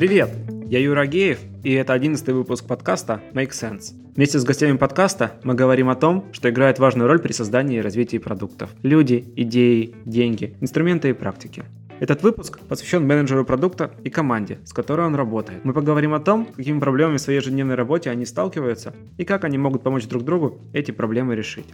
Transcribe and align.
Привет! 0.00 0.30
Я 0.66 0.78
Юра 0.78 1.06
Геев, 1.06 1.40
и 1.62 1.74
это 1.74 1.92
одиннадцатый 1.92 2.32
выпуск 2.32 2.66
подкаста 2.66 3.20
Make 3.34 3.50
Sense. 3.50 3.92
Вместе 4.16 4.38
с 4.38 4.44
гостями 4.44 4.78
подкаста 4.78 5.32
мы 5.44 5.52
говорим 5.52 5.90
о 5.90 5.94
том, 5.94 6.24
что 6.32 6.48
играет 6.48 6.78
важную 6.78 7.06
роль 7.06 7.18
при 7.18 7.32
создании 7.32 7.76
и 7.76 7.80
развитии 7.82 8.16
продуктов. 8.16 8.70
Люди, 8.82 9.22
идеи, 9.36 9.94
деньги, 10.06 10.56
инструменты 10.62 11.10
и 11.10 11.12
практики. 11.12 11.64
Этот 11.98 12.22
выпуск 12.22 12.60
посвящен 12.60 13.06
менеджеру 13.06 13.44
продукта 13.44 13.90
и 14.02 14.08
команде, 14.08 14.60
с 14.64 14.72
которой 14.72 15.06
он 15.06 15.14
работает. 15.14 15.66
Мы 15.66 15.74
поговорим 15.74 16.14
о 16.14 16.20
том, 16.20 16.46
какими 16.46 16.80
проблемами 16.80 17.18
в 17.18 17.20
своей 17.20 17.40
ежедневной 17.40 17.74
работе 17.74 18.08
они 18.08 18.24
сталкиваются 18.24 18.94
и 19.18 19.26
как 19.26 19.44
они 19.44 19.58
могут 19.58 19.82
помочь 19.82 20.06
друг 20.06 20.24
другу 20.24 20.62
эти 20.72 20.92
проблемы 20.92 21.36
решить. 21.36 21.66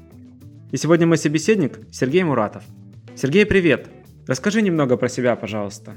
И 0.73 0.77
сегодня 0.77 1.07
мой 1.07 1.19
собеседник 1.19 1.79
Сергей 1.93 2.25
Муратов. 2.25 2.65
Сергей, 3.15 3.47
привет! 3.47 3.89
Расскажи 4.27 4.63
немного 4.63 4.97
про 4.97 5.09
себя, 5.09 5.37
пожалуйста. 5.37 5.95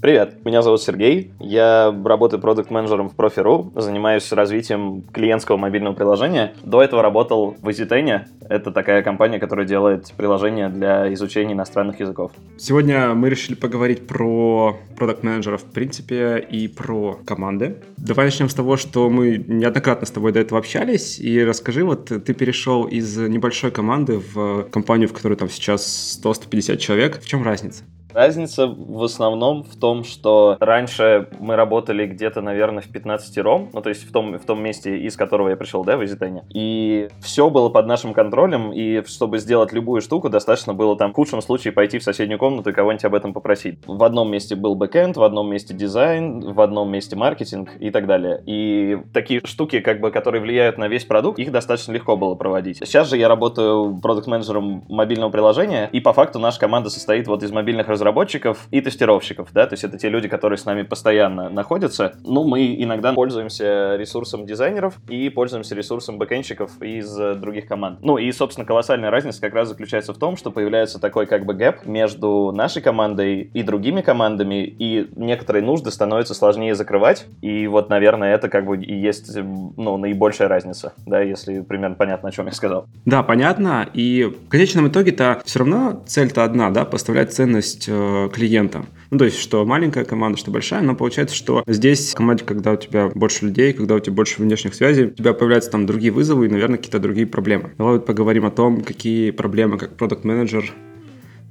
Привет, 0.00 0.44
меня 0.44 0.60
зовут 0.60 0.82
Сергей, 0.82 1.32
я 1.40 1.94
работаю 2.04 2.38
продукт-менеджером 2.38 3.08
в 3.08 3.14
Profi.ru, 3.14 3.80
занимаюсь 3.80 4.30
развитием 4.30 5.02
клиентского 5.10 5.56
мобильного 5.56 5.94
приложения. 5.94 6.52
До 6.64 6.82
этого 6.82 7.02
работал 7.02 7.56
в 7.60 7.68
EasyTen, 7.68 8.26
это 8.48 8.72
такая 8.72 9.02
компания, 9.02 9.38
которая 9.38 9.66
делает 9.66 10.12
приложения 10.16 10.68
для 10.68 11.12
изучения 11.14 11.54
иностранных 11.54 11.98
языков. 11.98 12.32
Сегодня 12.58 13.14
мы 13.14 13.30
решили 13.30 13.54
поговорить 13.54 14.06
про 14.06 14.76
продукт-менеджеров 14.98 15.62
в 15.62 15.72
принципе 15.72 16.38
и 16.38 16.68
про 16.68 17.18
команды. 17.26 17.76
Давай 17.96 18.26
начнем 18.26 18.50
с 18.50 18.54
того, 18.54 18.76
что 18.76 19.08
мы 19.08 19.42
неоднократно 19.46 20.06
с 20.06 20.10
тобой 20.10 20.32
до 20.32 20.40
этого 20.40 20.58
общались, 20.58 21.18
и 21.18 21.42
расскажи, 21.42 21.84
вот 21.84 22.04
ты 22.04 22.34
перешел 22.34 22.84
из 22.84 23.16
небольшой 23.16 23.70
команды 23.70 24.20
в 24.34 24.64
компанию, 24.64 25.08
в 25.08 25.14
которой 25.14 25.36
там 25.36 25.48
сейчас 25.48 26.20
100-150 26.22 26.76
человек. 26.76 27.18
В 27.20 27.26
чем 27.26 27.42
разница? 27.42 27.82
Разница 28.16 28.66
в 28.66 29.04
основном 29.04 29.62
в 29.62 29.76
том, 29.76 30.02
что 30.02 30.56
раньше 30.58 31.28
мы 31.38 31.54
работали 31.54 32.06
где-то, 32.06 32.40
наверное, 32.40 32.82
в 32.82 32.88
15-ером, 32.88 33.68
ну, 33.74 33.82
то 33.82 33.90
есть 33.90 34.08
в 34.08 34.10
том, 34.10 34.38
в 34.38 34.46
том 34.46 34.62
месте, 34.62 34.96
из 34.96 35.16
которого 35.16 35.50
я 35.50 35.56
пришел, 35.56 35.84
да, 35.84 35.98
в 35.98 36.04
EasyTen'е. 36.06 36.42
И 36.48 37.10
все 37.20 37.50
было 37.50 37.68
под 37.68 37.86
нашим 37.86 38.14
контролем, 38.14 38.72
и 38.72 39.04
чтобы 39.04 39.36
сделать 39.36 39.74
любую 39.74 40.00
штуку, 40.00 40.30
достаточно 40.30 40.72
было 40.72 40.96
там 40.96 41.12
в 41.12 41.14
худшем 41.14 41.42
случае 41.42 41.74
пойти 41.74 41.98
в 41.98 42.02
соседнюю 42.02 42.38
комнату 42.38 42.70
и 42.70 42.72
кого-нибудь 42.72 43.04
об 43.04 43.14
этом 43.14 43.34
попросить. 43.34 43.80
В 43.86 44.02
одном 44.02 44.30
месте 44.30 44.56
был 44.56 44.76
backend, 44.76 45.18
в 45.18 45.22
одном 45.22 45.50
месте 45.50 45.74
дизайн, 45.74 46.40
в 46.40 46.58
одном 46.62 46.90
месте 46.90 47.16
маркетинг 47.16 47.68
и 47.80 47.90
так 47.90 48.06
далее. 48.06 48.42
И 48.46 48.96
такие 49.12 49.42
штуки, 49.44 49.80
как 49.80 50.00
бы, 50.00 50.10
которые 50.10 50.40
влияют 50.40 50.78
на 50.78 50.88
весь 50.88 51.04
продукт, 51.04 51.38
их 51.38 51.52
достаточно 51.52 51.92
легко 51.92 52.16
было 52.16 52.34
проводить. 52.34 52.78
Сейчас 52.78 53.10
же 53.10 53.18
я 53.18 53.28
работаю 53.28 54.00
продукт-менеджером 54.00 54.84
мобильного 54.88 55.28
приложения, 55.28 55.90
и 55.92 56.00
по 56.00 56.14
факту 56.14 56.38
наша 56.38 56.58
команда 56.58 56.88
состоит 56.88 57.28
вот 57.28 57.42
из 57.42 57.52
мобильных 57.52 57.88
разработчиков, 57.88 58.05
разработчиков 58.06 58.68
и 58.70 58.80
тестировщиков, 58.80 59.48
да, 59.52 59.66
то 59.66 59.74
есть 59.74 59.82
это 59.82 59.98
те 59.98 60.08
люди, 60.08 60.28
которые 60.28 60.58
с 60.58 60.64
нами 60.64 60.82
постоянно 60.82 61.50
находятся. 61.50 62.14
Ну, 62.24 62.44
мы 62.44 62.76
иногда 62.78 63.12
пользуемся 63.12 63.96
ресурсом 63.96 64.46
дизайнеров 64.46 64.94
и 65.08 65.28
пользуемся 65.28 65.74
ресурсом 65.74 66.18
бэкэнщиков 66.18 66.80
из 66.82 67.18
э, 67.18 67.34
других 67.34 67.66
команд. 67.66 67.98
Ну, 68.02 68.16
и, 68.16 68.30
собственно, 68.30 68.64
колоссальная 68.64 69.10
разница 69.10 69.40
как 69.40 69.54
раз 69.54 69.68
заключается 69.68 70.12
в 70.14 70.18
том, 70.18 70.36
что 70.36 70.52
появляется 70.52 71.00
такой 71.00 71.26
как 71.26 71.44
бы 71.44 71.54
гэп 71.54 71.84
между 71.84 72.52
нашей 72.52 72.80
командой 72.80 73.50
и 73.52 73.62
другими 73.64 74.02
командами, 74.02 74.64
и 74.64 75.08
некоторые 75.16 75.64
нужды 75.64 75.90
становятся 75.90 76.34
сложнее 76.34 76.76
закрывать, 76.76 77.26
и 77.42 77.66
вот, 77.66 77.90
наверное, 77.90 78.34
это 78.34 78.48
как 78.48 78.66
бы 78.66 78.76
и 78.76 78.94
есть, 78.94 79.36
ну, 79.36 79.96
наибольшая 79.96 80.46
разница, 80.46 80.92
да, 81.06 81.20
если 81.20 81.60
примерно 81.60 81.96
понятно, 81.96 82.28
о 82.28 82.32
чем 82.32 82.46
я 82.46 82.52
сказал. 82.52 82.86
Да, 83.04 83.24
понятно, 83.24 83.88
и 83.92 84.24
в 84.24 84.48
конечном 84.48 84.88
итоге-то 84.88 85.42
все 85.44 85.58
равно 85.58 86.02
цель-то 86.06 86.44
одна, 86.44 86.70
да, 86.70 86.84
поставлять 86.84 87.32
ценность 87.32 87.88
э. 87.96 88.82
Ну, 89.10 89.18
то 89.18 89.24
есть, 89.24 89.38
что 89.38 89.64
маленькая 89.64 90.04
команда, 90.04 90.38
что 90.38 90.50
большая, 90.50 90.82
но 90.82 90.94
получается, 90.94 91.34
что 91.34 91.62
здесь 91.66 92.12
в 92.12 92.16
команде, 92.16 92.44
когда 92.44 92.72
у 92.72 92.76
тебя 92.76 93.08
больше 93.14 93.46
людей, 93.46 93.72
когда 93.72 93.94
у 93.94 94.00
тебя 94.00 94.14
больше 94.14 94.42
внешних 94.42 94.74
связей, 94.74 95.06
у 95.06 95.10
тебя 95.10 95.32
появляются 95.32 95.70
там 95.70 95.86
другие 95.86 96.12
вызовы 96.12 96.46
и, 96.46 96.48
наверное, 96.48 96.76
какие-то 96.76 96.98
другие 96.98 97.26
проблемы. 97.26 97.72
Давай 97.78 97.94
вот 97.94 98.06
поговорим 98.06 98.46
о 98.46 98.50
том, 98.50 98.82
какие 98.82 99.30
проблемы 99.30 99.78
как 99.78 99.96
продукт-менеджер 99.96 100.72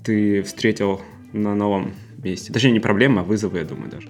ты 0.03 0.43
встретил 0.43 1.01
на 1.33 1.55
новом 1.55 1.93
месте. 2.23 2.53
Точнее, 2.53 2.71
не 2.71 2.79
проблемы, 2.79 3.21
а 3.21 3.23
вызовы, 3.23 3.59
я 3.59 3.65
думаю, 3.65 3.89
даже. 3.89 4.09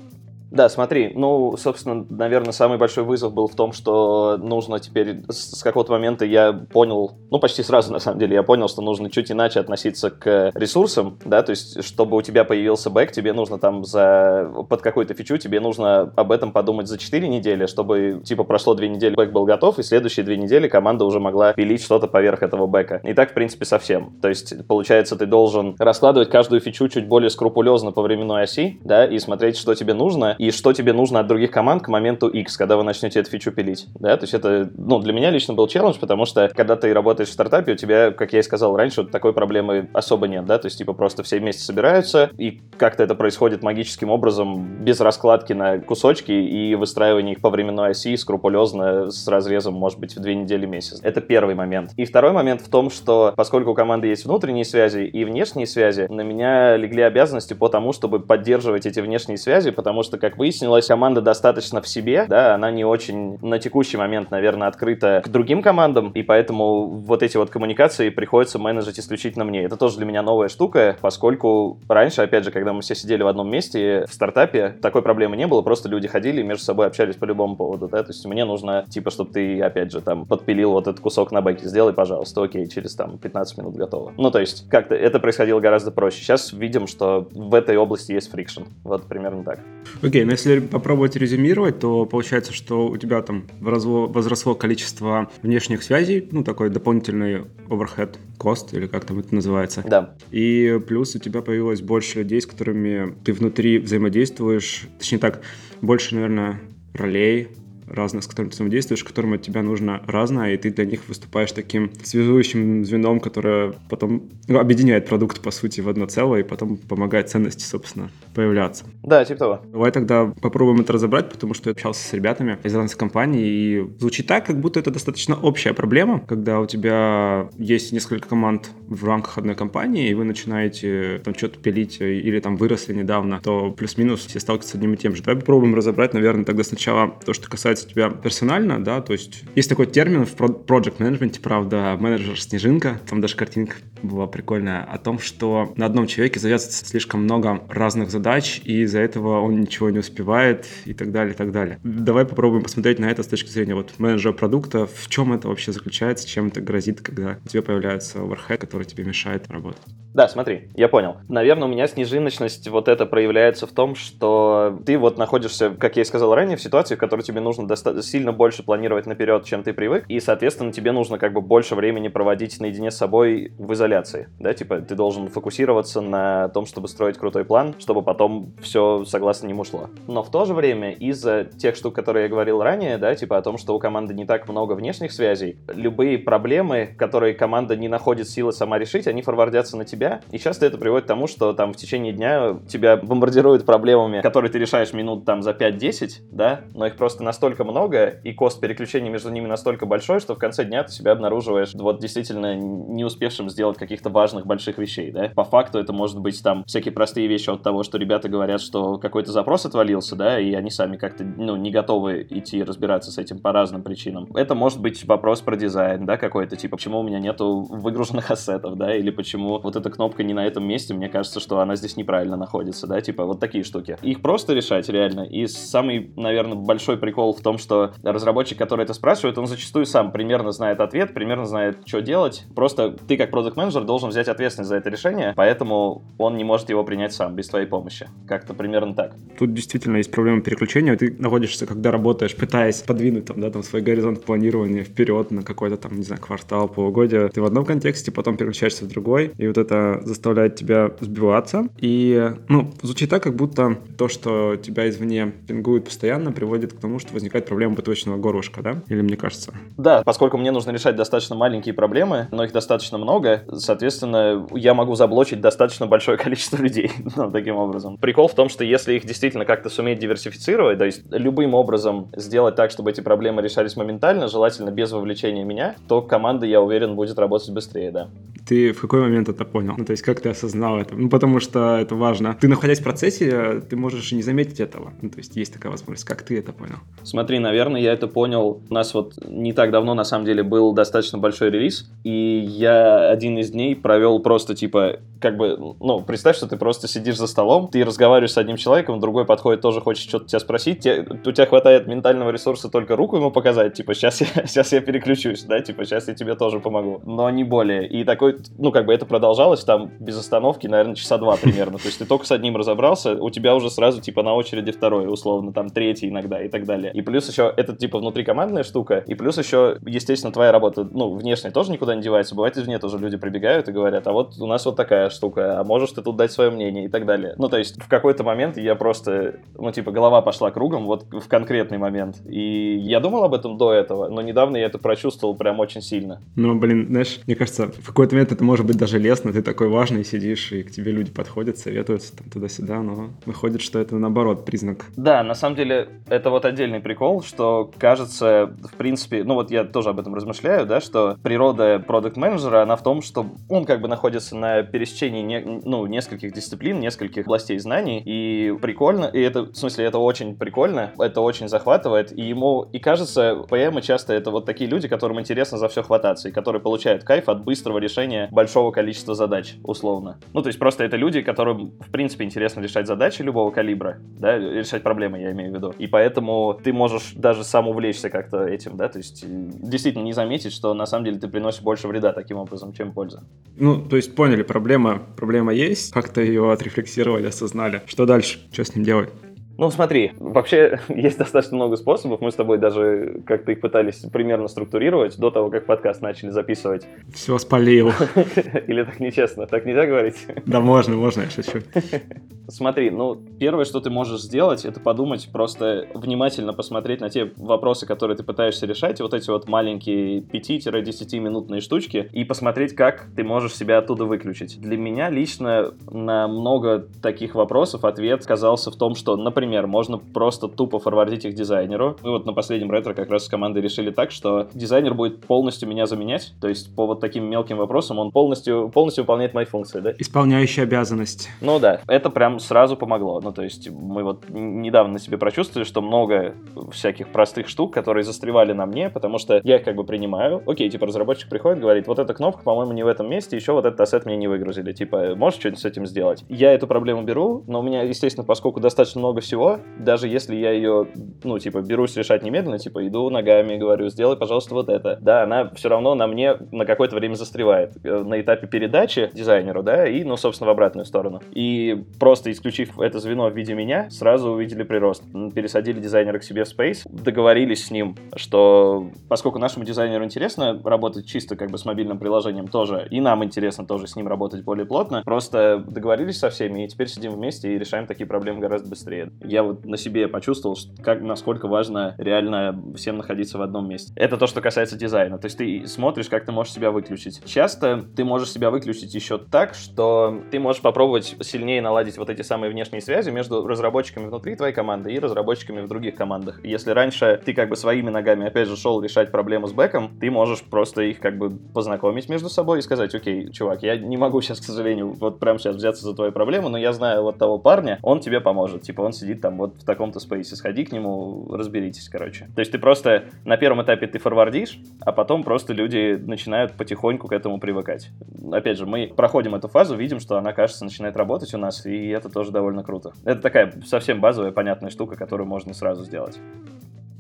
Да, 0.56 0.70
смотри, 0.70 1.12
ну, 1.14 1.58
собственно, 1.58 2.06
наверное, 2.10 2.54
самый 2.54 2.78
большой 2.78 3.04
вызов 3.04 3.34
был 3.34 3.48
в 3.48 3.56
том, 3.56 3.74
что 3.74 4.38
нужно 4.38 4.80
теперь 4.80 5.24
с 5.28 5.62
какого-то 5.62 5.92
момента 5.92 6.24
я 6.24 6.54
понял, 6.54 7.12
ну, 7.30 7.40
почти 7.40 7.62
сразу, 7.62 7.92
на 7.92 8.00
самом 8.00 8.20
деле, 8.20 8.36
я 8.36 8.44
понял, 8.44 8.70
что 8.70 8.82
нужно 8.82 9.10
чуть 9.10 9.30
иначе 9.30 9.60
относиться 9.60 10.10
к 10.10 10.52
ресурсам, 10.56 11.20
да, 11.26 11.44
то 11.44 11.50
есть, 11.50 11.84
чтобы 11.84 12.16
у 12.16 12.22
тебя 12.22 12.46
появился 12.46 12.90
бэк, 12.90 13.12
тебе 13.12 13.34
нужно 13.34 13.60
там 13.60 13.84
за, 13.84 14.50
под 14.70 14.82
какую-то 14.82 15.14
фичу, 15.14 15.36
тебе 15.38 15.60
нужно 15.60 16.14
об 16.16 16.32
этом 16.32 16.54
подумать 16.54 16.88
за 16.88 16.98
4 16.98 17.28
недели, 17.28 17.66
чтобы, 17.66 18.22
типа, 18.24 18.46
прошло 18.46 18.76
2 18.76 18.88
недели, 18.88 19.14
бэк 19.14 19.32
был 19.34 19.44
готов, 19.44 19.78
и 19.80 19.84
следующие 19.84 20.26
2 20.26 20.36
недели 20.36 20.70
команда 20.70 21.04
уже 21.04 21.20
могла 21.20 21.52
пилить 21.52 21.84
что-то 21.84 22.08
поверх 22.08 22.44
этого 22.44 22.66
бэка. 22.66 23.02
И 23.04 23.14
так, 23.14 23.32
в 23.32 23.34
принципе, 23.34 23.66
совсем. 23.66 24.18
То 24.22 24.30
есть, 24.30 24.66
получается, 24.68 25.18
ты 25.18 25.26
должен 25.26 25.76
раскладывать 25.80 26.30
каждую 26.30 26.62
фичу 26.62 26.88
чуть 26.88 27.10
более 27.10 27.30
скрупулезно 27.30 27.92
по 27.92 28.02
временной 28.02 28.44
оси, 28.44 28.80
да, 28.86 29.06
и 29.06 29.20
смотреть, 29.20 29.58
что 29.58 29.76
тебе 29.76 29.94
нужно, 29.94 30.38
и 30.46 30.52
что 30.52 30.74
тебе 30.74 30.94
нужно 30.94 31.20
от 31.20 31.28
других 31.28 31.52
команд 31.52 31.84
к 31.84 31.88
моменту 31.88 32.28
X, 32.28 32.58
когда 32.58 32.78
вы 32.78 32.84
начнете 32.84 33.20
эту 33.20 33.32
фичу 33.32 33.52
пилить. 33.52 33.88
Да? 34.00 34.16
То 34.18 34.24
есть 34.24 34.34
это, 34.34 34.70
ну, 34.78 35.00
для 35.00 35.14
меня 35.14 35.32
лично 35.32 35.54
был 35.54 35.68
челлендж, 35.68 35.98
потому 36.00 36.26
что 36.26 36.52
когда 36.54 36.76
ты 36.76 36.94
работаешь 36.94 37.30
в 37.30 37.34
стартапе, 37.34 37.74
у 37.74 37.76
тебя, 37.76 38.12
как 38.12 38.34
я 38.34 38.40
и 38.40 38.44
сказал 38.44 38.76
раньше, 38.76 39.02
вот 39.02 39.12
такой 39.12 39.34
проблемы 39.34 39.90
особо 39.94 40.28
нет, 40.28 40.46
да, 40.46 40.58
то 40.58 40.68
есть 40.68 40.78
типа 40.78 40.94
просто 40.94 41.24
все 41.24 41.40
вместе 41.40 41.64
собираются, 41.64 42.30
и 42.38 42.62
как-то 42.78 43.04
это 43.04 43.16
происходит 43.16 43.64
магическим 43.64 44.10
образом, 44.10 44.84
без 44.84 45.00
раскладки 45.00 45.54
на 45.54 45.80
кусочки 45.80 46.32
и 46.32 46.76
выстраивания 46.76 47.34
их 47.34 47.42
по 47.42 47.50
временной 47.50 47.92
оси 47.92 48.16
скрупулезно 48.18 49.10
с 49.10 49.28
разрезом, 49.28 49.74
может 49.74 50.00
быть, 50.00 50.16
в 50.16 50.20
две 50.20 50.36
недели 50.36 50.66
месяц. 50.66 51.00
Это 51.02 51.22
первый 51.22 51.56
момент. 51.56 51.92
И 51.96 52.06
второй 52.06 52.32
момент 52.32 52.62
в 52.62 52.70
том, 52.70 52.90
что 52.90 53.34
поскольку 53.36 53.72
у 53.72 53.74
команды 53.74 54.08
есть 54.08 54.26
внутренние 54.26 54.66
связи 54.66 55.00
и 55.00 55.26
внешние 55.26 55.68
связи, 55.68 56.08
на 56.10 56.22
меня 56.22 56.78
легли 56.78 57.02
обязанности 57.02 57.54
по 57.54 57.70
тому, 57.70 57.94
чтобы 57.94 58.20
поддерживать 58.20 58.86
эти 58.86 59.00
внешние 59.00 59.38
связи, 59.38 59.72
потому 59.72 60.04
что, 60.04 60.18
как 60.30 60.38
выяснилось, 60.38 60.88
команда 60.88 61.22
достаточно 61.22 61.82
в 61.82 61.88
себе, 61.88 62.26
да, 62.28 62.56
она 62.56 62.72
не 62.72 62.84
очень 62.84 63.38
на 63.42 63.60
текущий 63.60 63.96
момент, 63.98 64.32
наверное, 64.32 64.68
открыта 64.68 65.22
к 65.24 65.30
другим 65.30 65.62
командам, 65.62 66.12
и 66.12 66.24
поэтому 66.24 66.88
вот 66.88 67.22
эти 67.22 67.38
вот 67.38 67.52
коммуникации 67.52 68.10
приходится 68.10 68.58
менеджить 68.58 69.00
исключительно 69.00 69.46
мне. 69.46 69.64
Это 69.64 69.78
тоже 69.78 69.98
для 69.98 70.06
меня 70.06 70.24
новая 70.24 70.48
штука, 70.48 70.98
поскольку 71.00 71.78
раньше, 71.88 72.24
опять 72.24 72.44
же, 72.44 72.50
когда 72.50 72.74
мы 72.74 72.82
все 72.82 72.96
сидели 72.96 73.22
в 73.22 73.28
одном 73.28 73.52
месте 73.52 74.06
в 74.08 74.14
стартапе, 74.14 74.76
такой 74.82 75.04
проблемы 75.04 75.38
не 75.38 75.46
было, 75.46 75.62
просто 75.62 75.90
люди 75.90 76.08
ходили 76.08 76.42
и 76.42 76.44
между 76.44 76.64
собой 76.64 76.88
общались 76.88 77.16
по 77.16 77.26
любому 77.26 77.56
поводу, 77.56 77.88
да, 77.88 78.02
то 78.02 78.10
есть 78.10 78.26
мне 78.26 78.46
нужно, 78.46 78.86
типа, 78.90 79.12
чтобы 79.12 79.32
ты, 79.32 79.62
опять 79.62 79.92
же, 79.92 80.02
там, 80.02 80.26
подпилил 80.26 80.72
вот 80.72 80.88
этот 80.88 81.02
кусок 81.02 81.32
на 81.32 81.42
бэке, 81.42 81.68
сделай, 81.68 81.94
пожалуйста, 81.94 82.42
окей, 82.42 82.68
через, 82.68 82.96
там, 82.96 83.20
15 83.20 83.60
минут 83.60 83.76
готово. 83.76 84.14
Ну, 84.18 84.32
то 84.32 84.40
есть, 84.40 84.68
как-то 84.70 84.96
это 84.96 85.20
происходило 85.20 85.60
гораздо 85.60 85.92
проще. 85.92 86.24
Сейчас 86.24 86.52
видим, 86.52 86.88
что 86.88 87.28
в 87.32 87.54
этой 87.54 87.78
области 87.78 88.12
есть 88.12 88.32
фрикшн. 88.32 88.64
Вот 88.84 89.04
примерно 89.04 89.44
так. 89.44 89.60
Окей, 90.06 90.22
okay, 90.22 90.26
ну 90.26 90.32
если 90.32 90.60
попробовать 90.60 91.16
резюмировать, 91.16 91.80
то 91.80 92.06
получается, 92.06 92.54
что 92.54 92.88
у 92.88 92.98
тебя 92.98 93.22
там 93.24 93.46
возросло 93.60 94.54
количество 94.54 95.32
внешних 95.42 95.82
связей, 95.82 96.28
ну, 96.32 96.44
такой 96.44 96.70
дополнительный 96.70 97.46
overhead 97.70 98.18
cost, 98.38 98.76
или 98.76 98.86
как 98.86 99.06
там 99.06 99.20
это 99.20 99.34
называется. 99.34 99.84
Да. 99.88 100.16
И 100.32 100.80
плюс 100.88 101.16
у 101.16 101.20
тебя 101.20 101.42
появилось 101.42 101.82
больше 101.82 102.20
людей, 102.20 102.40
с 102.40 102.46
которыми 102.46 103.16
ты 103.24 103.34
внутри 103.34 103.80
взаимодействуешь, 103.80 104.88
точнее 105.00 105.18
так, 105.20 105.42
больше, 105.82 106.14
наверное, 106.14 106.62
ролей, 106.94 107.50
разных, 107.88 108.24
с 108.24 108.28
которыми 108.28 108.50
ты 108.50 108.56
взаимодействуешь, 108.56 109.04
которым 109.04 109.34
от 109.34 109.42
тебя 109.42 109.62
нужно 109.62 110.02
разное, 110.08 110.54
и 110.54 110.58
ты 110.58 110.72
для 110.72 110.86
них 110.86 111.08
выступаешь 111.08 111.52
таким 111.52 111.92
связующим 112.04 112.86
звеном, 112.86 113.20
которое 113.20 113.74
потом 113.90 114.30
ну, 114.48 114.60
объединяет 114.60 115.08
продукт, 115.08 115.42
по 115.42 115.52
сути, 115.52 115.82
в 115.82 115.90
одно 115.90 116.06
целое, 116.06 116.42
и 116.42 116.44
потом 116.44 116.78
помогает 116.78 117.30
ценности, 117.30 117.64
собственно, 117.64 118.10
появляться. 118.34 118.86
Да, 119.04 119.24
типа 119.24 119.40
того. 119.40 119.62
Давай 119.72 119.92
тогда 119.92 120.34
попробуем 120.42 120.82
это 120.82 120.94
разобрать, 120.94 121.30
потому 121.30 121.54
что 121.54 121.70
я 121.70 121.72
общался 121.74 122.08
с 122.08 122.14
ребятами 122.14 122.58
из 122.64 122.74
разных 122.74 122.98
компаний, 122.98 123.44
и 123.44 123.88
звучит 124.00 124.28
так, 124.28 124.46
как 124.46 124.60
будто 124.60 124.80
это 124.80 124.92
достаточно 124.92 125.36
общая 125.36 125.74
проблема, 125.74 126.20
когда 126.20 126.60
у 126.60 126.66
тебя 126.66 127.50
есть 127.58 127.92
несколько 127.92 128.28
команд 128.30 128.70
в 128.88 129.06
рамках 129.06 129.38
одной 129.38 129.56
компании, 129.56 130.10
и 130.10 130.14
вы 130.14 130.24
начинаете 130.24 131.22
там 131.24 131.36
что-то 131.36 131.60
пилить, 131.60 132.02
или 132.02 132.40
там 132.40 132.58
выросли 132.58 132.94
недавно, 132.94 133.40
то 133.44 133.72
плюс-минус 133.72 134.26
все 134.26 134.40
сталкиваются 134.40 134.72
с 134.72 134.76
одним 134.76 134.94
и 134.94 134.98
тем 134.98 135.16
же. 135.16 135.24
Давай 135.24 135.40
попробуем 135.40 135.76
разобрать, 135.76 136.14
наверное, 136.14 136.46
тогда 136.46 136.64
сначала 136.64 137.14
то, 137.26 137.34
что 137.34 137.50
касается 137.50 137.75
касается 137.76 137.90
тебя 137.90 138.10
персонально, 138.10 138.84
да, 138.84 139.02
то 139.02 139.14
есть 139.14 139.44
есть 139.56 139.70
такой 139.70 139.86
термин 139.88 140.26
в 140.26 140.36
project 140.36 140.98
management, 140.98 141.42
правда, 141.42 141.98
менеджер-снежинка, 142.00 143.00
там 143.10 143.22
даже 143.22 143.36
картинка 143.36 143.76
была 144.02 144.28
прикольная, 144.28 144.84
о 144.84 144.98
том, 144.98 145.20
что 145.20 145.74
на 145.76 145.86
одном 145.86 146.08
человеке 146.08 146.40
завязывается 146.40 146.86
слишком 146.86 147.24
много 147.24 147.62
разных 147.70 148.10
задач, 148.10 148.62
и 148.64 148.82
из-за 148.82 149.00
этого 149.00 149.42
он 149.42 149.60
ничего 149.60 149.90
не 149.90 150.00
успевает 150.00 150.66
и 150.86 150.94
так 150.94 151.12
далее, 151.12 151.34
и 151.34 151.38
так 151.38 151.52
далее. 151.52 151.80
Давай 151.84 152.26
попробуем 152.26 152.64
посмотреть 152.64 153.00
на 153.00 153.06
это 153.06 153.24
с 153.24 153.28
точки 153.28 153.50
зрения 153.50 153.76
вот 153.76 153.94
менеджера 153.98 154.34
продукта. 154.34 154.86
В 154.86 155.08
чем 155.10 155.34
это 155.34 155.48
вообще 155.48 155.72
заключается, 155.72 156.28
чем 156.28 156.48
это 156.48 156.62
грозит, 156.62 157.02
когда 157.02 157.40
у 157.44 157.48
тебя 157.48 157.62
появляется 157.62 158.22
оверхед, 158.22 158.62
который 158.62 158.84
тебе 158.84 159.04
мешает 159.04 159.50
работать? 159.50 159.82
Да, 160.14 160.30
смотри, 160.30 160.70
я 160.76 160.88
понял. 160.88 161.18
Наверное, 161.28 161.68
у 161.68 161.72
меня 161.72 161.88
снежиночность 161.88 162.70
вот 162.70 162.88
это 162.88 163.06
проявляется 163.06 163.68
в 163.68 163.72
том, 163.72 163.96
что 163.96 164.80
ты 164.86 164.98
вот 164.98 165.18
находишься, 165.18 165.72
как 165.72 165.98
я 165.98 166.04
и 166.04 166.06
сказал 166.06 166.34
ранее, 166.34 166.56
в 166.56 166.62
ситуации, 166.62 166.96
в 166.96 167.00
которой 167.00 167.22
тебе 167.22 167.42
нужно 167.42 167.65
доста- 167.66 168.02
сильно 168.02 168.32
больше 168.32 168.64
планировать 168.64 169.06
наперед, 169.06 169.44
чем 169.46 169.64
ты 169.64 169.74
привык, 169.74 170.06
и, 170.08 170.20
соответственно, 170.20 170.72
тебе 170.72 170.92
нужно 170.92 171.18
как 171.18 171.34
бы 171.34 171.42
больше 171.42 171.76
времени 171.76 172.08
проводить 172.08 172.60
наедине 172.60 172.92
с 172.92 172.98
собой 172.98 173.54
в 173.58 173.74
изоляции, 173.74 174.30
да, 174.40 174.54
типа 174.54 174.82
ты 174.82 174.96
должен 174.96 175.28
фокусироваться 175.30 176.02
на 176.02 176.50
том, 176.50 176.66
чтобы 176.66 176.88
строить 176.88 177.18
крутой 177.18 177.46
план, 177.46 177.76
чтобы 177.80 178.02
потом 178.02 178.54
все 178.62 179.06
согласно 179.06 179.48
нему 179.48 179.64
шло. 179.64 179.90
Но 180.08 180.24
в 180.24 180.32
то 180.32 180.46
же 180.46 180.54
время 180.54 180.92
из-за 180.92 181.46
тех 181.46 181.76
штук, 181.76 181.96
которые 181.96 182.24
я 182.24 182.30
говорил 182.30 182.62
ранее, 182.62 182.98
да, 182.98 183.16
типа 183.16 183.38
о 183.38 183.42
том, 183.42 183.58
что 183.58 183.76
у 183.76 183.80
команды 183.80 184.14
не 184.14 184.26
так 184.26 184.48
много 184.48 184.74
внешних 184.74 185.12
связей, 185.12 185.58
любые 185.74 186.18
проблемы, 186.18 186.90
которые 186.98 187.34
команда 187.34 187.76
не 187.76 187.88
находит 187.88 188.30
силы 188.30 188.52
сама 188.52 188.78
решить, 188.78 189.08
они 189.08 189.22
форвардятся 189.22 189.78
на 189.78 189.86
тебя. 189.86 190.22
И 190.32 190.40
часто 190.40 190.66
это 190.66 190.78
приводит 190.78 191.06
к 191.06 191.08
тому, 191.08 191.28
что 191.28 191.54
там 191.54 191.74
в 191.74 191.78
течение 191.78 192.14
дня 192.14 192.58
тебя 192.68 192.98
бомбардируют 192.98 193.66
проблемами, 193.66 194.22
которые 194.22 194.52
ты 194.52 194.60
решаешь 194.60 194.94
минут 194.94 195.26
там 195.26 195.42
за 195.42 195.52
5-10, 195.52 196.22
да, 196.32 196.62
но 196.74 196.88
их 196.88 196.96
просто 196.96 197.24
настолько 197.24 197.55
много, 197.64 198.20
и 198.24 198.34
кост 198.34 198.60
переключения 198.60 199.12
между 199.12 199.30
ними 199.30 199.48
настолько 199.48 199.86
большой, 199.86 200.20
что 200.20 200.36
в 200.36 200.40
конце 200.40 200.66
дня 200.66 200.84
ты 200.84 200.92
себя 200.92 201.12
обнаруживаешь 201.12 201.74
вот 201.74 202.00
действительно 202.00 202.56
не 202.56 203.04
успевшим 203.04 203.50
сделать 203.50 203.78
каких-то 203.78 204.10
важных 204.10 204.46
больших 204.46 204.78
вещей, 204.78 205.12
да. 205.12 205.30
По 205.36 205.44
факту 205.44 205.80
это 205.80 205.94
может 205.94 206.20
быть 206.20 206.42
там 206.44 206.64
всякие 206.66 206.94
простые 206.94 207.28
вещи 207.28 207.50
от 207.50 207.64
того, 207.64 207.84
что 207.84 207.98
ребята 207.98 208.30
говорят, 208.30 208.62
что 208.62 208.98
какой-то 208.98 209.32
запрос 209.32 209.66
отвалился, 209.66 210.16
да, 210.16 210.40
и 210.40 210.54
они 210.54 210.70
сами 210.70 210.98
как-то, 210.98 211.24
ну, 211.24 211.56
не 211.56 211.72
готовы 211.72 212.26
идти 212.30 212.64
разбираться 212.64 213.12
с 213.12 213.18
этим 213.18 213.40
по 213.40 213.52
разным 213.52 213.84
причинам. 213.84 214.28
Это 214.36 214.56
может 214.56 214.82
быть 214.82 215.06
вопрос 215.06 215.42
про 215.42 215.56
дизайн, 215.56 216.06
да, 216.06 216.18
какой-то, 216.18 216.56
типа, 216.56 216.78
почему 216.78 217.00
у 217.00 217.04
меня 217.04 217.20
нету 217.20 217.66
выгруженных 217.70 218.32
ассетов, 218.32 218.78
да, 218.78 218.96
или 218.96 219.12
почему 219.12 219.60
вот 219.60 219.76
эта 219.76 219.90
кнопка 219.90 220.24
не 220.24 220.34
на 220.34 220.46
этом 220.46 220.68
месте, 220.68 220.94
мне 220.94 221.10
кажется, 221.10 221.40
что 221.40 221.60
она 221.60 221.76
здесь 221.76 221.98
неправильно 221.98 222.38
находится, 222.38 222.88
да, 222.88 223.02
типа 223.02 223.26
вот 223.26 223.40
такие 223.40 223.64
штуки. 223.64 223.98
Их 224.02 224.22
просто 224.22 224.54
решать 224.54 224.90
реально. 224.90 225.22
И 225.22 225.48
самый, 225.48 226.12
наверное, 226.16 226.56
большой 226.56 226.98
прикол 226.98 227.34
в 227.34 227.42
том, 227.46 227.60
что 227.60 227.94
разработчик, 228.04 228.58
который 228.58 228.84
это 228.84 228.94
спрашивает, 228.94 229.38
он 229.38 229.46
зачастую 229.46 229.86
сам 229.86 230.12
примерно 230.12 230.52
знает 230.52 230.80
ответ, 230.80 231.14
примерно 231.14 231.46
знает, 231.46 231.78
что 231.86 232.02
делать. 232.02 232.44
Просто 232.56 232.96
ты 233.08 233.18
как 233.18 233.30
продукт 233.30 233.56
менеджер 233.56 233.84
должен 233.84 234.10
взять 234.10 234.28
ответственность 234.28 234.70
за 234.70 234.78
это 234.78 234.90
решение, 234.90 235.34
поэтому 235.36 236.02
он 236.18 236.38
не 236.38 236.44
может 236.44 236.70
его 236.70 236.84
принять 236.84 237.14
сам, 237.14 237.36
без 237.36 237.48
твоей 237.48 237.68
помощи. 237.68 238.10
Как-то 238.28 238.56
примерно 238.56 238.96
так. 238.96 239.14
Тут 239.38 239.54
действительно 239.54 239.98
есть 239.98 240.12
проблема 240.12 240.42
переключения. 240.42 240.98
Ты 240.98 241.16
находишься, 241.20 241.68
когда 241.68 241.92
работаешь, 241.92 242.36
пытаясь 242.36 242.82
подвинуть 242.82 243.26
там, 243.26 243.40
да, 243.40 243.52
там 243.52 243.62
свой 243.62 243.84
горизонт 243.84 244.24
планирования 244.24 244.84
вперед 244.84 245.30
на 245.30 245.44
какой-то 245.44 245.78
там, 245.78 245.96
не 245.98 246.04
знаю, 246.04 246.20
квартал, 246.20 246.68
полугодие. 246.68 247.30
Ты 247.30 247.42
в 247.42 247.46
одном 247.46 247.64
контексте, 247.64 248.12
потом 248.12 248.38
переключаешься 248.38 248.86
в 248.86 248.88
другой, 248.88 249.32
и 249.38 249.48
вот 249.48 249.60
это 249.60 250.02
заставляет 250.04 250.56
тебя 250.56 250.92
сбиваться. 251.00 251.68
И, 251.78 252.34
ну, 252.50 252.72
звучит 252.82 253.12
так, 253.12 253.22
как 253.22 253.36
будто 253.36 253.78
то, 253.98 254.08
что 254.08 254.56
тебя 254.56 254.90
извне 254.90 255.32
пингует 255.48 255.86
постоянно, 255.86 256.32
приводит 256.32 256.74
к 256.74 256.80
тому, 256.80 256.98
что 256.98 257.14
возникает 257.14 257.35
проблема 257.44 257.76
бытовочного 257.76 258.18
горлышка, 258.18 258.62
да? 258.62 258.82
Или 258.88 259.02
мне 259.02 259.18
кажется? 259.18 259.54
Да, 259.78 260.02
поскольку 260.04 260.38
мне 260.38 260.52
нужно 260.52 260.72
решать 260.72 260.96
достаточно 260.96 261.36
маленькие 261.36 261.74
проблемы, 261.74 262.28
но 262.32 262.44
их 262.46 262.54
достаточно 262.54 262.98
много, 262.98 263.44
соответственно, 263.54 264.48
я 264.54 264.74
могу 264.74 264.96
заблочить 264.96 265.42
достаточно 265.42 265.88
большое 265.88 266.18
количество 266.26 266.58
людей, 266.58 266.92
ну, 267.16 267.32
таким 267.32 267.58
образом. 267.58 267.98
Прикол 267.98 268.28
в 268.28 268.34
том, 268.36 268.50
что 268.50 268.64
если 268.64 268.94
их 268.94 269.06
действительно 269.06 269.46
как-то 269.46 269.70
суметь 269.70 270.00
диверсифицировать, 270.00 270.78
то 270.78 270.86
есть 270.86 271.04
любым 271.12 271.54
образом 271.54 272.10
сделать 272.16 272.56
так, 272.56 272.72
чтобы 272.72 272.92
эти 272.92 273.02
проблемы 273.02 273.42
решались 273.42 273.76
моментально, 273.76 274.28
желательно 274.28 274.70
без 274.70 274.92
вовлечения 274.92 275.44
меня, 275.44 275.76
то 275.88 276.02
команда, 276.02 276.46
я 276.46 276.62
уверен, 276.62 276.96
будет 276.96 277.20
работать 277.20 277.50
быстрее, 277.50 277.92
да. 277.92 278.10
Ты 278.48 278.74
в 278.74 278.82
какой 278.82 279.02
момент 279.02 279.28
это 279.28 279.44
понял? 279.44 279.74
Ну, 279.76 279.86
то 279.86 279.92
есть 279.92 280.04
как 280.04 280.22
ты 280.22 280.30
осознал 280.30 280.78
это? 280.78 280.96
Ну, 280.96 281.10
потому 281.10 281.40
что 281.40 281.78
это 281.78 281.96
важно. 281.96 282.38
Ты, 282.40 282.48
находясь 282.48 282.80
в 282.80 282.84
процессе, 282.84 283.62
ты 283.62 283.76
можешь 283.76 284.12
и 284.12 284.16
не 284.16 284.22
заметить 284.22 284.60
этого. 284.60 284.94
Ну, 285.02 285.10
то 285.10 285.18
есть 285.18 285.36
есть 285.36 285.52
такая 285.52 285.72
возможность. 285.72 286.06
Как 286.06 286.22
ты 286.22 286.38
это 286.38 286.54
понял? 286.54 286.78
Смотри, 287.04 287.25
наверное, 287.34 287.82
я 287.82 287.94
это 287.94 288.08
понял. 288.08 288.62
У 288.70 288.74
нас 288.74 288.94
вот 288.94 289.14
не 289.26 289.54
так 289.54 289.72
давно, 289.72 289.94
на 289.94 290.04
самом 290.04 290.26
деле, 290.26 290.44
был 290.44 290.74
достаточно 290.74 291.18
большой 291.18 291.50
релиз, 291.50 291.90
и 292.04 292.46
я 292.48 293.10
один 293.10 293.38
из 293.38 293.52
дней 293.52 293.76
провел 293.76 294.20
просто, 294.20 294.56
типа, 294.56 294.98
как 295.20 295.38
бы, 295.38 295.76
ну, 295.80 296.02
представь, 296.02 296.38
что 296.38 296.48
ты 296.48 296.58
просто 296.58 296.88
сидишь 296.88 297.18
за 297.18 297.28
столом, 297.28 297.68
ты 297.68 297.84
разговариваешь 297.84 298.34
с 298.34 298.38
одним 298.38 298.58
человеком, 298.58 299.00
другой 299.00 299.26
подходит, 299.26 299.62
тоже 299.62 299.82
хочет 299.82 300.08
что-то 300.08 300.26
тебя 300.26 300.40
спросить, 300.40 300.80
те, 300.82 301.06
у 301.26 301.32
тебя 301.32 301.46
хватает 301.46 301.88
ментального 301.88 302.30
ресурса 302.30 302.70
только 302.70 302.96
руку 302.96 303.18
ему 303.18 303.32
показать, 303.32 303.74
типа, 303.74 303.94
сейчас 303.94 304.22
я, 304.22 304.28
сейчас 304.46 304.72
я 304.72 304.82
переключусь, 304.82 305.44
да, 305.44 305.60
типа, 305.62 305.86
сейчас 305.86 306.08
я 306.08 306.14
тебе 306.14 306.36
тоже 306.36 306.60
помогу, 306.60 307.02
но 307.06 307.30
не 307.30 307.44
более. 307.44 307.88
И 307.88 308.04
такой, 308.04 308.38
ну, 308.58 308.72
как 308.72 308.86
бы 308.86 308.94
это 308.94 309.06
продолжалось 309.06 309.64
там 309.64 309.92
без 310.00 310.18
остановки, 310.18 310.68
наверное, 310.68 310.96
часа 310.96 311.18
два 311.18 311.36
примерно. 311.38 311.78
То 311.78 311.86
есть 311.86 312.00
ты 312.00 312.06
только 312.06 312.26
с 312.26 312.32
одним 312.32 312.58
разобрался, 312.58 313.14
у 313.14 313.30
тебя 313.30 313.56
уже 313.56 313.70
сразу 313.70 314.02
типа 314.02 314.24
на 314.24 314.34
очереди 314.34 314.72
второй, 314.72 315.12
условно, 315.12 315.54
там 315.54 315.70
третий 315.70 316.10
иногда 316.10 316.42
и 316.42 316.50
так 316.50 316.66
далее. 316.66 316.92
И 316.94 317.02
плюс 317.06 317.30
еще 317.30 317.54
это 317.56 317.76
типа 317.76 318.00
внутрикомандная 318.00 318.64
штука, 318.64 319.04
и 319.08 319.16
плюс 319.16 319.38
еще, 319.38 319.78
естественно, 319.86 320.34
твоя 320.34 320.52
работа, 320.52 320.88
ну, 320.92 321.16
внешне 321.16 321.52
тоже 321.52 321.72
никуда 321.72 321.96
не 321.96 322.02
девается. 322.02 322.36
Бывает, 322.36 322.58
извне 322.58 322.80
тоже 322.80 322.98
люди 322.98 323.18
прибегают 323.18 323.70
и 323.70 323.72
говорят, 323.72 324.08
а 324.08 324.12
вот 324.12 324.38
у 324.40 324.48
нас 324.48 324.66
вот 324.66 324.76
такая 324.76 325.10
штука, 325.10 325.60
а 325.60 325.64
можешь 325.64 325.92
ты 325.92 326.02
тут 326.02 326.18
дать 326.18 326.32
свое 326.32 326.50
мнение 326.50 326.86
и 326.86 326.88
так 326.88 327.06
далее. 327.06 327.36
Ну, 327.38 327.50
то 327.50 327.58
есть 327.58 327.82
в 327.82 327.88
какой-то 327.88 328.24
момент 328.24 328.58
я 328.58 328.76
просто, 328.76 329.36
ну, 329.58 329.72
типа, 329.72 329.92
голова 329.92 330.22
пошла 330.22 330.52
кругом 330.52 330.86
вот 330.86 331.06
в 331.12 331.28
конкретный 331.28 331.78
момент. 331.78 332.18
И 332.28 332.78
я 332.78 333.00
думал 333.00 333.24
об 333.24 333.34
этом 333.34 333.58
до 333.58 333.72
этого, 333.72 334.10
но 334.10 334.22
недавно 334.22 334.58
я 334.58 334.66
это 334.66 334.78
прочувствовал 334.78 335.36
прям 335.36 335.60
очень 335.60 335.82
сильно. 335.82 336.22
Ну, 336.36 336.56
блин, 336.56 336.88
знаешь, 336.90 337.20
мне 337.28 337.36
кажется, 337.36 337.68
в 337.68 337.88
какой-то 337.88 338.16
момент 338.16 338.32
это 338.32 338.44
может 338.44 338.66
быть 338.66 338.78
даже 338.78 339.00
лестно, 339.00 339.32
ты 339.32 339.42
такой 339.42 339.70
важный 339.70 340.04
сидишь, 340.04 340.52
и 340.52 340.64
к 340.64 340.72
тебе 340.72 340.92
люди 340.92 341.12
подходят, 341.12 341.58
советуются 341.58 342.16
там 342.18 342.30
туда-сюда, 342.30 342.82
но 342.82 343.10
выходит, 343.26 343.62
что 343.62 343.80
это 343.80 343.96
наоборот 343.96 344.46
признак. 344.46 344.86
Да, 344.96 345.24
на 345.24 345.36
самом 345.36 345.56
деле 345.56 345.90
это 346.08 346.30
вот 346.30 346.46
отдельный 346.46 346.80
прикол, 346.80 346.95
что 347.24 347.72
кажется, 347.78 348.56
в 348.72 348.76
принципе, 348.76 349.24
ну 349.24 349.36
вот 349.36 349.52
я 349.52 349.64
тоже 349.64 349.90
об 349.90 350.00
этом 350.00 350.16
размышляю, 350.16 350.66
да, 350.66 350.82
что 350.82 351.18
природа 351.22 351.80
продукт 351.80 352.18
менеджера 352.18 352.64
она 352.64 352.76
в 352.76 352.84
том, 352.84 353.02
что 353.02 353.26
он 353.50 353.66
как 353.66 353.82
бы 353.82 353.88
находится 353.88 354.36
на 354.36 354.64
пересечении 354.64 355.22
не, 355.22 355.62
ну, 355.64 355.86
нескольких 355.86 356.34
дисциплин, 356.34 356.80
нескольких 356.80 357.26
областей 357.26 357.58
знаний, 357.60 358.02
и 358.06 358.56
прикольно, 358.62 359.06
и 359.06 359.20
это, 359.20 359.44
в 359.44 359.56
смысле, 359.56 359.86
это 359.86 359.98
очень 359.98 360.36
прикольно, 360.36 360.92
это 360.98 361.22
очень 361.22 361.48
захватывает, 361.48 362.18
и 362.18 362.22
ему, 362.22 362.68
и 362.72 362.80
кажется, 362.80 363.44
ПМы 363.50 363.82
часто 363.82 364.14
это 364.14 364.32
вот 364.32 364.46
такие 364.46 364.70
люди, 364.70 364.88
которым 364.88 365.20
интересно 365.20 365.58
за 365.58 365.68
все 365.68 365.84
хвататься, 365.84 366.30
и 366.30 366.32
которые 366.32 366.62
получают 366.62 367.04
кайф 367.04 367.30
от 367.30 367.44
быстрого 367.44 367.80
решения 367.80 368.30
большого 368.32 368.72
количества 368.72 369.16
задач, 369.16 369.56
условно. 369.64 370.18
Ну, 370.34 370.42
то 370.42 370.48
есть 370.48 370.60
просто 370.60 370.84
это 370.84 370.98
люди, 370.98 371.22
которым, 371.22 371.72
в 371.80 371.92
принципе, 371.92 372.26
интересно 372.26 372.62
решать 372.62 372.88
задачи 372.88 373.22
любого 373.22 373.52
калибра, 373.52 373.98
да, 374.20 374.38
решать 374.38 374.84
проблемы, 374.84 375.20
я 375.20 375.32
имею 375.32 375.52
в 375.52 375.56
виду. 375.56 375.74
И 375.78 375.88
поэтому 375.88 376.60
ты 376.64 376.74
можешь 376.74 376.85
даже 377.16 377.44
сам 377.44 377.68
увлечься 377.68 378.10
как-то 378.10 378.46
этим, 378.46 378.78
да, 378.78 378.90
то 378.90 378.98
есть 378.98 379.24
э, 379.24 379.28
действительно 379.28 380.04
не 380.04 380.14
заметить, 380.14 380.54
что 380.54 380.74
на 380.74 380.86
самом 380.86 381.06
деле 381.06 381.20
ты 381.20 381.28
приносишь 381.28 381.62
больше 381.62 381.88
вреда 381.88 382.14
таким 382.14 382.38
образом, 382.38 382.74
чем 382.74 382.92
пользы. 382.94 383.22
Ну, 383.58 383.82
то 383.82 383.96
есть 383.96 384.16
поняли, 384.16 384.44
проблема, 384.44 385.02
проблема 385.18 385.54
есть, 385.54 385.92
как-то 385.94 386.22
ее 386.22 386.52
отрефлексировали, 386.52 387.28
осознали. 387.28 387.82
Что 387.86 388.06
дальше? 388.06 388.40
Что 388.52 388.64
с 388.64 388.76
ним 388.76 388.84
делать? 388.84 389.10
Ну, 389.58 389.72
смотри, 389.72 390.12
вообще 390.20 390.80
есть 390.90 391.18
достаточно 391.18 391.56
много 391.56 391.78
способов. 391.78 392.22
Мы 392.22 392.32
с 392.32 392.36
тобой 392.36 392.58
даже 392.58 393.22
как-то 393.26 393.52
их 393.52 393.62
пытались 393.62 393.98
примерно 394.12 394.48
структурировать 394.48 395.18
до 395.18 395.32
того, 395.32 395.50
как 395.50 395.66
подкаст 395.66 396.02
начали 396.02 396.30
записывать. 396.30 396.86
Все 397.14 397.38
спалил. 397.38 397.92
Или 398.68 398.84
так 398.84 399.00
нечестно? 399.00 399.48
Так 399.48 399.66
нельзя 399.66 399.86
говорить? 399.86 400.28
Да 400.46 400.60
можно, 400.60 400.96
можно, 400.96 401.22
я 401.22 401.30
шучу. 401.30 401.60
Смотри, 402.48 402.90
ну, 402.90 403.16
первое, 403.40 403.66
что 403.66 403.80
ты 403.80 403.90
можешь 403.90 404.22
сделать, 404.22 404.66
это 404.66 404.80
подумать, 404.80 405.30
просто 405.32 405.88
внимательно 405.94 406.54
посмотреть 406.54 407.02
на 407.02 407.10
те 407.10 407.32
вопросы, 407.38 407.86
которые 407.86 408.18
ты 408.18 408.24
пытаешься 408.24 408.66
решать, 408.66 409.02
вот 409.02 409.14
эти 409.14 409.30
вот 409.30 409.48
маленькие 409.48 410.20
5-10 410.22 411.20
минутные 411.20 411.62
штучки, 411.62 412.10
и 412.12 412.24
посмотреть, 412.24 412.76
как 412.76 413.08
ты 413.16 413.24
можешь 413.24 413.56
себя 413.56 413.78
оттуда 413.78 414.06
выключить. 414.06 414.60
Для 414.60 414.78
меня 414.78 415.10
лично 415.10 415.74
на 415.90 416.28
много 416.28 416.88
таких 417.02 417.36
вопросов 417.36 417.86
ответ 417.86 418.26
казался 418.26 418.72
в 418.72 418.76
том, 418.76 418.96
что, 418.96 419.16
например, 419.16 419.46
например, 419.46 419.68
можно 419.68 419.98
просто 419.98 420.48
тупо 420.48 420.80
форвардить 420.80 421.26
их 421.26 421.36
дизайнеру. 421.36 421.98
Мы 422.02 422.12
вот 422.12 422.26
на 422.26 422.34
последнем 422.34 422.72
ретро 422.72 422.94
как 422.94 423.10
раз 423.10 423.26
с 423.26 423.30
командой 423.30 423.62
решили 423.62 423.92
так, 423.92 424.12
что 424.12 424.48
дизайнер 424.54 424.94
будет 424.94 425.22
полностью 425.22 425.70
меня 425.70 425.86
заменять, 425.86 426.34
то 426.42 426.48
есть 426.48 426.76
по 426.76 426.86
вот 426.88 427.00
таким 427.00 427.30
мелким 427.30 427.58
вопросам 427.58 428.00
он 428.00 428.12
полностью, 428.12 428.70
полностью 428.74 429.04
выполняет 429.04 429.34
мои 429.34 429.46
функции, 429.46 429.80
да? 429.80 429.94
Исполняющая 430.00 430.64
обязанность. 430.64 431.30
Ну 431.42 431.60
да, 431.60 431.82
это 431.88 432.10
прям 432.10 432.35
сразу 432.40 432.78
помогло. 432.78 433.20
Ну, 433.22 433.32
то 433.32 433.44
есть 433.44 433.70
мы 433.70 434.04
вот 434.04 434.30
недавно 434.30 434.94
на 434.94 435.00
себе 435.00 435.18
прочувствовали, 435.18 435.66
что 435.66 435.82
много 435.82 436.36
всяких 436.72 437.10
простых 437.10 437.48
штук, 437.48 437.74
которые 437.74 438.04
застревали 438.04 438.54
на 438.54 438.66
мне, 438.66 438.90
потому 438.90 439.18
что 439.18 439.42
я 439.44 439.58
их 439.58 439.64
как 439.64 439.76
бы 439.76 439.84
принимаю. 439.84 440.42
Окей, 440.46 440.70
типа 440.70 440.88
разработчик 440.88 441.30
приходит, 441.30 441.60
говорит, 441.60 441.88
вот 441.88 442.00
эта 442.00 442.14
кнопка, 442.14 442.44
по-моему, 442.44 442.74
не 442.74 442.84
в 442.84 442.88
этом 442.88 443.10
месте, 443.10 443.36
еще 443.36 443.54
вот 443.54 443.66
этот 443.66 443.80
ассет 443.82 444.06
мне 444.06 444.18
не 444.18 444.28
выгрузили. 444.28 444.72
Типа, 444.74 445.16
можешь 445.16 445.40
что-нибудь 445.40 445.62
с 445.62 445.66
этим 445.66 445.86
сделать? 445.86 446.24
Я 446.30 446.54
эту 446.54 446.68
проблему 446.68 447.04
беру, 447.04 447.44
но 447.48 447.60
у 447.60 447.64
меня, 447.64 447.84
естественно, 447.84 448.26
поскольку 448.26 448.60
достаточно 448.60 449.00
много 449.00 449.22
всего, 449.22 449.60
даже 449.80 450.08
если 450.08 450.36
я 450.36 450.52
ее, 450.52 450.88
ну, 451.24 451.40
типа, 451.40 451.62
берусь 451.62 451.96
решать 451.96 452.24
немедленно, 452.24 452.60
типа, 452.60 452.88
иду 452.88 453.10
ногами, 453.10 453.58
говорю, 453.58 453.90
сделай, 453.90 454.18
пожалуйста, 454.18 454.54
вот 454.54 454.70
это. 454.70 454.98
Да, 455.02 455.24
она 455.24 455.50
все 455.56 455.70
равно 455.70 455.96
на 455.96 456.08
мне 456.08 456.36
на 456.52 456.66
какое-то 456.66 456.96
время 456.96 457.16
застревает. 457.16 457.74
Э, 457.84 458.04
на 458.04 458.20
этапе 458.20 458.48
передачи 458.48 459.10
дизайнеру, 459.14 459.64
да, 459.64 459.88
и, 459.88 460.04
ну, 460.04 460.18
собственно, 460.18 460.50
в 460.50 460.52
обратную 460.52 460.86
сторону. 460.86 461.22
И 461.32 461.84
просто 462.00 462.25
исключив 462.32 462.80
это 462.80 463.00
звено 463.00 463.30
в 463.30 463.36
виде 463.36 463.54
меня, 463.54 463.90
сразу 463.90 464.32
увидели 464.32 464.64
прирост. 464.64 465.04
Пересадили 465.34 465.80
дизайнера 465.80 466.20
к 466.20 466.24
себе 466.24 466.44
в 466.44 466.48
Space, 466.48 466.82
договорились 466.86 467.66
с 467.66 467.72
ним, 467.72 467.96
что 468.16 468.90
поскольку 469.10 469.40
нашему 469.40 469.66
дизайнеру 469.66 470.04
интересно 470.04 470.62
работать 470.64 471.08
чисто 471.08 471.36
как 471.36 471.52
бы 471.52 471.58
с 471.58 471.66
мобильным 471.66 472.00
приложением 472.00 472.48
тоже, 472.48 472.88
и 472.90 473.02
нам 473.02 473.24
интересно 473.24 473.66
тоже 473.66 473.88
с 473.88 473.96
ним 473.96 474.08
работать 474.08 474.44
более 474.44 474.66
плотно, 474.66 475.02
просто 475.04 475.64
договорились 475.68 476.20
со 476.20 476.30
всеми, 476.30 476.66
и 476.66 476.68
теперь 476.68 476.88
сидим 476.88 477.12
вместе 477.12 477.54
и 477.54 477.60
решаем 477.60 477.88
такие 477.88 478.08
проблемы 478.08 478.40
гораздо 478.40 478.70
быстрее. 478.70 479.12
Я 479.24 479.44
вот 479.44 479.66
на 479.66 479.78
себе 479.78 480.08
почувствовал, 480.08 480.58
как, 480.84 481.02
насколько 481.02 481.48
важно 481.48 481.96
реально 481.98 482.62
всем 482.76 482.98
находиться 482.98 483.38
в 483.38 483.42
одном 483.42 483.68
месте. 483.68 483.94
Это 483.96 484.18
то, 484.18 484.28
что 484.28 484.42
касается 484.42 484.78
дизайна. 484.78 485.18
То 485.18 485.26
есть 485.26 485.38
ты 485.38 485.68
смотришь, 485.68 486.10
как 486.10 486.26
ты 486.26 486.32
можешь 486.32 486.54
себя 486.54 486.72
выключить. 486.72 487.22
Часто 487.26 487.84
ты 487.96 488.04
можешь 488.04 488.32
себя 488.32 488.50
выключить 488.50 488.94
еще 488.94 489.18
так, 489.18 489.54
что 489.54 490.22
ты 490.32 490.40
можешь 490.40 490.62
попробовать 490.62 491.16
сильнее 491.22 491.62
наладить 491.62 491.98
вот 491.98 492.10
эти 492.10 492.15
самые 492.24 492.52
внешние 492.52 492.82
связи 492.82 493.10
между 493.10 493.46
разработчиками 493.48 494.08
внутри 494.08 494.36
твоей 494.36 494.54
команды 494.54 494.94
и 494.94 495.00
разработчиками 495.00 495.62
в 495.62 495.68
других 495.68 495.96
командах. 495.96 496.44
Если 496.44 496.72
раньше 496.72 497.22
ты 497.24 497.34
как 497.34 497.50
бы 497.50 497.56
своими 497.56 497.90
ногами, 497.90 498.28
опять 498.28 498.48
же, 498.48 498.56
шел 498.58 498.82
решать 498.82 499.12
проблему 499.12 499.48
с 499.48 499.54
бэком, 499.54 499.92
ты 500.00 500.12
можешь 500.12 500.44
просто 500.44 500.84
их 500.84 501.00
как 501.00 501.18
бы 501.18 501.32
познакомить 501.54 502.10
между 502.10 502.30
собой 502.30 502.60
и 502.60 502.62
сказать, 502.62 502.94
окей, 502.94 503.32
чувак, 503.32 503.64
я 503.64 503.78
не 503.78 503.98
могу 503.98 504.22
сейчас, 504.22 504.40
к 504.40 504.44
сожалению, 504.44 504.94
вот 505.00 505.20
прямо 505.20 505.40
сейчас 505.40 505.56
взяться 505.56 505.84
за 505.84 505.94
твою 505.94 506.12
проблему, 506.12 506.50
но 506.50 506.58
я 506.58 506.74
знаю 506.74 507.04
вот 507.04 507.18
того 507.18 507.38
парня, 507.38 507.80
он 507.82 508.00
тебе 508.00 508.22
поможет. 508.22 508.62
Типа 508.62 508.82
он 508.82 508.94
сидит 508.94 509.22
там 509.22 509.38
вот 509.38 509.56
в 509.62 509.66
таком-то 509.66 510.00
спейсе, 510.00 510.36
сходи 510.36 510.66
к 510.66 510.72
нему, 510.72 511.28
разберитесь, 511.32 511.90
короче. 511.90 512.28
То 512.36 512.40
есть 512.40 512.52
ты 512.52 512.60
просто 512.60 513.06
на 513.24 513.38
первом 513.38 513.64
этапе 513.64 513.88
ты 513.88 514.00
форвардишь, 514.00 514.60
а 514.82 514.92
потом 514.92 515.24
просто 515.24 515.54
люди 515.54 516.00
начинают 516.02 516.54
потихоньку 516.54 517.08
к 517.08 517.12
этому 517.12 517.40
привыкать. 517.40 517.90
Опять 518.32 518.58
же, 518.58 518.66
мы 518.66 518.92
проходим 518.96 519.36
эту 519.36 519.48
фазу, 519.48 519.76
видим, 519.76 520.00
что 520.00 520.18
она, 520.18 520.34
кажется, 520.34 520.64
начинает 520.64 520.96
работать 520.98 521.34
у 521.34 521.38
нас, 521.38 521.66
и 521.66 521.88
это 521.90 522.05
тоже 522.10 522.32
довольно 522.32 522.64
круто. 522.64 522.94
Это 523.04 523.22
такая 523.22 523.54
совсем 523.66 524.00
базовая, 524.02 524.32
понятная 524.32 524.70
штука, 524.70 524.96
которую 524.96 525.28
можно 525.28 525.54
сразу 525.54 525.84
сделать. 525.84 526.20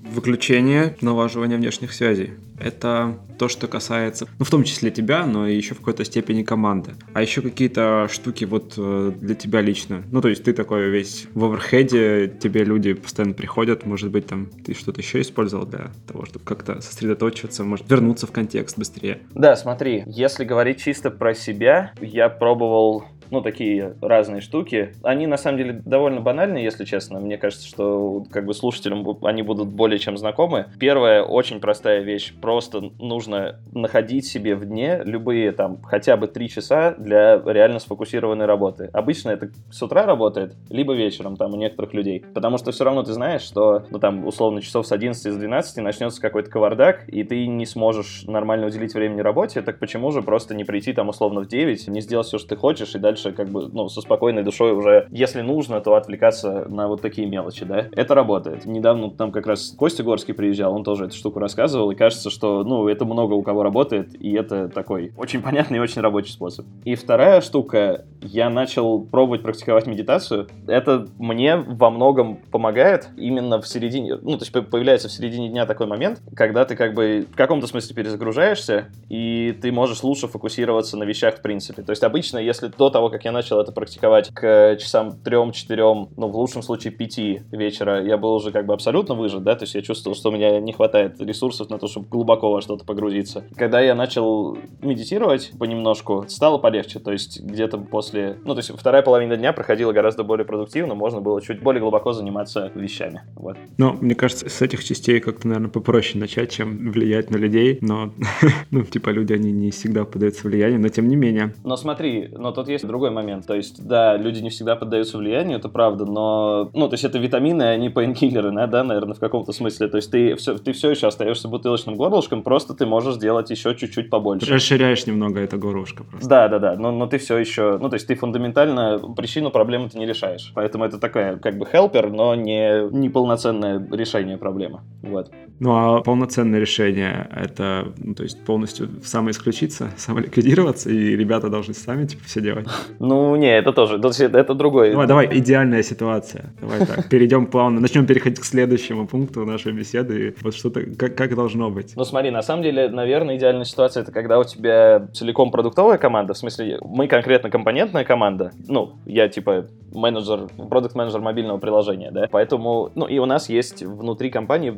Выключение, 0.03 0.95
налаживание 1.01 1.57
внешних 1.57 1.91
связей. 1.91 2.35
Это 2.59 3.17
то, 3.37 3.49
что 3.49 3.67
касается, 3.67 4.27
ну, 4.39 4.45
в 4.45 4.49
том 4.49 4.63
числе 4.63 4.91
тебя, 4.91 5.25
но 5.25 5.47
и 5.47 5.55
еще 5.55 5.73
в 5.73 5.79
какой-то 5.79 6.05
степени 6.05 6.43
команды. 6.43 6.91
А 7.13 7.21
еще 7.21 7.41
какие-то 7.41 8.07
штуки 8.09 8.45
вот 8.45 8.75
э, 8.77 9.11
для 9.19 9.35
тебя 9.35 9.61
лично. 9.61 10.03
Ну, 10.11 10.21
то 10.21 10.29
есть 10.29 10.43
ты 10.43 10.53
такой 10.53 10.89
весь 10.89 11.27
в 11.33 11.43
оверхеде, 11.43 12.27
тебе 12.27 12.63
люди 12.63 12.93
постоянно 12.93 13.33
приходят, 13.33 13.85
может 13.85 14.11
быть, 14.11 14.27
там 14.27 14.47
ты 14.65 14.73
что-то 14.73 15.01
еще 15.01 15.21
использовал 15.21 15.65
для 15.65 15.91
того, 16.07 16.25
чтобы 16.25 16.45
как-то 16.45 16.81
сосредоточиваться, 16.81 17.63
может, 17.63 17.89
вернуться 17.89 18.27
в 18.27 18.31
контекст 18.31 18.77
быстрее. 18.77 19.19
Да, 19.33 19.55
смотри, 19.55 20.03
если 20.05 20.45
говорить 20.45 20.81
чисто 20.81 21.11
про 21.11 21.33
себя, 21.33 21.91
я 21.99 22.29
пробовал 22.29 23.05
ну, 23.31 23.41
такие 23.41 23.95
разные 24.01 24.41
штуки. 24.41 24.93
Они, 25.03 25.27
на 25.27 25.37
самом 25.37 25.57
деле, 25.57 25.81
довольно 25.85 26.21
банальные, 26.21 26.63
если 26.63 26.85
честно. 26.85 27.19
Мне 27.19 27.37
кажется, 27.37 27.67
что 27.67 28.23
как 28.31 28.45
бы 28.45 28.53
слушателям 28.53 29.17
они 29.23 29.41
будут 29.41 29.69
более 29.69 29.99
чем 29.99 30.17
знакомы. 30.17 30.67
Первая 30.79 31.23
очень 31.23 31.59
простая 31.59 32.01
вещь. 32.01 32.33
Просто 32.41 32.91
нужно 32.99 33.59
находить 33.73 34.25
себе 34.25 34.55
в 34.55 34.65
дне 34.65 35.01
любые 35.03 35.51
там 35.51 35.81
хотя 35.83 36.17
бы 36.17 36.27
три 36.27 36.49
часа 36.49 36.95
для 36.97 37.41
реально 37.45 37.79
сфокусированной 37.79 38.45
работы. 38.45 38.89
Обычно 38.93 39.31
это 39.31 39.49
с 39.71 39.81
утра 39.81 40.05
работает, 40.05 40.55
либо 40.69 40.93
вечером 40.93 41.37
там 41.37 41.53
у 41.53 41.57
некоторых 41.57 41.93
людей. 41.93 42.25
Потому 42.33 42.57
что 42.57 42.71
все 42.71 42.83
равно 42.83 43.03
ты 43.03 43.13
знаешь, 43.13 43.41
что, 43.41 43.85
ну, 43.89 43.99
там, 43.99 44.25
условно, 44.25 44.61
часов 44.61 44.87
с 44.87 44.91
11 44.91 45.33
с 45.33 45.37
12 45.37 45.77
начнется 45.77 46.21
какой-то 46.21 46.49
кавардак, 46.49 47.07
и 47.07 47.23
ты 47.23 47.47
не 47.47 47.65
сможешь 47.65 48.23
нормально 48.27 48.67
уделить 48.67 48.93
времени 48.93 49.21
работе, 49.21 49.61
так 49.61 49.79
почему 49.79 50.11
же 50.11 50.21
просто 50.21 50.55
не 50.55 50.63
прийти 50.63 50.93
там, 50.93 51.09
условно, 51.09 51.41
в 51.41 51.47
9, 51.47 51.87
не 51.87 52.01
сделать 52.01 52.27
все, 52.27 52.37
что 52.37 52.49
ты 52.49 52.55
хочешь, 52.55 52.95
и 52.95 52.99
дальше 52.99 53.14
дальше 53.15 53.31
как 53.31 53.49
бы, 53.49 53.69
ну, 53.71 53.87
со 53.87 54.01
спокойной 54.01 54.43
душой 54.43 54.73
уже, 54.73 55.07
если 55.09 55.41
нужно, 55.41 55.79
то 55.79 55.95
отвлекаться 55.95 56.65
на 56.67 56.87
вот 56.87 57.01
такие 57.01 57.27
мелочи, 57.27 57.63
да. 57.63 57.87
Это 57.93 58.13
работает. 58.13 58.65
Недавно 58.65 59.09
там 59.09 59.31
как 59.31 59.47
раз 59.47 59.73
Костя 59.77 60.03
Горский 60.03 60.33
приезжал, 60.33 60.75
он 60.75 60.83
тоже 60.83 61.05
эту 61.05 61.15
штуку 61.15 61.39
рассказывал, 61.39 61.91
и 61.91 61.95
кажется, 61.95 62.29
что, 62.29 62.63
ну, 62.63 62.87
это 62.89 63.05
много 63.05 63.33
у 63.33 63.41
кого 63.41 63.63
работает, 63.63 64.21
и 64.21 64.33
это 64.33 64.67
такой 64.67 65.13
очень 65.17 65.41
понятный 65.41 65.77
и 65.77 65.79
очень 65.79 66.01
рабочий 66.01 66.33
способ. 66.33 66.65
И 66.83 66.95
вторая 66.95 67.39
штука, 67.39 68.05
я 68.21 68.49
начал 68.49 68.99
пробовать 68.99 69.43
практиковать 69.43 69.87
медитацию. 69.87 70.47
Это 70.67 71.07
мне 71.17 71.55
во 71.55 71.89
многом 71.89 72.37
помогает 72.51 73.07
именно 73.15 73.61
в 73.61 73.67
середине, 73.67 74.15
ну, 74.21 74.37
то 74.37 74.45
есть 74.45 74.51
появляется 74.51 75.07
в 75.07 75.11
середине 75.11 75.49
дня 75.49 75.65
такой 75.65 75.87
момент, 75.87 76.21
когда 76.35 76.65
ты 76.65 76.75
как 76.75 76.93
бы 76.93 77.27
в 77.31 77.35
каком-то 77.35 77.67
смысле 77.67 77.95
перезагружаешься, 77.95 78.89
и 79.09 79.57
ты 79.61 79.71
можешь 79.71 80.03
лучше 80.03 80.27
фокусироваться 80.27 80.97
на 80.97 81.03
вещах 81.03 81.37
в 81.37 81.41
принципе. 81.41 81.81
То 81.81 81.91
есть 81.91 82.03
обычно, 82.03 82.39
если 82.39 82.67
до 82.67 82.89
того, 82.89 83.04
того, 83.05 83.11
как 83.11 83.25
я 83.25 83.31
начал 83.31 83.59
это 83.59 83.71
практиковать 83.71 84.33
к 84.33 84.77
часам 84.79 85.19
трем-четырем, 85.19 86.09
ну, 86.17 86.27
в 86.27 86.35
лучшем 86.35 86.63
случае 86.63 86.91
пяти 86.91 87.41
вечера, 87.51 88.03
я 88.03 88.17
был 88.17 88.33
уже 88.33 88.51
как 88.51 88.65
бы 88.65 88.73
абсолютно 88.73 89.13
выжат, 89.13 89.43
да, 89.43 89.55
то 89.55 89.63
есть 89.63 89.75
я 89.75 89.81
чувствовал, 89.83 90.15
что 90.15 90.29
у 90.29 90.31
меня 90.31 90.59
не 90.59 90.73
хватает 90.73 91.21
ресурсов 91.21 91.69
на 91.69 91.77
то, 91.77 91.87
чтобы 91.87 92.07
глубоко 92.07 92.51
во 92.51 92.61
что-то 92.61 92.83
погрузиться. 92.83 93.43
Когда 93.55 93.79
я 93.79 93.93
начал 93.93 94.57
медитировать 94.81 95.51
понемножку, 95.59 96.25
стало 96.27 96.57
полегче, 96.57 96.99
то 96.99 97.11
есть 97.11 97.41
где-то 97.41 97.77
после, 97.77 98.37
ну, 98.43 98.55
то 98.55 98.59
есть 98.59 98.71
вторая 98.71 99.03
половина 99.03 99.37
дня 99.37 99.53
проходила 99.53 99.91
гораздо 99.91 100.23
более 100.23 100.45
продуктивно, 100.45 100.95
можно 100.95 101.21
было 101.21 101.41
чуть 101.41 101.61
более 101.61 101.81
глубоко 101.81 102.11
заниматься 102.13 102.71
вещами, 102.73 103.21
вот. 103.35 103.57
Ну, 103.77 103.93
мне 104.01 104.15
кажется, 104.15 104.49
с 104.49 104.61
этих 104.63 104.83
частей 104.83 105.19
как-то, 105.19 105.47
наверное, 105.47 105.69
попроще 105.69 106.19
начать, 106.19 106.51
чем 106.51 106.91
влиять 106.91 107.29
на 107.29 107.37
людей, 107.37 107.77
но, 107.81 108.11
ну, 108.71 108.83
типа, 108.83 109.09
люди, 109.09 109.33
они 109.33 109.51
не 109.51 109.69
всегда 109.69 110.05
поддаются 110.05 110.47
влиянию, 110.47 110.79
но 110.79 110.87
тем 110.87 111.07
не 111.07 111.15
менее. 111.15 111.53
Но 111.63 111.77
смотри, 111.77 112.29
но 112.31 112.51
тут 112.55 112.69
есть 112.69 112.85
другой 112.95 113.11
момент. 113.11 113.45
То 113.45 113.53
есть, 113.53 113.85
да, 113.85 114.15
люди 114.15 114.39
не 114.41 114.49
всегда 114.49 114.77
поддаются 114.77 115.17
влиянию, 115.17 115.57
это 115.57 115.67
правда, 115.67 116.05
но, 116.05 116.69
ну, 116.73 116.87
то 116.87 116.93
есть 116.93 117.03
это 117.03 117.17
витамины, 117.17 117.63
а 117.63 117.75
не 117.75 117.89
пейнкиллеры, 117.89 118.51
да, 118.53 118.67
да, 118.67 118.83
наверное, 118.85 119.15
в 119.15 119.19
каком-то 119.19 119.51
смысле. 119.51 119.89
То 119.89 119.97
есть 119.97 120.11
ты 120.11 120.35
все, 120.35 120.57
ты 120.57 120.71
все 120.71 120.91
еще 120.91 121.07
остаешься 121.07 121.49
бутылочным 121.49 121.95
горлышком, 121.95 122.41
просто 122.41 122.73
ты 122.73 122.85
можешь 122.85 123.15
сделать 123.15 123.49
еще 123.49 123.75
чуть-чуть 123.75 124.09
побольше. 124.09 124.51
Расширяешь 124.51 125.05
немного 125.07 125.41
это 125.41 125.57
горлышко 125.57 126.05
просто. 126.05 126.29
Да, 126.29 126.47
да, 126.47 126.59
да, 126.59 126.75
но, 126.75 126.91
но 126.91 127.07
ты 127.07 127.17
все 127.17 127.37
еще, 127.37 127.77
ну, 127.81 127.89
то 127.89 127.95
есть 127.95 128.07
ты 128.07 128.15
фундаментально 128.15 128.99
причину 129.17 129.51
проблемы 129.51 129.89
ты 129.89 129.99
не 129.99 130.05
решаешь. 130.05 130.53
Поэтому 130.55 130.85
это 130.85 130.97
такая, 130.97 131.35
как 131.37 131.57
бы, 131.57 131.65
хелпер, 131.65 132.09
но 132.09 132.33
не, 132.35 132.89
не 132.91 133.09
полноценное 133.09 133.85
решение 133.91 134.37
проблемы. 134.37 134.79
Вот. 135.01 135.31
Ну, 135.59 135.71
а 135.75 136.01
полноценное 136.01 136.59
решение— 136.59 137.29
это, 137.35 137.93
ну, 137.97 138.13
то 138.13 138.23
есть 138.23 138.43
полностью 138.43 138.89
самоисключиться, 139.03 139.91
самоликвидироваться, 139.97 140.89
и 140.89 141.15
ребята 141.15 141.49
должны 141.49 141.73
сами, 141.73 142.05
типа, 142.05 142.23
все 142.25 142.41
делать? 142.41 142.67
Ну, 142.99 143.35
не, 143.35 143.57
это 143.57 143.71
тоже, 143.71 143.95
это 143.97 144.53
другой. 144.53 144.91
Давай, 144.91 145.07
давай, 145.07 145.29
идеальная 145.37 145.83
ситуация. 145.83 146.53
Давай 146.59 146.85
так, 146.85 147.09
перейдем 147.09 147.45
плавно, 147.45 147.79
начнем 147.79 148.05
переходить 148.05 148.39
к 148.39 148.45
следующему 148.45 149.07
пункту 149.07 149.45
нашей 149.45 149.71
беседы. 149.71 150.35
Вот 150.41 150.55
что-то, 150.55 150.81
как, 150.97 151.15
как 151.15 151.35
должно 151.35 151.69
быть. 151.69 151.93
Ну, 151.95 152.03
смотри, 152.03 152.31
на 152.31 152.41
самом 152.41 152.63
деле, 152.63 152.89
наверное, 152.89 153.37
идеальная 153.37 153.65
ситуация— 153.65 154.03
это 154.03 154.11
когда 154.11 154.39
у 154.39 154.43
тебя 154.43 155.07
целиком 155.13 155.51
продуктовая 155.51 155.97
команда, 155.97 156.33
в 156.33 156.37
смысле, 156.37 156.79
мы 156.81 157.07
конкретно 157.07 157.49
компонентная 157.49 158.03
команда, 158.03 158.51
ну, 158.67 158.93
я, 159.05 159.29
типа, 159.29 159.67
менеджер, 159.93 160.47
продукт-менеджер 160.69 161.21
мобильного 161.21 161.57
приложения, 161.57 162.11
да, 162.11 162.27
поэтому, 162.29 162.91
ну, 162.95 163.05
и 163.07 163.17
у 163.19 163.25
нас 163.25 163.49
есть 163.49 163.83
внутри 163.83 164.29
компании 164.29 164.71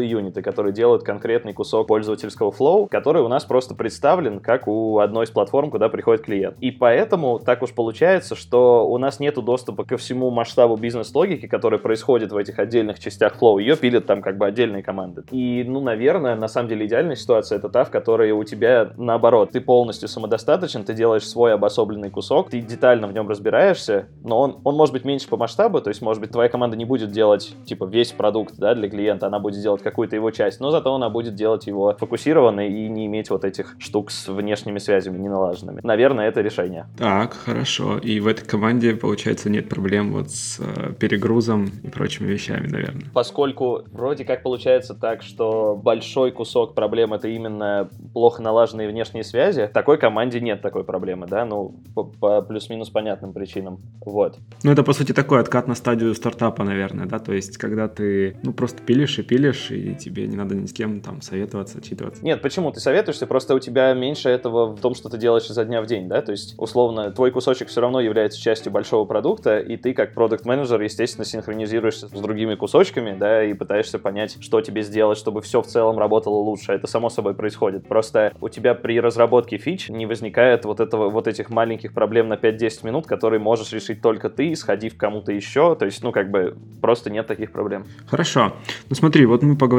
продуктовые 0.00 0.10
юниты, 0.10 0.42
которые 0.42 0.72
делают 0.72 1.02
конкретный 1.02 1.52
кусок 1.52 1.86
пользовательского 1.86 2.50
flow, 2.50 2.86
который 2.86 3.22
у 3.22 3.28
нас 3.28 3.44
просто 3.44 3.74
представлен 3.74 4.40
как 4.40 4.66
у 4.68 4.98
одной 4.98 5.24
из 5.24 5.30
платформ, 5.30 5.70
куда 5.70 5.88
приходит 5.88 6.24
клиент. 6.24 6.56
И 6.60 6.70
поэтому 6.70 7.38
так 7.38 7.62
уж 7.62 7.72
получается, 7.72 8.34
что 8.34 8.88
у 8.88 8.98
нас 8.98 9.20
нет 9.20 9.34
доступа 9.34 9.84
ко 9.84 9.96
всему 9.96 10.30
масштабу 10.30 10.76
бизнес-логики, 10.76 11.46
которая 11.46 11.78
происходит 11.78 12.32
в 12.32 12.36
этих 12.36 12.58
отдельных 12.58 12.98
частях 12.98 13.36
flow. 13.36 13.58
Ее 13.58 13.76
пилят 13.76 14.06
там 14.06 14.22
как 14.22 14.38
бы 14.38 14.46
отдельные 14.46 14.82
команды. 14.82 15.22
И, 15.30 15.64
ну, 15.66 15.80
наверное, 15.80 16.36
на 16.36 16.48
самом 16.48 16.68
деле 16.68 16.86
идеальная 16.86 17.16
ситуация 17.16 17.58
это 17.58 17.68
та, 17.68 17.84
в 17.84 17.90
которой 17.90 18.32
у 18.32 18.44
тебя 18.44 18.90
наоборот, 18.96 19.50
ты 19.52 19.60
полностью 19.60 20.08
самодостаточен, 20.08 20.84
ты 20.84 20.94
делаешь 20.94 21.28
свой 21.28 21.54
обособленный 21.54 22.10
кусок, 22.10 22.50
ты 22.50 22.60
детально 22.60 23.06
в 23.06 23.12
нем 23.12 23.28
разбираешься, 23.28 24.06
но 24.24 24.40
он, 24.40 24.58
он 24.64 24.76
может 24.76 24.92
быть 24.92 25.04
меньше 25.04 25.28
по 25.28 25.36
масштабу, 25.36 25.80
то 25.80 25.90
есть, 25.90 26.02
может 26.02 26.20
быть, 26.20 26.30
твоя 26.30 26.48
команда 26.48 26.76
не 26.76 26.84
будет 26.84 27.10
делать, 27.10 27.54
типа, 27.66 27.84
весь 27.84 28.12
продукт, 28.12 28.54
да, 28.58 28.74
для 28.74 28.88
клиента, 28.88 29.26
она 29.26 29.38
будет 29.38 29.62
делать 29.62 29.82
какую-то 29.90 30.16
его 30.16 30.30
часть, 30.30 30.60
но 30.60 30.70
зато 30.70 30.94
она 30.94 31.10
будет 31.10 31.34
делать 31.34 31.66
его 31.66 31.94
фокусированно 31.98 32.66
и 32.66 32.88
не 32.88 33.06
иметь 33.06 33.30
вот 33.30 33.44
этих 33.44 33.76
штук 33.78 34.10
с 34.10 34.28
внешними 34.28 34.78
связями 34.78 35.18
не 35.18 35.28
налаженными. 35.28 35.80
Наверное, 35.82 36.28
это 36.28 36.40
решение. 36.40 36.86
Так, 36.96 37.34
хорошо. 37.34 37.98
И 37.98 38.20
в 38.20 38.26
этой 38.26 38.46
команде, 38.46 38.94
получается, 38.94 39.50
нет 39.50 39.68
проблем 39.68 40.12
вот 40.12 40.30
с 40.30 40.60
э, 40.60 40.92
перегрузом 40.98 41.70
и 41.82 41.88
прочими 41.88 42.28
вещами, 42.28 42.68
наверное. 42.68 43.04
Поскольку 43.12 43.82
вроде 43.92 44.24
как 44.24 44.42
получается 44.42 44.94
так, 44.94 45.22
что 45.22 45.76
большой 45.82 46.30
кусок 46.30 46.74
проблем 46.74 47.12
это 47.12 47.28
именно 47.28 47.88
плохо 48.12 48.42
налаженные 48.42 48.88
внешние 48.88 49.24
связи, 49.24 49.68
такой 49.72 49.98
команде 49.98 50.40
нет 50.40 50.62
такой 50.62 50.84
проблемы, 50.84 51.26
да, 51.26 51.44
ну, 51.44 51.74
по, 51.94 52.04
по 52.04 52.42
плюс-минус 52.42 52.90
понятным 52.90 53.32
причинам. 53.32 53.80
Вот. 54.04 54.38
Ну, 54.62 54.70
это, 54.70 54.82
по 54.82 54.92
сути, 54.92 55.12
такой 55.12 55.40
откат 55.40 55.68
на 55.68 55.74
стадию 55.74 56.14
стартапа, 56.14 56.64
наверное, 56.64 57.06
да, 57.06 57.18
то 57.18 57.32
есть, 57.32 57.58
когда 57.58 57.88
ты, 57.88 58.36
ну, 58.42 58.52
просто 58.52 58.82
пилишь 58.82 59.18
и 59.18 59.22
пилишь, 59.22 59.70
и 59.70 59.79
тебе 59.98 60.26
не 60.26 60.36
надо 60.36 60.54
ни 60.54 60.66
с 60.66 60.72
кем 60.72 61.00
там 61.00 61.22
советоваться, 61.22 61.78
отчитываться. 61.78 62.24
Нет, 62.24 62.42
почему? 62.42 62.70
Ты 62.72 62.80
советуешься, 62.80 63.26
просто 63.26 63.54
у 63.54 63.58
тебя 63.58 63.92
меньше 63.94 64.28
этого 64.28 64.66
в 64.74 64.80
том, 64.80 64.94
что 64.94 65.08
ты 65.08 65.18
делаешь 65.18 65.48
изо 65.50 65.64
дня 65.64 65.82
в 65.82 65.86
день, 65.86 66.08
да, 66.08 66.22
то 66.22 66.32
есть, 66.32 66.54
условно, 66.58 67.10
твой 67.10 67.30
кусочек 67.30 67.68
все 67.68 67.80
равно 67.80 68.00
является 68.00 68.40
частью 68.40 68.72
большого 68.72 69.04
продукта, 69.04 69.58
и 69.58 69.76
ты, 69.76 69.92
как 69.94 70.14
продукт 70.14 70.44
менеджер 70.44 70.80
естественно, 70.80 71.24
синхронизируешься 71.24 72.08
с 72.08 72.10
другими 72.10 72.54
кусочками, 72.54 73.16
да, 73.18 73.44
и 73.44 73.54
пытаешься 73.54 73.98
понять, 73.98 74.36
что 74.40 74.60
тебе 74.60 74.82
сделать, 74.82 75.18
чтобы 75.18 75.40
все 75.42 75.62
в 75.62 75.66
целом 75.66 75.98
работало 75.98 76.36
лучше. 76.36 76.72
Это 76.72 76.86
само 76.86 77.08
собой 77.10 77.34
происходит. 77.34 77.86
Просто 77.86 78.32
у 78.40 78.48
тебя 78.48 78.74
при 78.74 79.00
разработке 79.00 79.58
фич 79.58 79.88
не 79.88 80.06
возникает 80.06 80.64
вот 80.64 80.80
этого, 80.80 81.10
вот 81.10 81.26
этих 81.26 81.50
маленьких 81.50 81.92
проблем 81.92 82.28
на 82.28 82.34
5-10 82.34 82.86
минут, 82.86 83.06
которые 83.06 83.40
можешь 83.40 83.72
решить 83.72 84.00
только 84.02 84.28
ты, 84.30 84.54
сходив 84.56 84.96
кому-то 84.96 85.32
еще. 85.32 85.74
То 85.76 85.84
есть, 85.84 86.02
ну, 86.02 86.12
как 86.12 86.30
бы, 86.30 86.56
просто 86.80 87.10
нет 87.10 87.26
таких 87.26 87.52
проблем. 87.52 87.84
Хорошо. 88.06 88.52
Ну, 88.88 88.96
смотри, 88.96 89.26
вот 89.26 89.42
мы 89.42 89.56
поговорили 89.56 89.69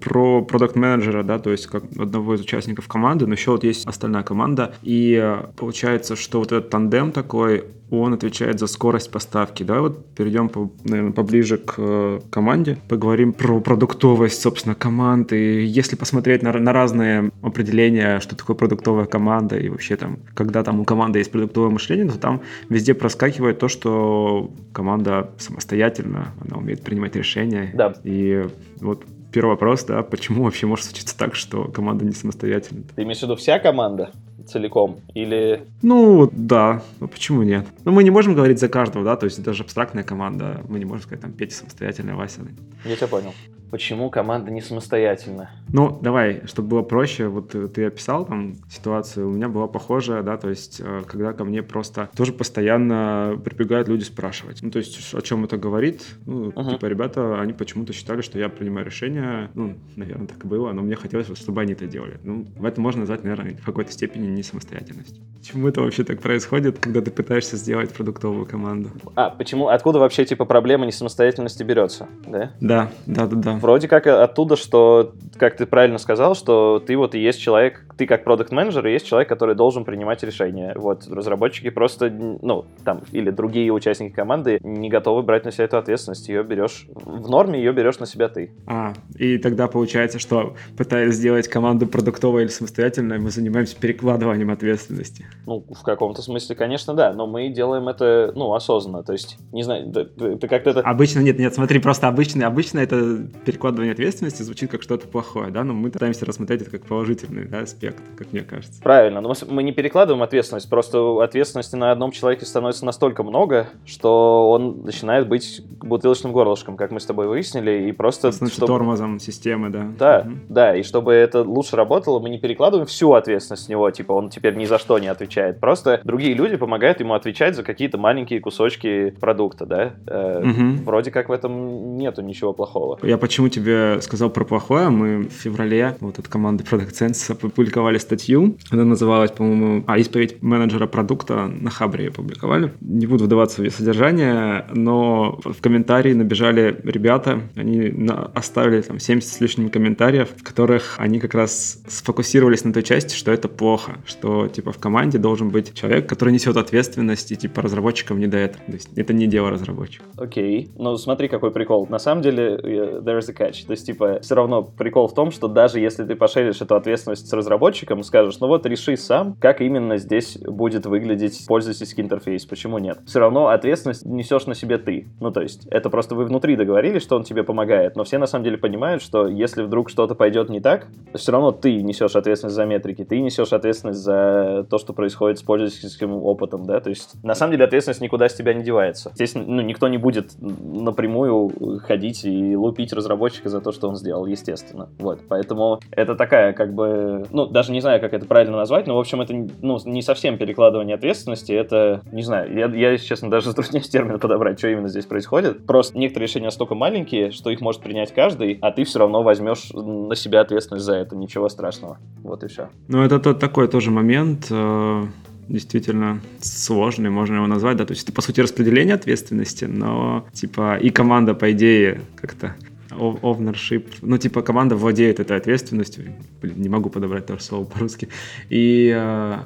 про 0.00 0.42
продукт 0.42 0.76
менеджера 0.76 1.22
да, 1.22 1.38
то 1.38 1.50
есть 1.50 1.66
как 1.66 1.84
одного 1.98 2.34
из 2.34 2.40
участников 2.40 2.88
команды, 2.88 3.26
но 3.26 3.34
еще 3.34 3.52
вот 3.52 3.64
есть 3.64 3.86
остальная 3.86 4.22
команда, 4.22 4.74
и 4.82 5.18
э, 5.22 5.46
получается, 5.56 6.16
что 6.16 6.38
вот 6.38 6.52
этот 6.52 6.70
тандем 6.70 7.12
такой, 7.12 7.64
он 7.90 8.14
отвечает 8.14 8.58
за 8.58 8.66
скорость 8.66 9.10
поставки. 9.10 9.62
Давай 9.62 9.82
вот 9.82 10.06
перейдем, 10.14 10.48
по, 10.48 10.70
наверное, 10.84 11.12
поближе 11.12 11.58
к 11.58 11.74
э, 11.76 12.20
команде, 12.30 12.78
поговорим 12.88 13.34
про 13.34 13.60
продуктовость, 13.60 14.40
собственно, 14.40 14.74
команды. 14.74 15.66
Если 15.66 15.94
посмотреть 15.96 16.42
на, 16.42 16.52
на 16.52 16.72
разные 16.72 17.30
определения, 17.42 18.20
что 18.20 18.34
такое 18.34 18.56
продуктовая 18.56 19.04
команда 19.04 19.58
и 19.58 19.68
вообще 19.68 19.96
там, 19.96 20.20
когда 20.34 20.62
там 20.62 20.80
у 20.80 20.84
команды 20.84 21.18
есть 21.18 21.30
продуктовое 21.30 21.70
мышление, 21.70 22.08
то 22.08 22.18
там 22.18 22.40
везде 22.70 22.94
проскакивает 22.94 23.58
то, 23.58 23.68
что 23.68 24.50
команда 24.72 25.30
самостоятельно, 25.38 26.32
она 26.46 26.56
умеет 26.56 26.82
принимать 26.82 27.14
решения. 27.14 27.72
Да. 27.74 27.94
И 28.04 28.46
вот 28.80 29.04
первый 29.32 29.50
вопрос, 29.50 29.84
да, 29.84 30.02
почему 30.02 30.44
вообще 30.44 30.66
может 30.66 30.84
случиться 30.84 31.16
так, 31.16 31.34
что 31.34 31.64
команда 31.64 32.04
не 32.04 32.12
самостоятельна? 32.12 32.84
Ты 32.94 33.02
имеешь 33.02 33.18
в 33.18 33.22
виду 33.22 33.36
вся 33.36 33.58
команда? 33.58 34.10
Целиком? 34.46 35.00
Или... 35.14 35.64
Ну, 35.82 36.28
да. 36.32 36.82
Ну, 37.00 37.08
почему 37.08 37.42
нет? 37.42 37.66
Ну, 37.84 37.92
мы 37.92 38.04
не 38.04 38.10
можем 38.10 38.34
говорить 38.34 38.58
за 38.58 38.68
каждого, 38.68 39.04
да, 39.04 39.16
то 39.16 39.24
есть 39.26 39.38
это 39.38 39.52
же 39.52 39.62
абстрактная 39.62 40.04
команда. 40.04 40.62
Мы 40.68 40.78
не 40.78 40.84
можем 40.84 41.02
сказать, 41.02 41.20
там, 41.20 41.32
Петя 41.32 41.54
самостоятельная, 41.56 42.14
Вася. 42.14 42.40
Я 42.84 42.96
тебя 42.96 43.08
понял. 43.08 43.32
Почему 43.72 44.10
команда 44.10 44.50
не 44.50 44.60
самостоятельна? 44.60 45.48
Ну, 45.72 45.98
давай, 46.02 46.42
чтобы 46.44 46.68
было 46.68 46.82
проще, 46.82 47.28
вот 47.28 47.56
ты 47.72 47.86
описал 47.86 48.26
там 48.26 48.56
ситуацию, 48.68 49.30
у 49.30 49.32
меня 49.32 49.48
была 49.48 49.66
похожая, 49.66 50.22
да, 50.22 50.36
то 50.36 50.50
есть 50.50 50.82
э, 50.84 51.00
когда 51.06 51.32
ко 51.32 51.44
мне 51.44 51.62
просто 51.62 52.10
тоже 52.14 52.34
постоянно 52.34 53.40
прибегают 53.42 53.88
люди 53.88 54.02
спрашивать. 54.02 54.60
Ну, 54.60 54.70
то 54.70 54.78
есть 54.78 55.14
о 55.14 55.22
чем 55.22 55.44
это 55.44 55.56
говорит? 55.56 56.04
Ну, 56.26 56.50
uh-huh. 56.50 56.72
типа, 56.72 56.84
ребята, 56.84 57.40
они 57.40 57.54
почему-то 57.54 57.94
считали, 57.94 58.20
что 58.20 58.38
я 58.38 58.50
принимаю 58.50 58.84
решения, 58.84 59.50
ну, 59.54 59.78
наверное, 59.96 60.26
так 60.26 60.44
и 60.44 60.46
было, 60.46 60.70
но 60.72 60.82
мне 60.82 60.94
хотелось, 60.94 61.34
чтобы 61.38 61.62
они 61.62 61.72
это 61.72 61.86
делали. 61.86 62.20
Ну, 62.24 62.46
в 62.54 62.66
этом 62.66 62.82
можно 62.82 63.00
назвать, 63.00 63.24
наверное, 63.24 63.56
в 63.56 63.64
какой-то 63.64 63.90
степени 63.90 64.26
не 64.32 64.42
самостоятельность. 64.42 65.20
Почему 65.42 65.66
это 65.66 65.80
вообще 65.80 66.04
так 66.04 66.20
происходит, 66.20 66.78
когда 66.78 67.00
ты 67.00 67.10
пытаешься 67.10 67.56
сделать 67.56 67.92
продуктовую 67.92 68.46
команду? 68.46 68.90
А, 69.16 69.28
почему? 69.28 69.66
Откуда 69.66 69.98
вообще, 69.98 70.24
типа, 70.24 70.44
проблема 70.44 70.86
несамостоятельности 70.86 71.64
берется, 71.64 72.06
да? 72.24 72.52
Да, 72.60 72.92
да, 73.06 73.26
да, 73.26 73.36
да. 73.36 73.52
Вроде 73.56 73.88
как 73.88 74.06
оттуда, 74.06 74.54
что, 74.54 75.14
как 75.36 75.56
ты 75.56 75.66
правильно 75.66 75.98
сказал, 75.98 76.36
что 76.36 76.78
ты 76.78 76.96
вот 76.96 77.16
и 77.16 77.18
есть 77.18 77.40
человек, 77.40 77.84
ты 77.96 78.06
как 78.06 78.22
продукт 78.22 78.52
менеджер 78.52 78.86
и 78.86 78.92
есть 78.92 79.04
человек, 79.04 79.28
который 79.28 79.56
должен 79.56 79.84
принимать 79.84 80.22
решения. 80.22 80.74
Вот, 80.76 81.08
разработчики 81.08 81.70
просто, 81.70 82.08
ну, 82.08 82.64
там, 82.84 83.02
или 83.10 83.30
другие 83.30 83.72
участники 83.72 84.12
команды 84.12 84.60
не 84.62 84.90
готовы 84.90 85.22
брать 85.22 85.44
на 85.44 85.50
себя 85.50 85.64
эту 85.64 85.76
ответственность. 85.76 86.28
Ее 86.28 86.44
берешь, 86.44 86.86
в 86.94 87.28
норме 87.28 87.58
ее 87.58 87.72
берешь 87.72 87.98
на 87.98 88.06
себя 88.06 88.28
ты. 88.28 88.52
А, 88.68 88.92
и 89.16 89.38
тогда 89.38 89.66
получается, 89.66 90.20
что 90.20 90.54
пытаясь 90.76 91.14
сделать 91.14 91.48
команду 91.48 91.88
продуктовой 91.88 92.42
или 92.42 92.48
самостоятельной, 92.48 93.18
мы 93.18 93.30
занимаемся 93.30 93.76
перекладыванием 93.76 94.21
ответственности. 94.30 95.26
Ну, 95.46 95.64
в 95.68 95.82
каком-то 95.82 96.22
смысле, 96.22 96.54
конечно, 96.56 96.94
да, 96.94 97.12
но 97.12 97.26
мы 97.26 97.48
делаем 97.48 97.88
это, 97.88 98.32
ну, 98.34 98.54
осознанно. 98.54 99.02
То 99.02 99.12
есть, 99.12 99.38
не 99.52 99.62
знаю, 99.62 99.90
ты, 99.92 100.36
ты 100.36 100.48
как-то 100.48 100.70
это... 100.70 100.80
Обычно, 100.80 101.20
нет, 101.20 101.38
нет, 101.38 101.54
смотри, 101.54 101.78
просто 101.78 102.08
обычно, 102.08 102.46
обычно 102.46 102.80
это 102.80 103.18
перекладывание 103.44 103.92
ответственности 103.92 104.42
звучит 104.42 104.70
как 104.70 104.82
что-то 104.82 105.08
плохое, 105.08 105.50
да, 105.50 105.64
но 105.64 105.74
мы 105.74 105.90
пытаемся 105.90 106.26
рассмотреть 106.26 106.62
это 106.62 106.70
как 106.70 106.86
положительный 106.86 107.46
да, 107.46 107.60
аспект, 107.60 108.02
как 108.16 108.32
мне 108.32 108.42
кажется. 108.42 108.80
Правильно, 108.82 109.20
но 109.20 109.32
мы 109.48 109.62
не 109.62 109.72
перекладываем 109.72 110.22
ответственность, 110.22 110.68
просто 110.68 111.22
ответственности 111.22 111.76
на 111.76 111.92
одном 111.92 112.12
человеке 112.12 112.46
становится 112.46 112.84
настолько 112.84 113.22
много, 113.22 113.68
что 113.84 114.50
он 114.50 114.82
начинает 114.84 115.28
быть 115.28 115.62
бутылочным 115.80 116.32
горлышком, 116.32 116.76
как 116.76 116.90
мы 116.90 117.00
с 117.00 117.06
тобой 117.06 117.26
выяснили, 117.26 117.88
и 117.88 117.92
просто... 117.92 118.30
Значит, 118.30 118.56
чтобы... 118.56 118.72
тормозом 118.72 119.18
системы, 119.20 119.70
да. 119.70 119.88
Да, 119.98 120.24
угу. 120.26 120.38
да, 120.48 120.76
и 120.76 120.82
чтобы 120.82 121.12
это 121.12 121.42
лучше 121.42 121.76
работало, 121.76 122.20
мы 122.20 122.28
не 122.28 122.38
перекладываем 122.38 122.86
всю 122.86 123.12
ответственность 123.12 123.64
с 123.64 123.68
него, 123.68 123.90
типа 123.90 124.01
он 124.10 124.30
теперь 124.30 124.54
ни 124.56 124.64
за 124.64 124.78
что 124.78 124.98
не 124.98 125.08
отвечает, 125.08 125.60
просто 125.60 126.00
другие 126.04 126.34
люди 126.34 126.56
помогают 126.56 127.00
ему 127.00 127.14
отвечать 127.14 127.56
за 127.56 127.62
какие-то 127.62 127.98
маленькие 127.98 128.40
кусочки 128.40 129.14
продукта, 129.20 129.66
да. 129.66 129.94
Угу. 130.06 130.84
Вроде 130.84 131.10
как 131.10 131.28
в 131.28 131.32
этом 131.32 131.96
нету 131.96 132.22
ничего 132.22 132.52
плохого. 132.52 132.98
Я 133.02 133.18
почему 133.18 133.48
тебе 133.48 134.00
сказал 134.00 134.30
про 134.30 134.44
плохое. 134.44 134.88
Мы 134.88 135.28
в 135.28 135.32
феврале 135.32 135.96
вот 136.00 136.18
от 136.18 136.28
команды 136.28 136.64
Product 136.64 136.92
Sense 136.92 137.32
опубликовали 137.32 137.98
статью. 137.98 138.56
Она 138.70 138.84
называлась, 138.84 139.30
по-моему, 139.30 139.84
а, 139.86 139.98
исповедь 139.98 140.42
менеджера 140.42 140.86
продукта 140.86 141.46
на 141.46 141.70
Хабре 141.70 142.08
опубликовали. 142.08 142.72
Не 142.80 143.06
буду 143.06 143.24
вдаваться 143.24 143.60
в 143.60 143.64
ее 143.64 143.70
содержание, 143.70 144.66
но 144.72 145.38
в 145.44 145.60
комментарии 145.60 146.12
набежали 146.12 146.80
ребята, 146.84 147.40
они 147.56 147.92
оставили 148.34 148.82
там 148.82 148.98
70 148.98 149.28
с 149.28 149.40
лишним 149.40 149.70
комментариев, 149.70 150.28
в 150.36 150.42
которых 150.42 150.96
они 150.98 151.20
как 151.20 151.34
раз 151.34 151.82
сфокусировались 151.88 152.64
на 152.64 152.72
той 152.72 152.82
части, 152.82 153.14
что 153.14 153.32
это 153.32 153.48
плохо, 153.48 153.91
что 154.06 154.48
типа 154.48 154.72
в 154.72 154.78
команде 154.78 155.18
должен 155.18 155.50
быть 155.50 155.74
человек, 155.74 156.08
который 156.08 156.32
несет 156.32 156.56
ответственность, 156.56 157.32
и 157.32 157.36
типа 157.36 157.62
разработчикам 157.62 158.18
не 158.18 158.26
до 158.26 158.38
этого. 158.38 158.64
То 158.66 158.72
есть 158.72 158.90
это 158.96 159.12
не 159.12 159.26
дело 159.26 159.50
разработчиков. 159.50 160.06
Окей, 160.16 160.64
okay. 160.64 160.70
ну 160.76 160.96
смотри, 160.96 161.28
какой 161.28 161.50
прикол. 161.50 161.86
На 161.88 161.98
самом 161.98 162.22
деле, 162.22 162.56
there 162.56 163.18
is 163.18 163.30
a 163.30 163.34
catch. 163.34 163.66
То 163.66 163.72
есть, 163.72 163.86
типа, 163.86 164.20
все 164.20 164.34
равно 164.34 164.62
прикол 164.62 165.08
в 165.08 165.14
том, 165.14 165.30
что 165.30 165.48
даже 165.48 165.80
если 165.80 166.04
ты 166.04 166.14
пошеришь 166.14 166.60
эту 166.60 166.74
ответственность 166.74 167.28
с 167.28 167.32
разработчиком, 167.32 168.02
скажешь, 168.02 168.38
ну 168.40 168.48
вот 168.48 168.66
реши 168.66 168.96
сам, 168.96 169.34
как 169.34 169.60
именно 169.60 169.96
здесь 169.96 170.38
будет 170.38 170.86
выглядеть 170.86 171.44
пользовательский 171.46 172.02
интерфейс, 172.02 172.44
почему 172.46 172.78
нет? 172.78 173.00
Все 173.06 173.20
равно 173.20 173.48
ответственность 173.48 174.04
несешь 174.04 174.46
на 174.46 174.54
себе 174.54 174.78
ты. 174.78 175.08
Ну, 175.20 175.30
то 175.30 175.40
есть, 175.40 175.66
это 175.70 175.90
просто 175.90 176.14
вы 176.14 176.24
внутри 176.24 176.56
договорились, 176.56 177.02
что 177.02 177.16
он 177.16 177.24
тебе 177.24 177.42
помогает, 177.42 177.96
но 177.96 178.04
все 178.04 178.18
на 178.18 178.26
самом 178.26 178.44
деле 178.44 178.58
понимают, 178.58 179.02
что 179.02 179.26
если 179.26 179.62
вдруг 179.62 179.90
что-то 179.90 180.14
пойдет 180.14 180.48
не 180.48 180.60
так, 180.60 180.86
все 181.14 181.32
равно 181.32 181.50
ты 181.52 181.82
несешь 181.82 182.16
ответственность 182.16 182.56
за 182.56 182.64
метрики, 182.64 183.04
ты 183.04 183.20
несешь 183.20 183.52
ответственность 183.52 183.81
за 183.90 184.66
то, 184.70 184.78
что 184.78 184.92
происходит 184.92 185.38
с 185.38 185.42
пользовательским 185.42 186.12
опытом, 186.12 186.64
да, 186.64 186.80
то 186.80 186.90
есть, 186.90 187.22
на 187.24 187.34
самом 187.34 187.52
деле, 187.52 187.64
ответственность 187.64 188.00
никуда 188.00 188.28
с 188.28 188.34
тебя 188.34 188.54
не 188.54 188.62
девается. 188.62 189.10
Здесь, 189.14 189.34
ну, 189.34 189.60
никто 189.62 189.88
не 189.88 189.98
будет 189.98 190.32
напрямую 190.40 191.80
ходить 191.80 192.24
и 192.24 192.56
лупить 192.56 192.92
разработчика 192.92 193.48
за 193.48 193.60
то, 193.60 193.72
что 193.72 193.88
он 193.88 193.96
сделал, 193.96 194.26
естественно. 194.26 194.88
Вот, 194.98 195.20
поэтому 195.28 195.80
это 195.90 196.14
такая, 196.14 196.52
как 196.52 196.74
бы, 196.74 197.24
ну, 197.30 197.46
даже 197.46 197.72
не 197.72 197.80
знаю, 197.80 198.00
как 198.00 198.14
это 198.14 198.26
правильно 198.26 198.56
назвать, 198.56 198.86
но, 198.86 198.96
в 198.96 199.00
общем, 199.00 199.20
это, 199.20 199.34
ну, 199.60 199.78
не 199.84 200.02
совсем 200.02 200.38
перекладывание 200.38 200.94
ответственности, 200.94 201.52
это, 201.52 202.02
не 202.12 202.22
знаю, 202.22 202.54
я, 202.54 202.66
я 202.66 202.92
если 202.92 203.06
честно, 203.06 203.30
даже 203.30 203.48
затрудняюсь 203.48 203.88
термин 203.88 204.18
подобрать, 204.18 204.58
что 204.58 204.68
именно 204.68 204.88
здесь 204.88 205.06
происходит. 205.06 205.66
Просто 205.66 205.98
некоторые 205.98 206.28
решения 206.28 206.46
настолько 206.46 206.74
маленькие, 206.74 207.30
что 207.30 207.50
их 207.50 207.60
может 207.60 207.82
принять 207.82 208.12
каждый, 208.12 208.58
а 208.60 208.70
ты 208.70 208.84
все 208.84 208.98
равно 208.98 209.22
возьмешь 209.22 209.70
на 209.72 210.14
себя 210.14 210.40
ответственность 210.40 210.84
за 210.84 210.96
это, 210.96 211.16
ничего 211.16 211.48
страшного. 211.48 211.98
Вот 212.22 212.44
и 212.44 212.48
все. 212.48 212.68
Ну, 212.88 213.02
это 213.02 213.18
тот 213.18 213.40
такой 213.40 213.68
тоже 213.72 213.90
момент, 213.90 214.48
э, 214.50 215.06
действительно 215.48 216.20
сложный, 216.40 217.08
можно 217.08 217.36
его 217.36 217.46
назвать, 217.46 217.78
да, 217.78 217.86
то 217.86 217.92
есть 217.92 218.04
это, 218.04 218.12
по 218.12 218.20
сути, 218.20 218.40
распределение 218.40 218.94
ответственности, 218.94 219.64
но, 219.64 220.26
типа, 220.34 220.76
и 220.76 220.90
команда, 220.90 221.34
по 221.34 221.50
идее, 221.52 222.02
как-то 222.16 222.54
ownership, 222.90 223.86
ну, 224.02 224.18
типа, 224.18 224.42
команда 224.42 224.76
владеет 224.76 225.20
этой 225.20 225.38
ответственностью, 225.38 226.04
блин, 226.42 226.60
не 226.60 226.68
могу 226.68 226.90
подобрать 226.90 227.24
тоже 227.24 227.42
слово 227.42 227.64
по-русски, 227.64 228.08
и 228.50 228.92
э, 228.94 229.38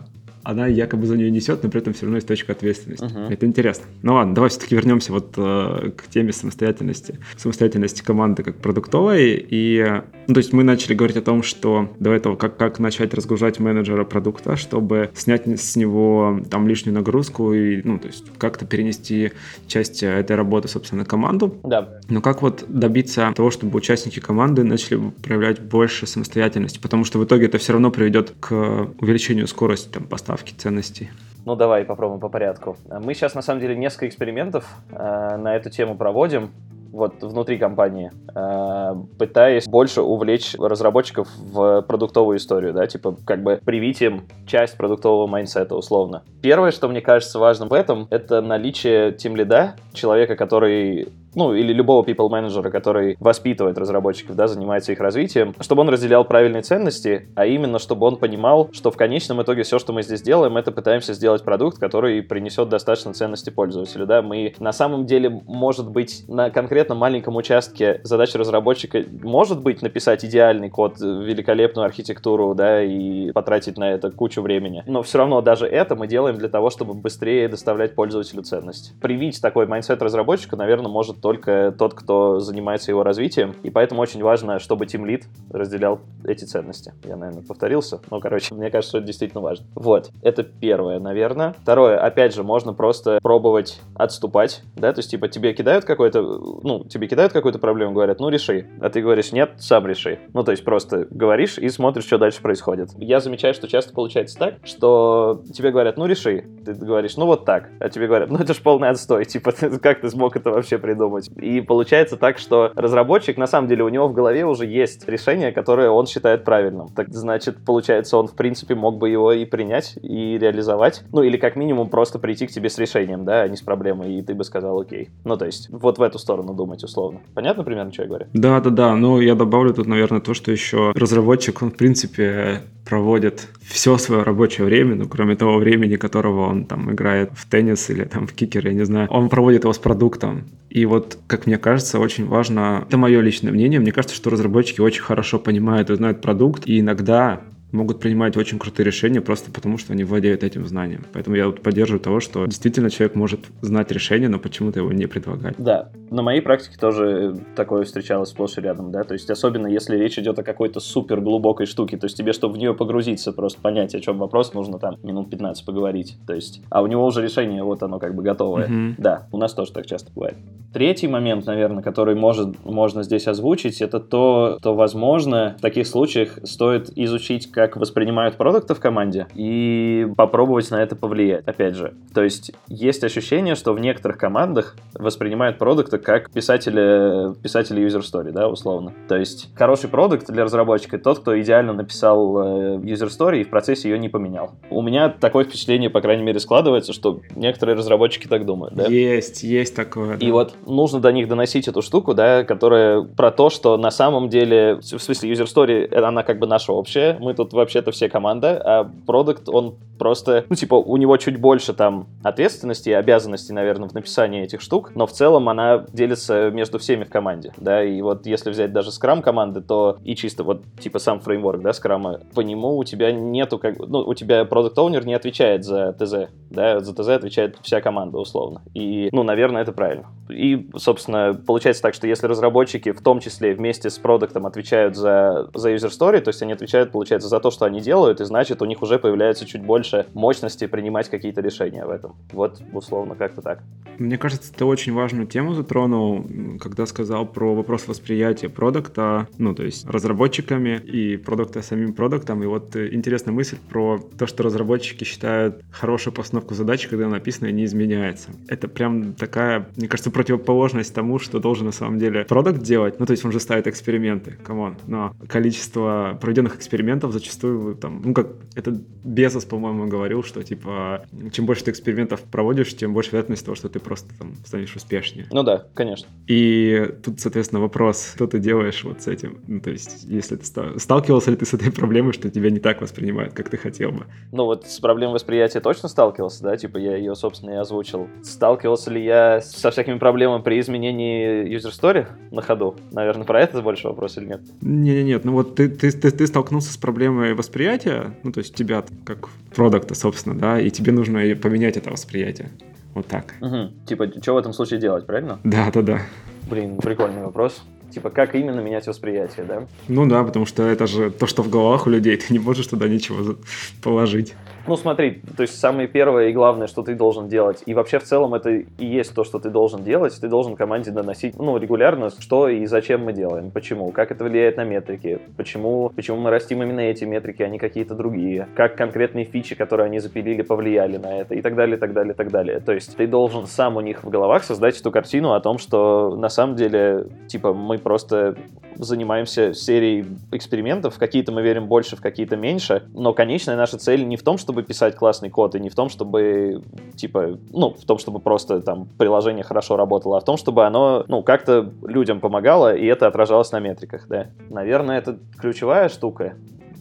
она 0.47 0.69
якобы 0.69 1.07
за 1.07 1.17
нее 1.17 1.29
несет, 1.31 1.65
но 1.65 1.69
при 1.69 1.81
этом 1.81 1.93
все 1.93 2.03
равно 2.03 2.19
есть 2.19 2.29
точка 2.29 2.53
ответственности. 2.53 3.05
Uh-huh. 3.05 3.33
Это 3.33 3.47
интересно. 3.47 3.87
Ну 4.03 4.15
ладно, 4.15 4.33
давай 4.33 4.49
все-таки 4.49 4.77
вернемся 4.77 5.13
вот 5.13 5.35
э, 5.37 5.91
к 5.97 6.07
теме 6.07 6.33
самостоятельности. 6.33 7.19
Самостоятельности 7.37 8.03
команды 8.03 8.45
как 8.45 8.57
продуктовой. 8.59 9.45
И, 9.51 9.85
ну, 10.29 10.35
то 10.35 10.39
есть 10.39 10.53
мы 10.53 10.63
начали 10.63 10.95
говорить 10.95 11.17
о 11.17 11.23
том, 11.23 11.43
что 11.43 11.93
до 11.99 12.13
этого 12.13 12.37
как, 12.37 12.57
как 12.57 12.79
начать 12.79 13.13
разгружать 13.13 13.59
менеджера 13.59 14.05
продукта, 14.05 14.57
чтобы 14.57 15.11
снять 15.15 15.49
с 15.49 15.75
него 15.75 16.41
там 16.49 16.69
лишнюю 16.69 16.95
нагрузку 16.95 17.53
и, 17.53 17.83
ну, 17.83 17.99
то 17.99 18.07
есть 18.07 18.25
как-то 18.39 18.67
перенести 18.67 19.33
часть 19.67 20.05
этой 20.05 20.37
работы, 20.37 20.69
собственно, 20.69 21.03
на 21.03 21.07
команду. 21.07 21.57
Да. 21.65 21.99
Но 22.09 22.21
как 22.21 22.43
вот 22.43 22.65
добиться 22.69 23.33
того, 23.35 23.51
чтобы 23.51 23.79
участники 23.79 24.21
команды 24.21 24.63
начали 24.63 25.11
проявлять 25.25 25.61
больше 25.61 26.07
самостоятельности? 26.07 26.79
Потому 26.79 27.05
что 27.05 27.19
в 27.19 27.25
итоге 27.25 27.47
это 27.47 27.59
все 27.59 27.73
равно 27.73 27.91
приведет 27.91 28.33
к 28.39 28.53
увеличению 29.01 29.49
скорости 29.49 29.89
там, 29.89 30.05
поставки 30.05 30.36
ценностей. 30.45 31.11
Ну, 31.45 31.55
давай 31.55 31.85
попробуем 31.85 32.21
по 32.21 32.29
порядку. 32.29 32.77
Мы 32.91 33.15
сейчас, 33.15 33.35
на 33.35 33.43
самом 33.43 33.61
деле, 33.61 33.77
несколько 33.77 34.09
экспериментов 34.09 34.69
э, 34.91 35.37
на 35.37 35.55
эту 35.55 35.71
тему 35.71 35.97
проводим 35.97 36.51
вот 36.97 37.23
внутри 37.23 37.59
компании, 37.59 38.11
э, 38.35 38.95
пытаясь 39.19 39.67
больше 39.67 40.03
увлечь 40.03 40.55
разработчиков 40.59 41.29
в 41.37 41.83
продуктовую 41.83 42.39
историю, 42.39 42.73
да, 42.73 42.87
типа 42.87 43.17
как 43.25 43.43
бы 43.43 43.61
привить 43.65 44.01
им 44.03 44.25
часть 44.47 44.77
продуктового 44.77 45.27
майнсета 45.27 45.77
условно. 45.77 46.23
Первое, 46.43 46.71
что 46.71 46.89
мне 46.89 47.01
кажется 47.01 47.39
важным 47.39 47.69
в 47.69 47.75
этом, 47.75 48.09
это 48.11 48.41
наличие 48.41 49.13
тим 49.13 49.37
лида, 49.37 49.77
человека, 49.97 50.37
который 50.37 51.09
ну, 51.37 51.55
или 51.55 51.73
любого 51.73 52.05
people 52.05 52.29
менеджера, 52.31 52.71
который 52.71 53.17
воспитывает 53.21 53.79
разработчиков, 53.79 54.35
да, 54.35 54.49
занимается 54.49 54.93
их 54.93 55.01
развитием, 55.01 55.55
чтобы 55.61 55.83
он 55.83 55.91
разделял 55.91 56.25
правильные 56.25 56.63
ценности, 56.63 57.29
а 57.37 57.47
именно, 57.47 57.79
чтобы 57.79 58.07
он 58.07 58.17
понимал, 58.17 58.71
что 58.73 58.91
в 58.91 58.97
конечном 58.97 59.43
итоге 59.43 59.63
все, 59.63 59.79
что 59.79 59.93
мы 59.93 60.03
здесь 60.03 60.23
делаем, 60.23 60.57
это 60.57 60.73
пытаемся 60.73 61.13
сделать 61.13 61.45
продукт, 61.45 61.79
который 61.79 62.23
принесет 62.23 62.71
достаточно 62.71 63.13
ценности 63.13 63.51
пользователю, 63.51 64.07
да, 64.07 64.23
мы 64.23 64.55
на 64.59 64.73
самом 64.73 65.05
деле, 65.05 65.29
может 65.47 65.91
быть, 65.91 66.25
на 66.27 66.49
конкретном 66.49 66.99
маленьком 66.99 67.37
участке 67.37 68.01
задача 68.03 68.39
разработчика 68.39 69.05
может 69.23 69.63
быть 69.63 69.83
написать 69.83 70.25
идеальный 70.25 70.71
код, 70.71 70.99
великолепную 71.01 71.85
архитектуру, 71.85 72.55
да, 72.55 72.83
и 72.83 73.31
потратить 73.33 73.77
на 73.77 73.93
это 73.93 74.11
кучу 74.11 74.41
времени, 74.41 74.83
но 74.87 75.03
все 75.03 75.19
равно 75.19 75.43
даже 75.43 75.67
это 75.67 75.97
мы 75.97 76.07
делаем 76.07 76.39
для 76.39 76.49
того, 76.49 76.71
чтобы 76.71 76.95
быстрее 76.95 77.49
доставлять 77.49 77.95
пользователю 77.95 78.43
ценность. 78.43 78.95
Привить 79.03 79.43
такой 79.43 79.67
mindset 79.87 80.03
разработчика, 80.03 80.57
наверное, 80.57 80.91
может 80.91 81.21
только 81.21 81.75
тот, 81.77 81.95
кто 81.95 82.41
занимается 82.41 82.91
его 82.91 83.03
развитием. 83.03 83.55
И 83.63 83.71
поэтому 83.71 84.01
очень 84.01 84.23
важно, 84.23 84.59
чтобы 84.59 84.85
Team 84.87 85.05
Lead 85.05 85.25
разделял 85.51 86.01
эти 86.25 86.45
ценности. 86.45 86.93
Я, 87.05 87.17
наверное, 87.17 87.43
повторился. 87.43 88.01
Но, 88.11 88.21
короче, 88.21 88.55
мне 88.55 88.71
кажется, 88.71 88.91
что 88.91 88.99
это 88.99 89.07
действительно 89.07 89.41
важно. 89.41 89.67
Вот. 89.75 90.11
Это 90.23 90.43
первое, 90.43 90.99
наверное. 90.99 91.55
Второе, 91.63 91.99
опять 91.99 92.35
же, 92.35 92.43
можно 92.43 92.73
просто 92.73 93.19
пробовать 93.23 93.81
отступать, 93.95 94.63
да, 94.75 94.93
то 94.93 94.99
есть, 94.99 95.11
типа, 95.11 95.29
тебе 95.29 95.53
кидают 95.53 95.85
какой-то, 95.85 96.21
ну, 96.63 96.85
тебе 96.85 97.07
кидают 97.07 97.33
какую-то 97.33 97.59
проблему, 97.59 97.93
говорят, 97.93 98.21
ну, 98.21 98.29
реши. 98.29 98.67
А 98.81 98.91
ты 98.91 99.01
говоришь, 99.01 99.33
нет, 99.33 99.53
сам 99.59 99.87
реши. 99.87 100.19
Ну, 100.33 100.43
то 100.43 100.51
есть, 100.51 100.65
просто 100.65 101.07
говоришь 101.11 101.59
и 101.59 101.69
смотришь, 101.69 102.07
что 102.07 102.19
дальше 102.19 102.43
происходит. 102.43 102.91
Я 102.99 103.21
замечаю, 103.21 103.55
что 103.55 103.69
часто 103.69 103.93
получается 103.93 104.39
так, 104.39 104.55
что 104.65 105.43
тебе 105.53 105.71
говорят, 105.71 105.97
ну, 105.97 106.07
реши. 106.07 106.45
Ты 106.65 106.75
говоришь, 106.75 107.17
ну, 107.17 107.27
вот 107.27 107.45
так. 107.45 107.71
А 107.81 107.89
тебе 107.89 108.07
говорят, 108.07 108.31
ну, 108.31 108.39
это 108.39 108.55
ж 108.55 108.61
полный 108.63 108.89
отстой. 108.89 109.25
Типа, 109.37 109.53
как 109.83 110.01
ты 110.01 110.11
смог 110.11 110.37
это 110.37 110.51
вообще 110.51 110.79
придумать? 110.79 111.31
И 111.37 111.61
получается 111.61 112.17
так, 112.17 112.39
что 112.39 112.73
разработчик, 112.75 113.37
на 113.37 113.47
самом 113.47 113.69
деле, 113.69 113.85
у 113.85 113.89
него 113.89 114.09
в 114.09 114.13
голове 114.13 114.45
уже 114.45 114.67
есть 114.67 115.09
решение, 115.09 115.53
которое 115.53 115.91
он 115.91 116.07
считает 116.07 116.45
правильным. 116.45 116.89
Так 116.89 117.09
значит, 117.13 117.59
получается, 117.65 118.17
он, 118.17 118.27
в 118.27 118.35
принципе, 118.35 118.75
мог 118.75 118.99
бы 118.99 119.09
его 119.09 119.33
и 119.33 119.45
принять, 119.45 119.99
и 120.03 120.39
реализовать. 120.39 121.05
Ну, 121.13 121.23
или 121.23 121.37
как 121.37 121.57
минимум 121.57 121.89
просто 121.89 122.19
прийти 122.19 122.47
к 122.47 122.51
тебе 122.51 122.69
с 122.69 122.79
решением, 122.79 123.25
да, 123.25 123.43
а 123.43 123.49
не 123.49 123.57
с 123.57 123.63
проблемой, 123.63 124.15
и 124.15 124.23
ты 124.23 124.35
бы 124.35 124.45
сказал 124.45 124.81
окей. 124.81 125.11
Ну, 125.25 125.37
то 125.37 125.47
есть, 125.47 125.69
вот 125.71 125.99
в 125.99 126.03
эту 126.03 126.19
сторону 126.19 126.55
думать 126.55 126.83
условно. 126.85 127.21
Понятно 127.35 127.65
примерно, 127.65 127.93
что 127.93 128.03
я 128.03 128.09
говорю? 128.09 128.27
Да, 128.33 128.61
да, 128.61 128.71
да. 128.71 128.97
Ну, 128.97 129.21
я 129.21 129.35
добавлю 129.35 129.75
тут, 129.75 129.87
наверное, 129.87 130.21
то, 130.21 130.35
что 130.35 130.53
еще 130.53 130.93
разработчик, 130.95 131.63
он, 131.63 131.71
в 131.71 131.77
принципе, 131.77 132.63
проводит 132.87 133.49
все 133.63 133.99
свое 133.99 134.23
рабочее 134.23 134.65
время, 134.65 134.95
ну, 134.95 135.09
кроме 135.09 135.35
того 135.35 135.59
времени, 135.59 135.97
которого 135.97 136.49
он 136.49 136.65
там 136.65 136.93
играет 136.93 137.31
в 137.35 137.47
теннис 137.47 137.91
или 137.91 138.05
там 138.05 138.27
в 138.27 138.33
кикер, 138.33 138.67
я 138.67 138.73
не 138.73 138.85
знаю, 138.85 139.09
он 139.11 139.29
проводит 139.29 139.65
его 139.65 139.73
с 139.73 139.79
продуктом. 139.79 140.45
И 140.71 140.87
вот, 140.87 141.19
как 141.27 141.47
мне 141.47 141.59
кажется, 141.59 141.99
очень 141.99 142.27
важно, 142.27 142.85
это 142.87 142.97
мое 142.97 143.21
личное 143.21 143.51
мнение, 143.53 143.81
мне 143.81 143.93
кажется, 143.93 144.17
что 144.17 144.31
разработчики 144.31 144.81
очень 144.81 145.03
хорошо 145.03 145.39
понимают 145.39 145.91
и 145.91 145.97
знают 145.97 146.23
продукт, 146.23 146.67
и 146.67 146.81
иногда 146.81 147.41
могут 147.73 148.01
принимать 148.01 148.37
очень 148.37 148.59
крутые 148.59 148.87
решения 148.87 149.21
просто 149.21 149.51
потому, 149.51 149.79
что 149.79 149.93
они 149.93 150.05
владеют 150.05 150.45
этим 150.45 150.65
знанием. 150.67 151.05
Поэтому 151.13 151.37
я 151.37 151.47
вот 151.47 151.63
поддерживаю 151.63 152.01
того, 152.01 152.21
что 152.21 152.47
действительно 152.47 152.91
человек 152.91 153.17
может 153.17 153.41
знать 153.61 153.91
решение, 153.93 154.29
но 154.29 154.39
почему-то 154.39 154.81
его 154.81 154.93
не 154.93 155.07
предлагать. 155.07 155.55
Да, 155.59 155.91
на 156.11 156.23
моей 156.23 156.41
практике 156.41 156.77
тоже 156.79 157.37
такое 157.55 157.85
встречалось 157.85 158.31
сплошь 158.31 158.59
и 158.59 158.61
рядом, 158.61 158.93
да, 158.93 159.03
то 159.03 159.15
есть 159.15 159.29
особенно 159.31 159.67
если 159.67 159.97
речь 159.97 160.19
идет 160.19 160.39
о 160.39 160.43
какой-то 160.43 160.81
супер 160.81 161.21
глубокой 161.21 161.67
штуке, 161.67 161.97
то 161.97 162.07
есть 162.07 162.17
тебе, 162.17 162.33
чтобы 162.33 162.55
в 162.55 162.59
нее 162.59 162.75
погрузиться, 162.75 163.33
просто 163.33 163.61
понять, 163.61 163.95
о 163.95 164.01
чем 164.01 164.19
вопрос, 164.19 164.55
нужно 164.55 164.79
там 164.79 164.97
минут 165.03 165.31
15 165.31 165.65
поговорить, 165.65 166.17
то 166.27 166.35
есть, 166.35 166.63
а 166.71 166.83
у 166.83 166.87
него 166.87 167.05
уже 167.05 167.23
решение, 167.23 167.63
вот 167.63 167.83
оно 167.83 167.99
как 167.99 168.15
бы 168.15 168.23
готовое. 168.23 168.69
Mm-hmm. 168.69 168.95
Да, 168.99 169.27
у 169.33 169.39
нас 169.39 169.53
тоже 169.55 169.73
так 169.73 169.87
часто 169.87 170.13
бывает. 170.13 170.37
Третий 170.73 171.09
момент, 171.09 171.47
наверное, 171.47 171.83
который 171.83 172.15
может, 172.15 172.65
можно 172.65 173.03
здесь 173.03 173.27
озвучить, 173.27 173.81
это 173.81 173.99
то, 173.99 174.59
что, 174.61 174.75
возможно, 174.75 175.57
в 175.59 175.63
таких 175.63 175.87
случаях 175.87 176.39
стоит 176.45 176.91
изучить, 176.97 177.51
как 177.57 177.79
воспринимают 177.79 178.37
продукты 178.37 178.75
в 178.75 178.81
команде 178.81 179.29
и 179.35 180.07
попробовать 180.15 180.71
на 180.71 180.83
это 180.83 180.95
повлиять. 180.95 181.43
Опять 181.47 181.75
же, 181.75 181.95
то 182.13 182.23
есть 182.23 182.53
есть 182.69 183.03
ощущение, 183.03 183.55
что 183.55 183.73
в 183.73 183.81
некоторых 183.81 184.19
командах 184.19 184.77
воспринимают 184.93 185.57
продукты 185.57 185.97
как 185.97 186.31
писатели, 186.31 187.35
писатели 187.43 187.83
user 187.83 188.03
story, 188.03 188.31
да, 188.31 188.51
условно. 188.51 188.93
То 189.09 189.17
есть 189.17 189.49
хороший 189.55 189.89
продукт 189.89 190.27
для 190.27 190.45
разработчика 190.45 190.99
тот, 190.99 191.21
кто 191.21 191.41
идеально 191.41 191.73
написал 191.73 192.37
э, 192.37 192.77
user 192.77 193.09
story 193.09 193.41
и 193.41 193.45
в 193.45 193.49
процессе 193.49 193.89
ее 193.89 193.99
не 193.99 194.11
поменял. 194.11 194.51
У 194.69 194.83
меня 194.83 195.09
такое 195.09 195.45
впечатление, 195.45 195.89
по 195.89 196.03
крайней 196.03 196.25
мере, 196.25 196.39
складывается, 196.41 196.93
что 196.93 197.23
некоторые 197.35 197.75
разработчики 197.75 198.27
так 198.27 198.45
думают, 198.45 198.75
да? 198.75 198.85
Есть, 198.85 199.43
есть 199.43 199.75
такое. 199.75 200.19
Да. 200.19 200.27
И 200.27 200.31
вот 200.31 200.53
нужно 200.67 201.01
до 201.01 201.11
них 201.11 201.27
доносить 201.27 201.69
эту 201.69 201.81
штуку, 201.81 202.13
да, 202.13 202.45
которая 202.45 203.01
про 203.01 203.31
то, 203.31 203.49
что 203.49 203.79
на 203.79 203.91
самом 203.91 204.29
деле, 204.29 204.75
в 204.75 204.99
смысле, 204.99 205.33
user 205.33 205.47
story, 205.47 205.95
она 205.95 206.23
как 206.23 206.39
бы 206.39 206.47
наша 206.47 206.75
общая, 206.75 207.17
мы 207.19 207.33
тут 207.33 207.46
вообще-то 207.53 207.91
все 207.91 208.09
команда, 208.09 208.61
а 208.65 208.91
продукт, 209.07 209.49
он 209.49 209.77
просто, 209.99 210.45
ну, 210.49 210.57
типа, 210.57 210.75
у 210.75 210.97
него 210.97 211.17
чуть 211.17 211.41
больше 211.41 211.73
там 211.73 212.07
ответственности 212.23 212.91
и 212.91 212.93
обязанностей, 212.93 213.53
наверное, 213.53 213.89
в 213.89 213.95
написании 213.95 214.43
этих 214.43 214.61
штук, 214.61 214.93
но 214.95 215.07
в 215.07 215.13
целом 215.13 215.49
она 215.49 215.85
делится 215.93 216.51
между 216.51 216.79
всеми 216.79 217.05
в 217.05 217.11
команде, 217.11 217.53
да, 217.57 217.83
и 217.83 218.01
вот 218.03 218.27
если 218.27 218.51
взять 218.51 218.73
даже 218.73 218.93
скрам 218.93 219.23
команды, 219.23 219.61
то 219.61 219.99
и 220.05 220.15
чисто 220.15 220.45
вот, 220.45 220.63
типа, 220.79 220.99
сам 220.99 221.21
фреймворк, 221.21 221.63
да, 221.63 221.73
скрама, 221.73 222.21
по 222.35 222.41
нему 222.41 222.77
у 222.77 222.85
тебя 222.85 223.13
нету, 223.13 223.59
как, 223.59 223.79
ну, 223.79 224.01
у 224.01 224.15
тебя 224.15 224.45
продукт 224.45 224.79
оунер 224.79 225.07
не 225.07 225.15
отвечает 225.15 225.65
за 225.65 225.93
ТЗ, 225.93 226.31
да, 226.51 226.81
за 226.81 226.95
ТЗ 226.95 227.09
отвечает 227.09 227.57
вся 227.63 227.81
команда, 227.81 228.19
условно, 228.19 228.63
и, 228.75 229.09
ну, 229.13 229.23
наверное, 229.23 229.63
это 229.63 229.73
правильно. 229.73 230.07
И, 230.29 230.69
собственно, 230.77 231.39
получается 231.47 231.83
так, 231.83 231.95
что 231.95 232.07
если 232.07 232.27
разработчики 232.27 232.93
в 232.93 233.01
том 233.01 233.21
числе 233.21 233.55
вместе 233.55 233.91
с 233.91 233.99
продуктом 233.99 234.47
отвечают 234.47 234.97
за, 234.97 235.49
за 235.55 235.73
user 235.73 235.91
story, 235.91 236.21
то 236.21 236.29
есть 236.29 236.43
они 236.43 236.53
отвечают, 236.53 236.91
получается, 236.91 237.29
за 237.29 237.36
то, 237.41 237.51
что 237.51 237.65
они 237.65 237.81
делают, 237.81 238.21
и 238.21 238.25
значит, 238.25 238.63
у 238.63 238.65
них 238.65 238.83
уже 238.83 238.99
появляется 238.99 239.47
чуть 239.47 239.63
больше 239.63 240.07
мощности 240.15 240.67
принимать 240.67 241.09
какие-то 241.09 241.41
решения 241.41 241.85
в 241.85 241.91
этом. 241.91 242.15
Вот, 242.33 242.61
условно, 242.73 243.15
как-то 243.15 243.43
так. 243.43 243.63
Мне 243.99 244.19
кажется, 244.19 244.53
ты 244.53 244.65
очень 244.65 244.93
важную 244.93 245.27
тему 245.27 245.55
затронул, 245.55 246.25
когда 246.61 246.87
сказал 246.87 247.27
про 247.27 247.55
вопрос 247.55 247.89
восприятия 247.89 248.49
продукта, 248.49 249.27
ну, 249.39 249.55
то 249.55 249.63
есть 249.63 249.89
разработчиками 249.89 250.79
и 250.79 251.17
продукта 251.17 251.63
самим 251.63 251.95
продуктом. 251.95 252.43
И 252.43 252.47
вот 252.47 252.77
э, 252.77 252.93
интересная 252.93 253.33
мысль 253.33 253.57
про 253.69 253.99
то, 254.19 254.27
что 254.27 254.43
разработчики 254.43 255.05
считают 255.05 255.63
хорошую 255.71 256.13
постановку 256.13 256.55
задачи, 256.55 256.89
когда 256.89 257.09
написано 257.09 257.51
не 257.51 257.65
изменяется. 257.65 258.31
Это 258.49 258.69
прям 258.69 259.15
такая, 259.15 259.69
мне 259.77 259.89
кажется, 259.89 260.11
противоположность 260.11 260.95
тому, 260.95 261.19
что 261.19 261.41
должен 261.41 261.67
на 261.67 261.73
самом 261.73 261.99
деле 261.99 262.25
продукт 262.25 262.63
делать. 262.63 263.01
Ну, 263.01 263.07
то 263.07 263.13
есть 263.13 263.25
он 263.25 263.33
же 263.33 263.41
ставит 263.41 263.67
эксперименты, 263.67 264.33
come 264.45 264.63
on. 264.63 264.77
Но 264.87 265.15
количество 265.29 266.19
проведенных 266.21 266.57
экспериментов 266.57 267.13
зачастую 267.27 267.75
там, 267.77 268.03
ну, 268.05 268.15
как 268.15 268.29
это 268.55 268.79
Безос, 269.05 269.45
по-моему, 269.45 269.87
говорил, 269.87 270.23
что, 270.23 270.43
типа, 270.43 271.07
чем 271.33 271.47
больше 271.47 271.65
ты 271.65 271.71
экспериментов 271.71 272.23
проводишь, 272.23 272.75
тем 272.77 272.95
больше 272.95 273.11
вероятность 273.11 273.45
того, 273.45 273.55
что 273.55 273.69
ты 273.69 273.79
просто 273.81 274.09
там 274.19 274.35
станешь 274.45 274.75
успешнее. 274.75 275.27
Ну 275.31 275.43
да, 275.43 275.65
конечно. 275.75 276.09
И 276.27 276.91
тут, 277.05 277.21
соответственно, 277.21 277.61
вопрос, 277.61 278.13
что 278.15 278.27
ты 278.27 278.39
делаешь 278.39 278.83
вот 278.85 279.03
с 279.03 279.09
этим? 279.09 279.39
Ну, 279.47 279.61
то 279.61 279.71
есть, 279.71 280.05
если 280.05 280.37
ты 280.37 280.45
сталкивался 280.79 281.31
ли 281.31 281.37
ты 281.37 281.45
с 281.45 281.55
этой 281.55 281.73
проблемой, 281.73 282.13
что 282.13 282.31
тебя 282.31 282.51
не 282.51 282.61
так 282.61 282.81
воспринимают, 282.81 283.35
как 283.35 283.49
ты 283.49 283.57
хотел 283.57 283.91
бы? 283.91 284.07
Ну 284.33 284.45
вот 284.45 284.67
с 284.67 284.79
проблемой 284.81 285.15
восприятия 285.15 285.61
точно 285.61 285.89
сталкивался, 285.89 286.43
да, 286.43 286.57
типа 286.57 286.79
я 286.79 286.97
ее, 286.97 287.15
собственно, 287.15 287.51
и 287.51 287.55
озвучил. 287.55 288.09
Сталкивался 288.23 288.91
ли 288.91 289.05
я 289.05 289.41
со 289.41 289.71
всякими 289.71 289.99
проблемами 289.99 290.43
при 290.43 290.61
изменении 290.61 291.47
user 291.57 291.73
story 291.73 292.07
на 292.31 292.43
ходу? 292.43 292.77
Наверное, 292.93 293.25
про 293.25 293.41
это 293.41 293.61
больше 293.63 293.89
вопрос 293.89 294.17
или 294.19 294.27
нет? 294.27 294.41
Не, 294.61 294.95
не, 294.97 295.05
нет. 295.05 295.25
Ну 295.25 295.33
вот 295.33 295.55
ты, 295.55 295.69
ты, 295.69 295.91
ты, 295.91 296.11
ты 296.11 296.27
столкнулся 296.27 296.73
с 296.73 296.77
проблемой 296.77 297.16
восприятия, 297.17 298.17
ну 298.23 298.33
то 298.33 298.39
есть 298.39 298.55
тебя 298.55 298.85
как 299.05 299.29
продукта, 299.55 299.95
собственно, 299.95 300.35
да, 300.37 300.61
и 300.61 300.71
тебе 300.71 300.93
нужно 300.93 301.21
поменять 301.37 301.77
это 301.77 301.91
восприятие. 301.91 302.51
Вот 302.95 303.07
так. 303.07 303.35
Угу. 303.41 303.87
Типа, 303.87 304.09
что 304.23 304.35
в 304.35 304.39
этом 304.39 304.53
случае 304.55 304.81
делать, 304.81 305.07
правильно? 305.07 305.39
Да, 305.45 305.71
да, 305.71 305.83
да. 305.83 306.01
Блин, 306.49 306.79
прикольный 306.79 307.23
вопрос. 307.23 307.63
Типа, 307.91 308.11
как 308.11 308.35
именно 308.35 308.61
менять 308.61 308.87
восприятие, 308.87 309.47
да? 309.47 309.67
Ну 309.89 310.07
да, 310.07 310.25
потому 310.25 310.47
что 310.47 310.63
это 310.63 310.87
же 310.87 311.11
то, 311.11 311.27
что 311.27 311.43
в 311.43 311.51
головах 311.51 311.87
у 311.87 311.91
людей, 311.91 312.17
ты 312.17 312.33
не 312.33 312.39
можешь 312.39 312.67
туда 312.67 312.89
ничего 312.89 313.37
положить. 313.83 314.35
Ну, 314.67 314.77
смотри, 314.77 315.23
то 315.37 315.43
есть 315.43 315.59
самое 315.59 315.87
первое 315.87 316.29
и 316.29 316.33
главное, 316.33 316.67
что 316.67 316.83
ты 316.83 316.95
должен 316.95 317.29
делать, 317.29 317.63
и 317.67 317.75
вообще 317.75 317.99
в 317.99 318.05
целом 318.05 318.35
это 318.35 318.51
и 318.51 318.67
есть 318.79 319.15
то, 319.15 319.23
что 319.23 319.39
ты 319.39 319.49
должен 319.49 319.85
делать, 319.85 320.19
ты 320.21 320.29
должен 320.29 320.57
команде 320.57 320.91
доносить, 320.91 321.39
ну, 321.39 321.57
регулярно, 321.57 322.11
что 322.11 322.49
и 322.49 322.67
зачем 322.67 323.05
мы 323.05 323.13
делаем, 323.13 323.51
почему, 323.51 323.93
как 323.93 324.11
это 324.11 324.25
влияет 324.25 324.57
на 324.57 324.65
метрики, 324.65 325.21
почему, 325.37 325.91
почему 325.95 326.19
мы 326.19 326.31
растим 326.31 326.63
именно 326.63 326.81
эти 326.81 327.05
метрики, 327.05 327.43
а 327.43 327.49
не 327.49 327.59
какие-то 327.59 327.95
другие, 327.95 328.49
как 328.57 328.77
конкретные 328.77 329.25
фичи, 329.25 329.55
которые 329.55 329.87
они 329.87 330.01
запилили, 330.01 330.43
повлияли 330.43 330.97
на 330.97 331.21
это, 331.21 331.35
и 331.35 331.43
так 331.43 331.55
далее, 331.55 331.77
и 331.77 331.81
так 331.81 331.93
далее, 331.93 332.13
и 332.13 332.17
так 332.17 332.31
далее. 332.31 332.61
То 332.61 332.73
есть 332.73 332.97
ты 332.97 333.07
должен 333.07 333.47
сам 333.47 333.77
у 333.77 333.81
них 333.81 334.03
в 334.03 334.11
головах 334.11 334.43
создать 334.43 334.81
эту 334.81 334.91
картину 334.91 335.33
о 335.33 335.41
том, 335.41 335.59
что 335.59 336.17
на 336.17 336.29
самом 336.29 336.57
деле, 336.57 337.07
типа, 337.29 337.53
мы 337.53 337.79
просто 337.79 338.37
занимаемся 338.79 339.55
серией 339.55 340.07
экспериментов, 340.33 340.97
в 340.97 340.99
какие-то 340.99 341.33
мы 341.33 341.43
верим 341.43 341.67
больше, 341.67 341.97
в 341.97 342.01
какие-то 342.01 342.37
меньше, 342.37 342.85
но 342.93 343.13
конечная 343.13 343.57
наша 343.57 343.79
цель 343.79 344.07
не 344.07 344.17
в 344.17 344.23
том, 344.23 344.39
чтобы 344.39 344.56
писать 344.63 344.97
классный 344.97 345.31
код, 345.31 345.55
и 345.55 345.61
не 345.61 345.69
в 345.69 345.75
том, 345.75 345.89
чтобы, 345.89 346.63
типа, 346.97 347.39
ну, 347.53 347.75
в 347.75 347.85
том, 347.85 347.99
чтобы 347.99 348.21
просто 348.21 348.61
там 348.61 348.87
приложение 348.99 349.45
хорошо 349.45 349.77
работало, 349.77 350.17
а 350.17 350.21
в 350.21 350.25
том, 350.25 350.37
чтобы 350.37 350.65
оно, 350.65 351.05
ну, 351.09 351.23
как-то 351.23 351.73
людям 351.83 352.21
помогало, 352.21 352.75
и 352.75 352.87
это 352.87 353.07
отражалось 353.07 353.53
на 353.53 353.61
метриках, 353.61 354.07
да. 354.09 354.29
Наверное, 354.51 354.99
это 354.99 355.19
ключевая 355.39 355.89
штука 355.89 356.37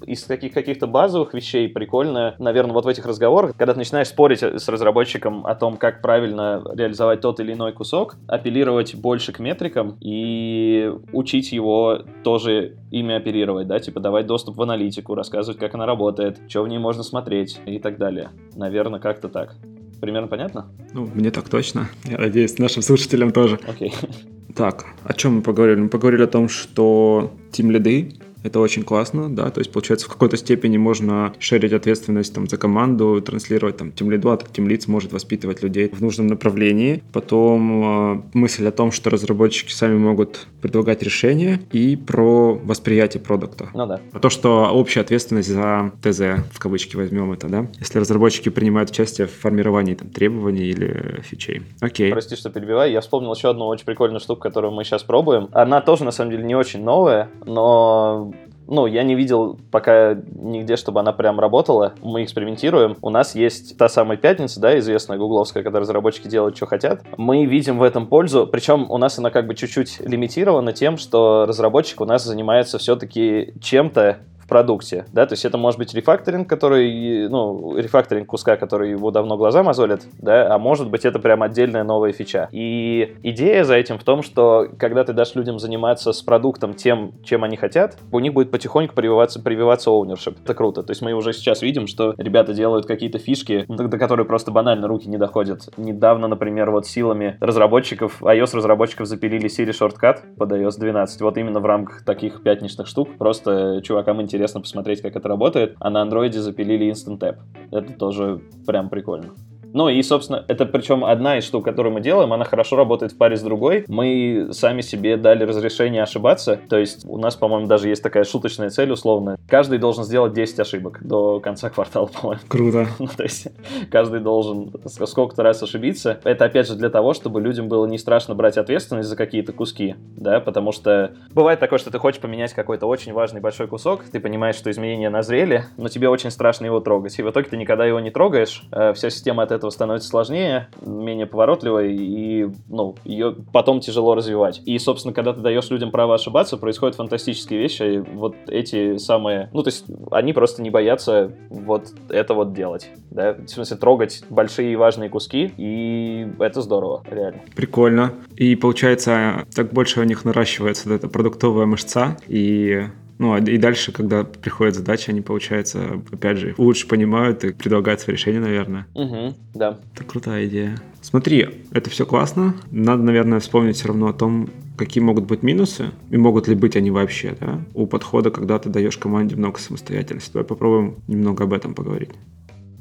из 0.05 0.23
таких 0.23 0.53
каких-то 0.53 0.87
базовых 0.87 1.33
вещей 1.33 1.67
прикольно, 1.67 2.35
наверное, 2.39 2.73
вот 2.73 2.85
в 2.85 2.87
этих 2.87 3.05
разговорах, 3.05 3.55
когда 3.57 3.73
ты 3.73 3.79
начинаешь 3.79 4.07
спорить 4.07 4.41
с 4.41 4.67
разработчиком 4.67 5.45
о 5.45 5.55
том, 5.55 5.77
как 5.77 6.01
правильно 6.01 6.63
реализовать 6.73 7.21
тот 7.21 7.39
или 7.39 7.53
иной 7.53 7.73
кусок, 7.73 8.15
апеллировать 8.27 8.95
больше 8.95 9.31
к 9.31 9.39
метрикам 9.39 9.97
и 9.99 10.91
учить 11.11 11.51
его 11.51 11.99
тоже 12.23 12.77
ими 12.91 13.15
оперировать, 13.15 13.67
да, 13.67 13.79
типа 13.79 13.99
давать 13.99 14.27
доступ 14.27 14.57
в 14.57 14.61
аналитику, 14.61 15.15
рассказывать, 15.15 15.59
как 15.59 15.75
она 15.75 15.85
работает, 15.85 16.39
что 16.47 16.63
в 16.63 16.67
ней 16.67 16.77
можно 16.77 17.03
смотреть 17.03 17.59
и 17.65 17.79
так 17.79 17.97
далее. 17.97 18.29
Наверное, 18.55 18.99
как-то 18.99 19.29
так. 19.29 19.55
Примерно 20.01 20.27
понятно? 20.27 20.67
Ну, 20.93 21.09
мне 21.13 21.31
так 21.31 21.49
точно. 21.49 21.89
Я 22.03 22.17
надеюсь, 22.17 22.59
нашим 22.59 22.81
слушателям 22.81 23.31
тоже. 23.31 23.59
Окей. 23.67 23.89
Okay. 23.89 24.09
Так, 24.55 24.85
о 25.03 25.13
чем 25.13 25.37
мы 25.37 25.41
поговорили? 25.41 25.81
Мы 25.81 25.89
поговорили 25.89 26.23
о 26.23 26.27
том, 26.27 26.47
что 26.47 27.31
тим 27.51 27.71
лиды 27.71 28.13
это 28.45 28.59
очень 28.59 28.83
классно, 28.83 29.33
да, 29.33 29.49
то 29.49 29.59
есть, 29.59 29.71
получается, 29.71 30.05
в 30.05 30.09
какой-то 30.09 30.37
степени 30.37 30.77
можно 30.77 31.33
шерить 31.39 31.73
ответственность 31.73 32.33
там 32.33 32.47
за 32.47 32.57
команду, 32.57 33.19
транслировать 33.21 33.77
там 33.77 33.91
тем 33.91 34.11
лиду, 34.11 34.29
а 34.29 34.37
тем 34.37 34.67
лид 34.67 34.87
может 34.87 35.11
воспитывать 35.13 35.63
людей 35.63 35.89
в 35.89 35.99
нужном 36.01 36.27
направлении. 36.27 37.01
Потом 37.11 38.19
э, 38.19 38.21
мысль 38.33 38.67
о 38.67 38.71
том, 38.71 38.91
что 38.91 39.09
разработчики 39.09 39.71
сами 39.71 39.97
могут 39.97 40.47
предлагать 40.61 41.01
решения 41.01 41.59
и 41.71 41.95
про 41.95 42.53
восприятие 42.53 43.21
продукта. 43.21 43.69
Ну 43.73 43.87
да. 43.87 43.99
Про 44.11 44.19
то, 44.19 44.29
что 44.29 44.69
общая 44.71 45.01
ответственность 45.01 45.49
за 45.49 45.91
ТЗ, 46.03 46.43
в 46.51 46.59
кавычки 46.59 46.95
возьмем 46.95 47.31
это, 47.31 47.47
да, 47.47 47.67
если 47.79 47.97
разработчики 47.97 48.49
принимают 48.49 48.91
участие 48.91 49.25
в 49.25 49.31
формировании 49.31 49.95
там 49.95 50.09
требований 50.09 50.65
или 50.65 51.21
фичей. 51.23 51.63
Окей. 51.81 52.11
Прости, 52.11 52.35
что 52.35 52.51
перебиваю, 52.51 52.91
я 52.91 53.01
вспомнил 53.01 53.33
еще 53.33 53.49
одну 53.49 53.65
очень 53.65 53.85
прикольную 53.85 54.19
штуку, 54.19 54.41
которую 54.41 54.71
мы 54.71 54.83
сейчас 54.83 55.01
пробуем. 55.03 55.49
Она 55.51 55.81
тоже, 55.81 56.03
на 56.03 56.11
самом 56.11 56.31
деле, 56.31 56.43
не 56.43 56.55
очень 56.55 56.83
новая, 56.83 57.29
но 57.45 58.34
ну, 58.67 58.85
я 58.85 59.03
не 59.03 59.15
видел 59.15 59.59
пока 59.71 60.15
нигде, 60.35 60.75
чтобы 60.75 60.99
она 60.99 61.11
прям 61.13 61.39
работала. 61.39 61.93
Мы 62.01 62.23
экспериментируем. 62.23 62.97
У 63.01 63.09
нас 63.09 63.35
есть 63.35 63.77
та 63.77 63.89
самая 63.89 64.17
пятница, 64.17 64.59
да, 64.59 64.77
известная 64.79 65.17
гугловская, 65.17 65.63
когда 65.63 65.79
разработчики 65.79 66.27
делают, 66.27 66.55
что 66.55 66.65
хотят. 66.65 67.01
Мы 67.17 67.45
видим 67.45 67.79
в 67.79 67.83
этом 67.83 68.07
пользу, 68.07 68.47
причем 68.47 68.89
у 68.89 68.97
нас 68.97 69.19
она 69.19 69.29
как 69.29 69.47
бы 69.47 69.55
чуть-чуть 69.55 69.99
лимитирована 69.99 70.73
тем, 70.73 70.97
что 70.97 71.45
разработчик 71.47 72.01
у 72.01 72.05
нас 72.05 72.23
занимается 72.23 72.77
все-таки 72.77 73.53
чем-то, 73.61 74.17
продукте, 74.47 75.05
да, 75.13 75.25
то 75.25 75.33
есть 75.33 75.45
это 75.45 75.57
может 75.57 75.79
быть 75.79 75.93
рефакторинг, 75.93 76.47
который, 76.47 77.27
ну, 77.29 77.77
рефакторинг 77.77 78.27
куска, 78.27 78.55
который 78.57 78.91
его 78.91 79.11
давно 79.11 79.37
глаза 79.37 79.63
мозолит, 79.63 80.01
да, 80.19 80.53
а 80.53 80.57
может 80.57 80.89
быть 80.89 81.05
это 81.05 81.19
прям 81.19 81.43
отдельная 81.43 81.83
новая 81.83 82.11
фича. 82.11 82.49
И 82.51 83.15
идея 83.23 83.63
за 83.63 83.75
этим 83.75 83.97
в 83.97 84.03
том, 84.03 84.21
что 84.21 84.67
когда 84.77 85.03
ты 85.03 85.13
дашь 85.13 85.35
людям 85.35 85.59
заниматься 85.59 86.13
с 86.13 86.21
продуктом 86.21 86.73
тем, 86.73 87.13
чем 87.23 87.43
они 87.43 87.57
хотят, 87.57 87.97
у 88.11 88.19
них 88.19 88.33
будет 88.33 88.51
потихоньку 88.51 88.95
прививаться, 88.95 89.41
прививаться 89.41 89.89
ownership. 89.89 90.37
Это 90.43 90.53
круто. 90.53 90.83
То 90.83 90.91
есть 90.91 91.01
мы 91.01 91.13
уже 91.13 91.33
сейчас 91.33 91.61
видим, 91.61 91.87
что 91.87 92.13
ребята 92.17 92.53
делают 92.53 92.85
какие-то 92.85 93.17
фишки, 93.17 93.65
до 93.67 93.97
которых 93.97 94.27
просто 94.27 94.51
банально 94.51 94.87
руки 94.87 95.09
не 95.09 95.17
доходят. 95.17 95.69
Недавно, 95.77 96.27
например, 96.27 96.71
вот 96.71 96.85
силами 96.85 97.37
разработчиков, 97.39 98.21
iOS-разработчиков 98.21 99.07
запилили 99.07 99.49
Siri 99.49 99.71
Shortcut 99.71 100.35
под 100.37 100.51
iOS 100.51 100.79
12. 100.79 101.21
Вот 101.21 101.37
именно 101.37 101.59
в 101.59 101.65
рамках 101.65 102.03
таких 102.03 102.43
пятничных 102.43 102.87
штук. 102.87 103.09
Просто 103.17 103.81
чувакам 103.83 104.21
интересно 104.21 104.34
интересно 104.35 104.61
посмотреть, 104.61 105.01
как 105.01 105.15
это 105.15 105.27
работает. 105.27 105.75
А 105.79 105.89
на 105.89 106.01
андроиде 106.01 106.39
запилили 106.39 106.91
Instant 106.91 107.19
Tap. 107.19 107.37
Это 107.71 107.93
тоже 107.93 108.41
прям 108.67 108.89
прикольно. 108.89 109.33
Ну 109.75 109.89
и, 109.89 110.01
собственно, 110.03 110.45
это 110.47 110.65
причем 110.65 111.03
одна 111.03 111.37
из 111.37 111.43
штук, 111.43 111.65
которую 111.65 111.93
мы 111.93 111.99
делаем, 111.99 112.31
она 112.31 112.45
хорошо 112.45 112.77
работает 112.77 113.11
в 113.11 113.17
паре 113.17 113.35
с 113.35 113.41
другой. 113.41 113.83
Мы 113.89 114.47
сами 114.51 114.79
себе 114.79 115.17
дали 115.17 115.43
разрешение 115.43 116.01
ошибаться. 116.01 116.57
То 116.69 116.77
есть 116.77 117.03
у 117.05 117.17
нас, 117.17 117.35
по-моему, 117.35 117.67
даже 117.67 117.89
есть 117.89 118.01
такая 118.01 118.23
шуточная 118.23 118.69
цель 118.69 118.89
условная. 118.89 119.37
Каждый 119.49 119.77
должен 119.77 120.05
сделать 120.05 120.31
10 120.31 120.61
ошибок 120.61 120.99
до 121.05 121.41
конца 121.41 121.69
квартала, 121.69 122.05
по-моему. 122.21 122.41
Круто. 122.47 122.87
Ну, 122.99 123.07
то 123.07 123.23
есть 123.23 123.49
каждый 123.91 124.21
должен 124.21 124.71
сколько-то 124.85 125.43
раз 125.43 125.61
ошибиться. 125.61 126.21
Это, 126.23 126.45
опять 126.45 126.67
же, 126.67 126.75
для 126.75 126.89
того, 126.89 127.13
чтобы 127.13 127.41
людям 127.41 127.67
было 127.67 127.85
не 127.85 127.97
страшно 127.97 128.33
брать 128.33 128.57
ответственность 128.57 129.09
за 129.09 129.17
какие-то 129.17 129.51
куски, 129.51 129.95
да, 130.15 130.39
потому 130.39 130.71
что 130.71 131.11
бывает 131.33 131.59
такое, 131.59 131.79
что 131.79 131.91
ты 131.91 131.99
хочешь 131.99 132.21
поменять 132.21 132.53
какой-то 132.53 132.87
очень 132.87 133.11
важный 133.11 133.41
большой 133.41 133.67
кусок, 133.67 134.03
ты 134.05 134.21
понимаешь, 134.21 134.55
что 134.55 134.71
изменения 134.71 135.09
назрели, 135.09 135.65
но 135.75 135.89
тебе 135.89 136.07
очень 136.07 136.31
страшно 136.31 136.65
его 136.65 136.79
трогать. 136.79 137.19
И 137.19 137.21
в 137.21 137.29
итоге 137.29 137.49
ты 137.49 137.57
никогда 137.57 137.85
его 137.85 137.99
не 137.99 138.11
трогаешь, 138.11 138.63
э, 138.71 138.93
вся 138.93 139.09
система 139.09 139.43
от 139.43 139.51
этого 139.51 139.64
этого 139.65 139.69
становится 139.71 140.09
сложнее, 140.09 140.67
менее 140.81 141.25
поворотливой, 141.25 141.95
и 141.95 142.47
ну, 142.67 142.95
ее 143.03 143.35
потом 143.51 143.79
тяжело 143.79 144.15
развивать. 144.15 144.61
И, 144.65 144.77
собственно, 144.77 145.13
когда 145.13 145.33
ты 145.33 145.41
даешь 145.41 145.69
людям 145.69 145.91
право 145.91 146.15
ошибаться, 146.15 146.57
происходят 146.57 146.95
фантастические 146.95 147.59
вещи. 147.59 148.03
Вот 148.13 148.35
эти 148.47 148.97
самые... 148.97 149.49
Ну, 149.53 149.63
то 149.63 149.69
есть 149.69 149.85
они 150.11 150.33
просто 150.33 150.61
не 150.61 150.69
боятся 150.69 151.31
вот 151.49 151.87
это 152.09 152.33
вот 152.33 152.53
делать. 152.53 152.89
Да? 153.09 153.33
В 153.33 153.47
смысле, 153.47 153.77
трогать 153.77 154.23
большие 154.29 154.73
и 154.73 154.75
важные 154.75 155.09
куски, 155.09 155.51
и 155.57 156.27
это 156.39 156.61
здорово, 156.61 157.03
реально. 157.09 157.41
Прикольно. 157.55 158.13
И 158.35 158.55
получается, 158.55 159.45
так 159.53 159.73
больше 159.73 159.99
у 159.99 160.03
них 160.03 160.25
наращивается 160.25 160.89
вот 160.89 160.95
эта 160.95 161.07
продуктовая 161.07 161.65
мышца, 161.65 162.17
и 162.27 162.83
ну, 163.17 163.33
а 163.33 163.39
и 163.39 163.57
дальше, 163.57 163.91
когда 163.91 164.23
приходят 164.23 164.75
задачи, 164.75 165.09
они, 165.09 165.21
получается, 165.21 166.01
опять 166.11 166.37
же, 166.37 166.53
лучше 166.57 166.87
понимают 166.87 167.43
и 167.43 167.53
предлагают 167.53 168.01
свои 168.01 168.15
решения, 168.15 168.39
наверное. 168.39 168.87
Угу, 168.93 169.35
да. 169.53 169.79
Это 169.93 170.03
крутая 170.03 170.45
идея. 170.47 170.77
Смотри, 171.01 171.47
это 171.71 171.89
все 171.89 172.05
классно. 172.05 172.55
Надо, 172.71 173.03
наверное, 173.03 173.39
вспомнить 173.39 173.77
все 173.77 173.87
равно 173.87 174.07
о 174.07 174.13
том, 174.13 174.49
какие 174.77 175.03
могут 175.03 175.25
быть 175.25 175.43
минусы, 175.43 175.91
и 176.09 176.17
могут 176.17 176.47
ли 176.47 176.55
быть 176.55 176.75
они 176.75 176.91
вообще, 176.91 177.35
да, 177.39 177.61
у 177.73 177.87
подхода, 177.87 178.31
когда 178.31 178.59
ты 178.59 178.69
даешь 178.69 178.97
команде 178.97 179.35
много 179.35 179.59
самостоятельности. 179.59 180.31
Давай 180.33 180.45
попробуем 180.45 180.95
немного 181.07 181.45
об 181.45 181.53
этом 181.53 181.73
поговорить. 181.73 182.09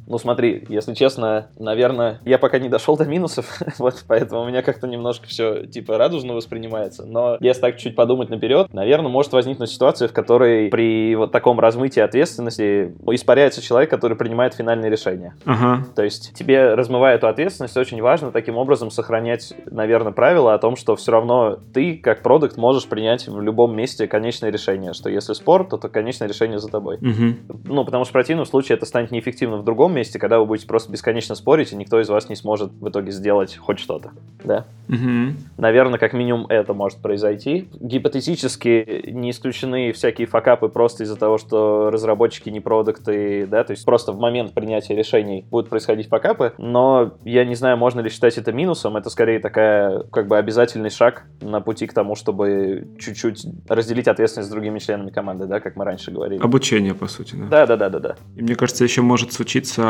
Ну 0.07 0.19
смотри, 0.19 0.65
если 0.69 0.95
честно, 0.95 1.49
наверное, 1.59 2.21
я 2.25 2.39
пока 2.39 2.59
не 2.59 2.69
дошел 2.69 2.97
до 2.97 3.05
минусов, 3.05 3.59
вот 3.79 4.05
поэтому 4.07 4.43
у 4.43 4.47
меня 4.47 4.63
как-то 4.63 4.87
немножко 4.87 5.27
все 5.27 5.67
типа 5.67 5.99
радужно 5.99 6.35
воспринимается. 6.35 7.05
Но 7.05 7.37
если 7.41 7.61
так 7.61 7.79
чуть 7.79 7.97
подумать 7.97 8.31
наперед, 8.31 8.73
наверное, 8.73 9.11
может 9.11 9.33
возникнуть 9.33 9.71
ситуация, 9.71 10.09
в 10.09 10.13
которой 10.13 10.69
при 10.69 11.15
вот 11.17 11.33
таком 11.33 11.59
размытии 11.61 12.01
ответственности 12.01 12.95
испаряется 13.11 13.63
человек, 13.63 13.91
который 13.91 14.17
принимает 14.17 14.55
финальные 14.55 14.91
решения. 14.91 15.35
Ага. 15.45 15.87
То 15.95 16.03
есть 16.03 16.35
тебе, 16.35 16.75
размывая 16.75 17.17
эту 17.17 17.29
ответственность, 17.29 17.77
очень 17.77 18.01
важно 18.03 18.31
таким 18.31 18.57
образом 18.57 18.91
сохранять, 18.91 19.55
наверное, 19.67 20.13
правило 20.13 20.55
о 20.55 20.59
том, 20.59 20.77
что 20.77 20.97
все 20.97 21.13
равно 21.13 21.59
ты, 21.73 21.97
как 21.97 22.23
продукт, 22.23 22.57
можешь 22.57 22.87
принять 22.87 23.27
в 23.29 23.41
любом 23.41 23.75
месте 23.75 24.07
конечное 24.07 24.51
решение, 24.51 24.93
что 24.93 25.09
если 25.09 25.33
спор, 25.33 25.67
то, 25.67 25.77
то 25.77 25.89
конечное 25.89 26.29
решение 26.29 26.59
за 26.59 26.69
тобой. 26.69 26.97
Угу. 26.97 27.59
Ну, 27.65 27.85
потому 27.85 28.05
что 28.05 28.11
в 28.11 28.13
противном 28.13 28.47
случае 28.47 28.77
это 28.77 28.87
станет 28.87 29.11
неэффективно 29.11 29.57
в 29.59 29.65
другом 29.65 29.94
месте, 29.95 30.19
когда 30.19 30.39
вы 30.39 30.47
будете 30.47 30.67
просто 30.67 30.93
бесконечно 30.93 31.35
спорить, 31.35 31.73
и 31.73 31.77
никто 31.77 32.01
из 32.01 32.09
вас 32.09 32.29
не 32.29 32.37
сможет 32.37 32.73
в 32.73 32.89
итоге 32.89 33.11
сделать 33.11 33.57
хоть 33.57 33.79
что-то, 33.79 34.11
да? 34.43 34.67
Угу. 34.89 35.35
Наверное, 35.59 35.99
как 35.99 36.13
минимум 36.13 36.47
это 36.49 36.75
может 36.75 36.99
произойти. 36.99 37.69
Гипотетически 37.81 39.11
не 39.11 39.31
исключены 39.31 39.93
всякие 39.93 40.27
факапы 40.27 40.69
просто 40.69 41.05
из-за 41.05 41.17
того, 41.17 41.39
что 41.39 41.91
разработчики 41.91 42.51
не 42.51 42.61
продукты, 42.61 43.47
да, 43.47 43.65
то 43.65 43.73
есть 43.73 43.85
просто 43.85 44.13
в 44.13 44.19
момент 44.19 44.53
принятия 44.53 44.95
решений 44.95 45.47
будут 45.51 45.71
происходить 45.71 46.09
факапы, 46.09 46.53
но 46.59 47.15
я 47.25 47.45
не 47.45 47.55
знаю, 47.55 47.77
можно 47.77 48.01
ли 48.01 48.11
считать 48.11 48.37
это 48.37 48.53
минусом, 48.53 48.97
это 48.97 49.11
скорее 49.11 49.39
такая, 49.39 50.01
как 50.11 50.29
бы 50.29 50.37
обязательный 50.37 50.91
шаг 50.91 51.25
на 51.41 51.61
пути 51.61 51.87
к 51.87 51.95
тому, 51.95 52.15
чтобы 52.15 52.89
чуть-чуть 52.99 53.47
разделить 53.69 54.09
ответственность 54.09 54.49
с 54.49 54.53
другими 54.53 54.79
членами 54.79 55.11
команды, 55.11 55.47
да, 55.47 55.61
как 55.61 55.77
мы 55.77 55.85
раньше 55.85 56.11
говорили. 56.11 56.41
Обучение, 56.43 56.95
по 56.95 57.07
сути, 57.07 57.37
да. 57.37 57.47
Да, 57.49 57.67
да, 57.67 57.77
да, 57.77 57.89
да, 57.89 57.99
да. 58.01 58.17
И 58.37 58.43
мне 58.43 58.55
кажется, 58.55 58.85
еще 58.85 59.03
может 59.03 59.33
случиться, 59.33 59.84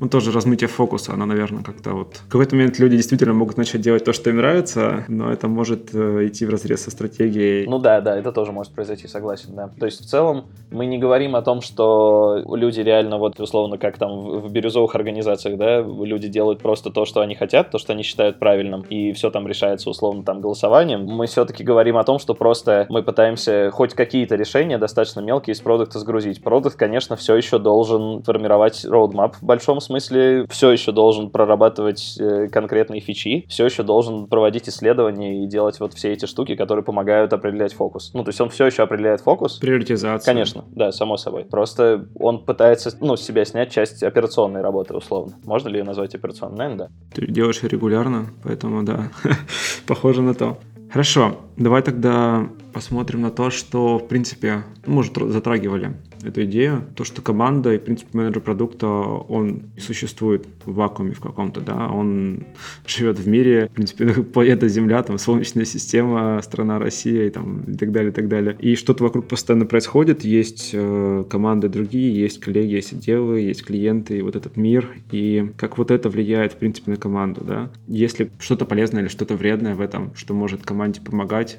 ну, 0.00 0.08
тоже 0.08 0.32
размытие 0.32 0.68
фокуса, 0.68 1.12
оно, 1.12 1.26
наверное, 1.26 1.62
как-то 1.62 1.92
вот... 1.92 2.16
В 2.26 2.30
какой-то 2.30 2.54
момент 2.54 2.78
люди 2.78 2.96
действительно 2.96 3.34
могут 3.34 3.56
начать 3.56 3.80
делать 3.80 4.04
то, 4.04 4.12
что 4.12 4.30
им 4.30 4.36
нравится, 4.36 5.04
но 5.08 5.32
это 5.32 5.48
может 5.48 5.94
э, 5.94 6.26
идти 6.26 6.46
в 6.46 6.50
разрез 6.50 6.84
со 6.84 6.90
стратегией. 6.90 7.66
Ну 7.66 7.78
да, 7.78 8.00
да, 8.00 8.16
это 8.16 8.32
тоже 8.32 8.52
может 8.52 8.72
произойти, 8.72 9.08
согласен, 9.08 9.54
да. 9.54 9.70
То 9.78 9.86
есть 9.86 10.00
в 10.00 10.06
целом 10.06 10.46
мы 10.70 10.86
не 10.86 10.98
говорим 10.98 11.36
о 11.36 11.42
том, 11.42 11.60
что 11.60 12.42
люди 12.54 12.80
реально 12.80 13.18
вот 13.18 13.40
условно 13.40 13.78
как 13.78 13.98
там 13.98 14.40
в, 14.40 14.52
бирюзовых 14.52 14.94
организациях, 14.94 15.58
да, 15.58 15.80
люди 15.80 16.28
делают 16.28 16.60
просто 16.60 16.90
то, 16.90 17.04
что 17.04 17.20
они 17.20 17.34
хотят, 17.34 17.70
то, 17.70 17.78
что 17.78 17.92
они 17.92 18.02
считают 18.02 18.38
правильным, 18.38 18.82
и 18.82 19.12
все 19.12 19.30
там 19.30 19.46
решается 19.48 19.90
условно 19.90 20.22
там 20.22 20.40
голосованием. 20.40 21.04
Мы 21.04 21.26
все-таки 21.26 21.64
говорим 21.64 21.96
о 21.96 22.04
том, 22.04 22.18
что 22.18 22.34
просто 22.34 22.86
мы 22.88 23.02
пытаемся 23.02 23.70
хоть 23.72 23.94
какие-то 23.94 24.36
решения 24.36 24.78
достаточно 24.78 25.20
мелкие 25.20 25.54
из 25.54 25.60
продукта 25.60 25.98
сгрузить. 25.98 26.42
Продукт, 26.42 26.76
конечно, 26.76 27.16
все 27.16 27.36
еще 27.36 27.58
должен 27.58 28.22
формировать 28.22 28.84
roadmap 29.18 29.36
в 29.40 29.42
большом 29.42 29.80
смысле, 29.80 30.46
все 30.48 30.70
еще 30.70 30.92
должен 30.92 31.30
прорабатывать 31.30 32.16
э, 32.18 32.48
конкретные 32.48 33.00
фичи, 33.00 33.44
все 33.48 33.64
еще 33.64 33.82
должен 33.82 34.26
проводить 34.26 34.68
исследования 34.68 35.44
и 35.44 35.46
делать 35.46 35.80
вот 35.80 35.94
все 35.94 36.12
эти 36.12 36.26
штуки, 36.26 36.54
которые 36.54 36.84
помогают 36.84 37.32
определять 37.32 37.72
фокус. 37.72 38.12
Ну, 38.14 38.24
то 38.24 38.30
есть 38.30 38.40
он 38.40 38.50
все 38.50 38.66
еще 38.66 38.82
определяет 38.82 39.20
фокус. 39.20 39.54
Приоритизация. 39.56 40.32
Конечно, 40.32 40.64
да, 40.70 40.92
само 40.92 41.16
собой. 41.16 41.44
Просто 41.44 42.06
он 42.18 42.44
пытается, 42.44 42.96
ну, 43.00 43.16
с 43.16 43.22
себя 43.22 43.44
снять 43.44 43.70
часть 43.70 44.02
операционной 44.02 44.60
работы, 44.60 44.94
условно. 44.94 45.34
Можно 45.44 45.68
ли 45.68 45.78
ее 45.78 45.84
назвать 45.84 46.14
операционной? 46.14 46.58
Наверное, 46.58 46.88
да. 46.88 46.90
Ты 47.14 47.26
делаешь 47.26 47.62
регулярно, 47.62 48.26
поэтому 48.42 48.82
да, 48.82 49.10
похоже 49.86 50.22
на 50.22 50.34
то. 50.34 50.58
Хорошо, 50.90 51.36
давай 51.56 51.82
тогда 51.82 52.48
посмотрим 52.72 53.20
на 53.20 53.30
то, 53.30 53.50
что, 53.50 53.98
в 53.98 54.08
принципе, 54.08 54.64
мы 54.86 55.00
уже 55.00 55.10
затрагивали 55.28 55.94
эту 56.22 56.44
идею, 56.44 56.84
то, 56.94 57.04
что 57.04 57.22
команда 57.22 57.74
и, 57.74 57.78
в 57.78 57.82
принципе, 57.82 58.16
менеджер 58.16 58.40
продукта, 58.42 58.86
он 58.86 59.62
существует 59.78 60.46
в 60.64 60.74
вакууме 60.74 61.12
в 61.12 61.20
каком-то, 61.20 61.60
да, 61.60 61.88
он 61.88 62.44
живет 62.86 63.18
в 63.18 63.28
мире, 63.28 63.68
в 63.68 63.74
принципе, 63.74 64.06
планета 64.34 64.68
Земля, 64.68 65.02
там, 65.02 65.18
Солнечная 65.18 65.64
система, 65.64 66.40
страна 66.42 66.78
Россия 66.78 67.26
и, 67.26 67.30
там, 67.30 67.62
и 67.62 67.76
так 67.76 67.92
далее, 67.92 68.10
и 68.10 68.14
так 68.14 68.28
далее. 68.28 68.56
И 68.58 68.74
что-то 68.74 69.04
вокруг 69.04 69.28
постоянно 69.28 69.66
происходит, 69.66 70.24
есть 70.24 70.70
э, 70.72 71.24
команды 71.28 71.68
другие, 71.68 72.14
есть 72.18 72.40
коллеги, 72.40 72.74
есть 72.74 72.92
отделы, 72.92 73.40
есть 73.40 73.64
клиенты, 73.64 74.18
и 74.18 74.22
вот 74.22 74.36
этот 74.36 74.56
мир, 74.56 74.88
и 75.10 75.52
как 75.56 75.78
вот 75.78 75.90
это 75.90 76.08
влияет, 76.08 76.52
в 76.52 76.56
принципе, 76.56 76.92
на 76.92 76.96
команду, 76.96 77.42
да. 77.44 77.70
Если 77.86 78.30
что-то 78.38 78.64
полезное 78.64 79.02
или 79.02 79.08
что-то 79.08 79.36
вредное 79.36 79.74
в 79.74 79.80
этом, 79.80 80.14
что 80.14 80.34
может 80.34 80.62
команде 80.62 81.00
помогать, 81.00 81.58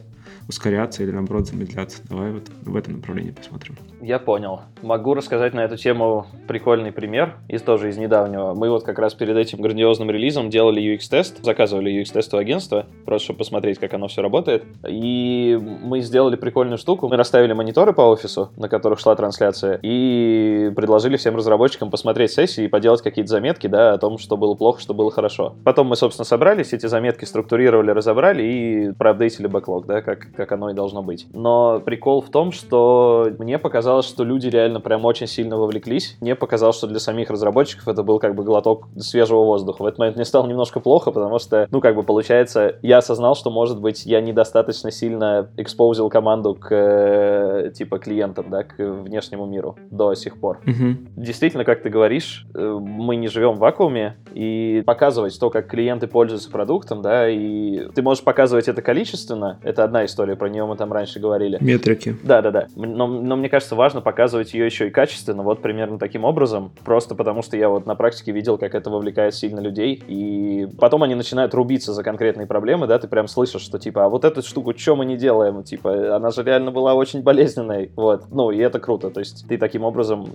ускоряться 0.49 1.03
или, 1.03 1.11
наоборот, 1.11 1.47
замедляться. 1.47 2.01
Давай 2.09 2.31
вот 2.31 2.49
в 2.63 2.75
этом 2.75 2.95
направлении 2.95 3.31
посмотрим. 3.31 3.75
Я 4.01 4.17
понял. 4.17 4.61
Могу 4.81 5.13
рассказать 5.13 5.53
на 5.53 5.61
эту 5.61 5.75
тему 5.75 6.25
прикольный 6.47 6.91
пример, 6.91 7.35
из 7.49 7.61
тоже 7.61 7.89
из 7.89 7.97
недавнего. 7.97 8.53
Мы 8.53 8.69
вот 8.69 8.83
как 8.83 8.97
раз 8.97 9.13
перед 9.13 9.35
этим 9.35 9.61
грандиозным 9.61 10.09
релизом 10.09 10.49
делали 10.49 10.81
UX-тест, 10.81 11.43
заказывали 11.43 11.91
UX-тест 12.01 12.33
у 12.33 12.37
агентства, 12.37 12.85
просто 13.05 13.25
чтобы 13.25 13.39
посмотреть, 13.39 13.77
как 13.77 13.93
оно 13.93 14.07
все 14.07 14.21
работает. 14.21 14.63
И 14.87 15.59
мы 15.83 15.99
сделали 15.99 16.37
прикольную 16.37 16.77
штуку. 16.77 17.09
Мы 17.09 17.17
расставили 17.17 17.51
мониторы 17.51 17.91
по 17.91 18.01
офису, 18.01 18.51
на 18.55 18.69
которых 18.69 18.99
шла 18.99 19.15
трансляция, 19.15 19.79
и 19.81 20.71
предложили 20.75 21.17
всем 21.17 21.35
разработчикам 21.35 21.91
посмотреть 21.91 22.31
сессии 22.31 22.65
и 22.65 22.67
поделать 22.67 23.01
какие-то 23.01 23.29
заметки, 23.29 23.67
да, 23.67 23.93
о 23.93 23.97
том, 23.97 24.17
что 24.17 24.37
было 24.37 24.55
плохо, 24.55 24.79
что 24.79 24.93
было 24.93 25.11
хорошо. 25.11 25.55
Потом 25.65 25.87
мы, 25.87 25.97
собственно, 25.97 26.25
собрались, 26.25 26.71
эти 26.71 26.85
заметки 26.85 27.25
структурировали, 27.25 27.91
разобрали 27.91 28.43
и 28.43 28.91
проапдейтили 28.93 29.47
бэклог, 29.47 29.85
да, 29.85 30.01
как, 30.01 30.31
как 30.35 30.51
оно 30.53 30.69
и 30.69 30.73
должно 30.73 31.03
быть. 31.03 31.27
Но 31.33 31.81
прикол 31.81 32.21
в 32.21 32.29
том, 32.29 32.53
что 32.53 33.27
мне 33.39 33.59
показалось, 33.59 33.88
что 33.89 34.23
люди 34.23 34.47
реально 34.47 34.79
прям 34.79 35.05
очень 35.05 35.27
сильно 35.27 35.57
вовлеклись. 35.57 36.17
Мне 36.21 36.35
показалось, 36.35 36.77
что 36.77 36.87
для 36.87 36.99
самих 36.99 37.29
разработчиков 37.29 37.87
это 37.87 38.03
был 38.03 38.19
как 38.19 38.35
бы 38.35 38.43
глоток 38.43 38.87
свежего 38.97 39.43
воздуха. 39.43 39.83
В 39.83 39.85
этот 39.85 39.99
момент 39.99 40.15
мне 40.15 40.25
стало 40.25 40.47
немножко 40.47 40.79
плохо, 40.79 41.11
потому 41.11 41.39
что, 41.39 41.67
ну, 41.71 41.81
как 41.81 41.95
бы 41.95 42.03
получается, 42.03 42.75
я 42.81 42.99
осознал, 42.99 43.35
что, 43.35 43.49
может 43.49 43.79
быть, 43.79 44.05
я 44.05 44.21
недостаточно 44.21 44.91
сильно 44.91 45.49
экспозил 45.57 46.09
команду 46.09 46.55
к, 46.55 46.67
э, 46.71 47.71
типа, 47.71 47.99
клиентам, 47.99 48.49
да, 48.49 48.63
к 48.63 48.77
внешнему 48.77 49.45
миру 49.45 49.77
до 49.91 50.13
сих 50.15 50.39
пор. 50.39 50.59
Угу. 50.65 50.97
Действительно, 51.17 51.63
как 51.63 51.81
ты 51.81 51.89
говоришь, 51.89 52.45
э, 52.53 52.79
мы 52.79 53.15
не 53.15 53.27
живем 53.27 53.55
в 53.55 53.59
вакууме, 53.59 54.17
и 54.33 54.83
показывать 54.85 55.37
то, 55.39 55.49
как 55.49 55.67
клиенты 55.67 56.07
пользуются 56.07 56.49
продуктом, 56.49 57.01
да, 57.01 57.29
и 57.29 57.89
ты 57.93 58.01
можешь 58.01 58.23
показывать 58.23 58.67
это 58.67 58.81
количественно, 58.81 59.59
это 59.63 59.83
одна 59.83 60.05
история, 60.05 60.35
про 60.35 60.49
нее 60.49 60.65
мы 60.65 60.75
там 60.75 60.91
раньше 60.91 61.19
говорили. 61.19 61.57
Метрики. 61.59 62.15
Да, 62.23 62.41
да, 62.41 62.51
да. 62.51 62.67
Но, 62.75 63.07
но 63.07 63.35
мне 63.35 63.49
кажется, 63.49 63.75
важно 63.79 64.01
показывать 64.01 64.53
ее 64.53 64.65
еще 64.65 64.87
и 64.87 64.91
качественно, 64.91 65.41
вот 65.41 65.61
примерно 65.61 65.97
таким 65.97 66.25
образом, 66.25 66.71
просто 66.83 67.15
потому 67.15 67.41
что 67.41 67.55
я 67.55 67.69
вот 67.69 67.85
на 67.85 67.95
практике 67.95 68.33
видел, 68.33 68.57
как 68.57 68.75
это 68.75 68.89
вовлекает 68.89 69.33
сильно 69.33 69.61
людей, 69.61 70.03
и 70.05 70.67
потом 70.77 71.03
они 71.03 71.15
начинают 71.15 71.53
рубиться 71.53 71.93
за 71.93 72.03
конкретные 72.03 72.45
проблемы, 72.45 72.87
да, 72.87 72.99
ты 72.99 73.07
прям 73.07 73.29
слышишь, 73.29 73.61
что 73.61 73.79
типа, 73.79 74.05
а 74.05 74.09
вот 74.09 74.25
эту 74.25 74.41
штуку 74.41 74.73
что 74.77 74.97
мы 74.97 75.05
не 75.05 75.15
делаем, 75.15 75.63
типа, 75.63 76.15
она 76.17 76.29
же 76.31 76.43
реально 76.43 76.71
была 76.71 76.93
очень 76.93 77.23
болезненной, 77.23 77.91
вот, 77.95 78.25
ну, 78.29 78.51
и 78.51 78.57
это 78.57 78.79
круто, 78.79 79.09
то 79.09 79.21
есть 79.21 79.47
ты 79.47 79.57
таким 79.57 79.83
образом 79.83 80.27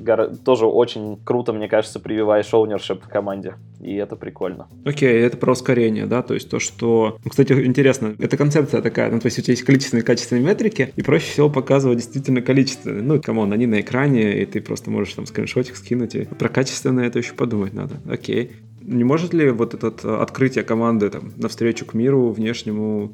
тоже 0.45 0.67
очень 0.67 1.19
круто, 1.23 1.53
мне 1.53 1.69
кажется, 1.69 2.01
прививаешь 2.01 2.51
ownership 2.53 3.03
в 3.05 3.09
команде, 3.09 3.55
и 3.81 3.95
это 3.95 4.17
прикольно. 4.17 4.69
Окей, 4.87 5.13
okay, 5.13 5.27
это 5.27 5.37
про 5.37 5.53
ускорение, 5.53 6.07
да, 6.07 6.23
то 6.23 6.33
есть 6.33 6.49
то, 6.49 6.59
что... 6.59 7.19
Ну, 7.23 7.31
кстати, 7.31 7.53
интересно, 7.53 8.15
эта 8.19 8.39
концепция 8.39 8.81
такая, 8.81 9.11
ну, 9.11 9.21
то 9.21 9.27
есть 9.27 9.39
у 9.39 9.43
тебя 9.43 9.53
есть 9.53 9.65
количественные 9.65 10.03
и 10.03 10.07
качественные 10.07 10.45
метрики, 10.47 10.93
и 10.97 11.03
проще 11.03 11.27
всего 11.27 11.51
показывать 11.51 11.99
действительно 11.99 12.41
количественные. 12.41 13.03
Ну, 13.03 13.21
come 13.35 13.45
on, 13.45 13.53
они 13.53 13.67
на 13.67 13.81
экране, 13.81 14.41
и 14.43 14.47
ты 14.47 14.61
просто 14.61 14.91
можешь 14.91 15.15
там 15.15 15.27
скриншотик 15.27 15.77
скинуть, 15.77 16.15
и 16.15 16.25
про 16.25 16.49
качественное 16.49 17.07
это 17.09 17.19
еще 17.19 17.35
подумать 17.35 17.75
надо. 17.75 18.01
Окей. 18.09 18.53
Не 18.81 19.03
может 19.03 19.35
ли 19.35 19.51
вот 19.51 19.75
это 19.75 19.93
э, 20.05 20.17
открытие 20.23 20.63
команды 20.63 21.11
там, 21.11 21.33
навстречу 21.37 21.85
к 21.85 21.95
миру 21.95 22.31
внешнему 22.31 23.11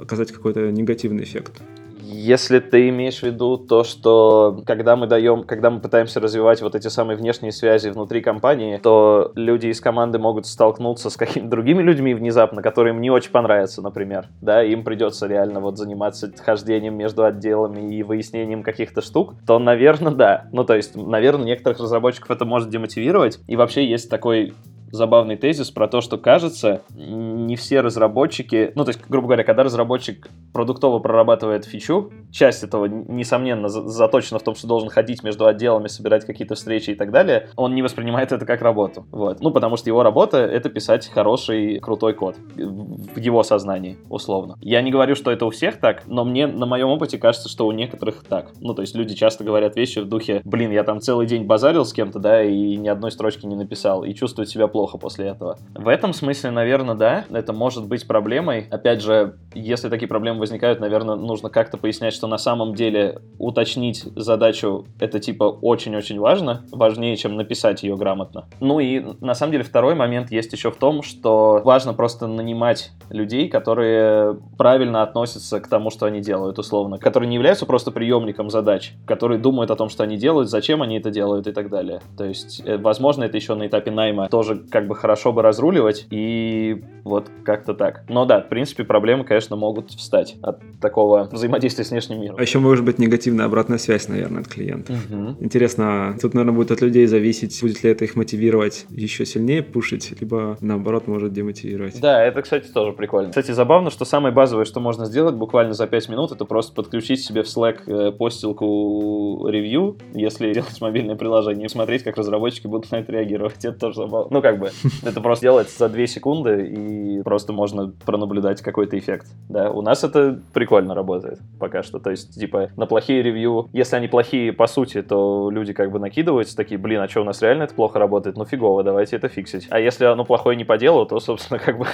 оказать 0.00 0.32
какой-то 0.32 0.70
негативный 0.70 1.24
эффект? 1.24 1.60
Если 2.10 2.60
ты 2.60 2.88
имеешь 2.88 3.18
в 3.18 3.22
виду 3.24 3.58
то, 3.58 3.84
что 3.84 4.62
когда 4.64 4.96
мы 4.96 5.06
даем, 5.06 5.42
когда 5.44 5.68
мы 5.68 5.80
пытаемся 5.80 6.20
развивать 6.20 6.62
вот 6.62 6.74
эти 6.74 6.88
самые 6.88 7.18
внешние 7.18 7.52
связи 7.52 7.90
внутри 7.90 8.22
компании, 8.22 8.78
то 8.78 9.30
люди 9.34 9.66
из 9.66 9.78
команды 9.82 10.18
могут 10.18 10.46
столкнуться 10.46 11.10
с 11.10 11.18
какими-то 11.18 11.50
другими 11.50 11.82
людьми 11.82 12.14
внезапно, 12.14 12.62
которые 12.62 12.94
им 12.94 13.02
не 13.02 13.10
очень 13.10 13.30
понравятся, 13.30 13.82
например, 13.82 14.28
да, 14.40 14.64
им 14.64 14.84
придется 14.84 15.26
реально 15.26 15.60
вот 15.60 15.76
заниматься 15.76 16.32
хождением 16.38 16.96
между 16.96 17.24
отделами 17.24 17.94
и 17.94 18.02
выяснением 18.02 18.62
каких-то 18.62 19.02
штук, 19.02 19.34
то, 19.46 19.58
наверное, 19.58 20.12
да. 20.12 20.46
Ну, 20.50 20.64
то 20.64 20.76
есть, 20.76 20.96
наверное, 20.96 21.44
некоторых 21.44 21.78
разработчиков 21.78 22.30
это 22.30 22.46
может 22.46 22.70
демотивировать. 22.70 23.38
И 23.46 23.54
вообще 23.54 23.86
есть 23.86 24.08
такой 24.08 24.54
забавный 24.90 25.36
тезис 25.36 25.70
про 25.70 25.88
то, 25.88 26.00
что 26.00 26.18
кажется, 26.18 26.82
не 26.94 27.56
все 27.56 27.80
разработчики, 27.80 28.72
ну, 28.74 28.84
то 28.84 28.90
есть, 28.90 29.00
грубо 29.08 29.28
говоря, 29.28 29.44
когда 29.44 29.62
разработчик 29.62 30.28
продуктово 30.52 30.98
прорабатывает 30.98 31.64
фичу, 31.64 32.10
часть 32.30 32.62
этого, 32.62 32.86
несомненно, 32.86 33.68
заточена 33.68 34.38
в 34.38 34.42
том, 34.42 34.54
что 34.54 34.66
должен 34.66 34.88
ходить 34.88 35.22
между 35.22 35.46
отделами, 35.46 35.88
собирать 35.88 36.24
какие-то 36.24 36.54
встречи 36.54 36.90
и 36.90 36.94
так 36.94 37.10
далее, 37.10 37.48
он 37.56 37.74
не 37.74 37.82
воспринимает 37.82 38.32
это 38.32 38.46
как 38.46 38.62
работу. 38.62 39.06
Вот. 39.10 39.40
Ну, 39.40 39.50
потому 39.50 39.76
что 39.76 39.88
его 39.90 40.02
работа— 40.02 40.38
это 40.38 40.68
писать 40.68 41.08
хороший, 41.08 41.78
крутой 41.80 42.14
код 42.14 42.36
в 42.56 43.18
его 43.18 43.42
сознании, 43.42 43.98
условно. 44.08 44.56
Я 44.60 44.82
не 44.82 44.90
говорю, 44.90 45.14
что 45.14 45.30
это 45.30 45.46
у 45.46 45.50
всех 45.50 45.78
так, 45.80 46.04
но 46.06 46.24
мне 46.24 46.46
на 46.46 46.66
моем 46.66 46.88
опыте 46.88 47.18
кажется, 47.18 47.48
что 47.48 47.66
у 47.66 47.72
некоторых 47.72 48.24
так. 48.28 48.52
Ну, 48.60 48.74
то 48.74 48.82
есть 48.82 48.94
люди 48.94 49.14
часто 49.14 49.44
говорят 49.44 49.76
вещи 49.76 49.98
в 50.00 50.08
духе, 50.08 50.42
блин, 50.44 50.70
я 50.70 50.84
там 50.84 51.00
целый 51.00 51.26
день 51.26 51.44
базарил 51.44 51.84
с 51.84 51.92
кем-то, 51.92 52.18
да, 52.18 52.42
и 52.42 52.76
ни 52.76 52.88
одной 52.88 53.10
строчки 53.10 53.46
не 53.46 53.56
написал, 53.56 54.04
и 54.04 54.14
чувствует 54.14 54.48
себя 54.48 54.66
плохо 54.68 54.77
плохо 54.78 54.96
после 54.96 55.26
этого. 55.26 55.58
В 55.74 55.88
этом 55.88 56.12
смысле, 56.12 56.52
наверное, 56.52 56.94
да. 56.94 57.24
это 57.32 57.52
может 57.52 57.88
быть 57.88 58.06
проблемой. 58.06 58.68
Опять 58.70 59.02
же, 59.02 59.34
если 59.52 59.88
такие 59.88 60.06
проблемы 60.06 60.38
возникают, 60.38 60.78
наверное, 60.78 61.16
нужно 61.16 61.50
как-то 61.50 61.78
пояснять, 61.78 62.14
что 62.14 62.28
на 62.28 62.38
самом 62.38 62.74
деле 62.76 63.18
уточнить 63.40 64.04
задачу 64.14 64.86
это 65.00 65.18
типа 65.18 65.42
очень-очень 65.42 66.20
важно, 66.20 66.64
важнее, 66.70 67.16
чем 67.16 67.34
написать 67.34 67.82
ее 67.82 67.96
грамотно. 67.96 68.44
Ну 68.60 68.78
и 68.78 69.04
на 69.20 69.34
самом 69.34 69.50
деле 69.50 69.64
второй 69.64 69.96
момент 69.96 70.30
есть 70.30 70.52
еще 70.52 70.70
в 70.70 70.76
том, 70.76 71.02
что 71.02 71.60
важно 71.64 71.92
просто 71.92 72.28
нанимать 72.28 72.92
людей, 73.10 73.48
которые 73.48 74.38
правильно 74.56 75.02
относятся 75.02 75.58
к 75.58 75.66
тому, 75.66 75.90
что 75.90 76.06
они 76.06 76.20
делают, 76.20 76.56
условно, 76.60 76.98
которые 76.98 77.28
не 77.28 77.34
являются 77.34 77.66
просто 77.66 77.90
приемником 77.90 78.48
задач, 78.48 78.92
которые 79.06 79.40
думают 79.40 79.72
о 79.72 79.74
том, 79.76 79.88
что 79.88 80.04
они 80.04 80.16
делают, 80.16 80.48
зачем 80.48 80.82
они 80.82 80.98
это 80.98 81.10
делают 81.10 81.48
и 81.48 81.52
так 81.52 81.68
далее. 81.68 82.00
То 82.16 82.24
есть, 82.24 82.62
э, 82.64 82.76
возможно, 82.76 83.24
это 83.24 83.36
еще 83.36 83.56
на 83.56 83.66
этапе 83.66 83.90
найма 83.90 84.28
тоже 84.28 84.67
как 84.70 84.86
бы 84.86 84.94
хорошо 84.94 85.32
бы 85.32 85.42
разруливать, 85.42 86.06
и 86.10 86.82
вот 87.04 87.30
как-то 87.44 87.74
так. 87.74 88.04
Но 88.08 88.24
да, 88.26 88.40
в 88.40 88.48
принципе, 88.48 88.84
проблемы, 88.84 89.24
конечно, 89.24 89.56
могут 89.56 89.90
встать 89.90 90.36
от 90.42 90.60
такого 90.80 91.28
взаимодействия 91.32 91.84
с 91.84 91.90
внешним 91.90 92.20
миром. 92.20 92.36
А 92.38 92.42
еще 92.42 92.58
может 92.58 92.84
быть 92.84 92.98
негативная 92.98 93.46
обратная 93.46 93.78
связь, 93.78 94.08
наверное, 94.08 94.42
от 94.42 94.48
клиента. 94.48 94.92
Угу. 94.92 95.36
Интересно, 95.40 96.16
тут, 96.20 96.34
наверное, 96.34 96.54
будет 96.54 96.70
от 96.70 96.80
людей 96.80 97.06
зависеть, 97.06 97.58
будет 97.62 97.82
ли 97.82 97.90
это 97.90 98.04
их 98.04 98.16
мотивировать 98.16 98.86
еще 98.90 99.24
сильнее 99.24 99.62
пушить, 99.62 100.14
либо 100.20 100.58
наоборот 100.60 101.06
может 101.06 101.32
демотивировать. 101.32 102.00
Да, 102.00 102.22
это, 102.22 102.42
кстати, 102.42 102.68
тоже 102.68 102.92
прикольно. 102.92 103.30
Кстати, 103.30 103.52
забавно, 103.52 103.90
что 103.90 104.04
самое 104.04 104.34
базовое, 104.34 104.64
что 104.64 104.80
можно 104.80 105.06
сделать 105.06 105.34
буквально 105.34 105.74
за 105.74 105.86
5 105.86 106.08
минут, 106.08 106.32
это 106.32 106.44
просто 106.44 106.74
подключить 106.74 107.24
себе 107.24 107.42
в 107.42 107.46
Slack 107.46 107.78
э, 107.86 108.12
постилку 108.12 109.46
ревью, 109.48 109.96
если 110.14 110.52
делать 110.52 110.80
мобильное 110.80 111.16
приложение, 111.16 111.66
и 111.66 111.68
смотреть, 111.68 112.02
как 112.02 112.16
разработчики 112.16 112.66
будут 112.66 112.90
на 112.90 112.96
это 112.96 113.12
реагировать. 113.12 113.64
Это 113.64 113.78
тоже 113.78 113.96
забавно. 113.96 114.28
Ну, 114.30 114.42
как 114.42 114.57
бы, 114.58 114.70
это 115.02 115.20
просто 115.20 115.42
делать 115.42 115.70
за 115.70 115.88
2 115.88 116.06
секунды, 116.06 116.66
и 116.66 117.22
просто 117.22 117.52
можно 117.52 117.92
пронаблюдать 118.04 118.62
какой-то 118.62 118.98
эффект. 118.98 119.26
Да, 119.48 119.70
у 119.70 119.82
нас 119.82 120.04
это 120.04 120.40
прикольно 120.52 120.94
работает 120.94 121.38
пока 121.58 121.82
что. 121.82 121.98
То 121.98 122.10
есть, 122.10 122.38
типа, 122.38 122.70
на 122.76 122.86
плохие 122.86 123.22
ревью, 123.22 123.68
если 123.72 123.96
они 123.96 124.08
плохие 124.08 124.52
по 124.52 124.66
сути, 124.66 125.02
то 125.02 125.50
люди 125.50 125.72
как 125.72 125.90
бы 125.90 125.98
накидываются, 125.98 126.56
такие, 126.56 126.78
блин, 126.78 127.00
а 127.00 127.08
что, 127.08 127.22
у 127.22 127.24
нас 127.24 127.42
реально 127.42 127.64
это 127.64 127.74
плохо 127.74 127.98
работает? 127.98 128.36
Ну, 128.36 128.44
фигово, 128.44 128.82
давайте 128.82 129.16
это 129.16 129.28
фиксить. 129.28 129.66
А 129.70 129.78
если 129.78 130.04
оно 130.04 130.24
плохое 130.24 130.56
не 130.56 130.64
по 130.64 130.78
делу, 130.78 131.06
то, 131.06 131.20
собственно, 131.20 131.58
как 131.64 131.78
бы 131.78 131.86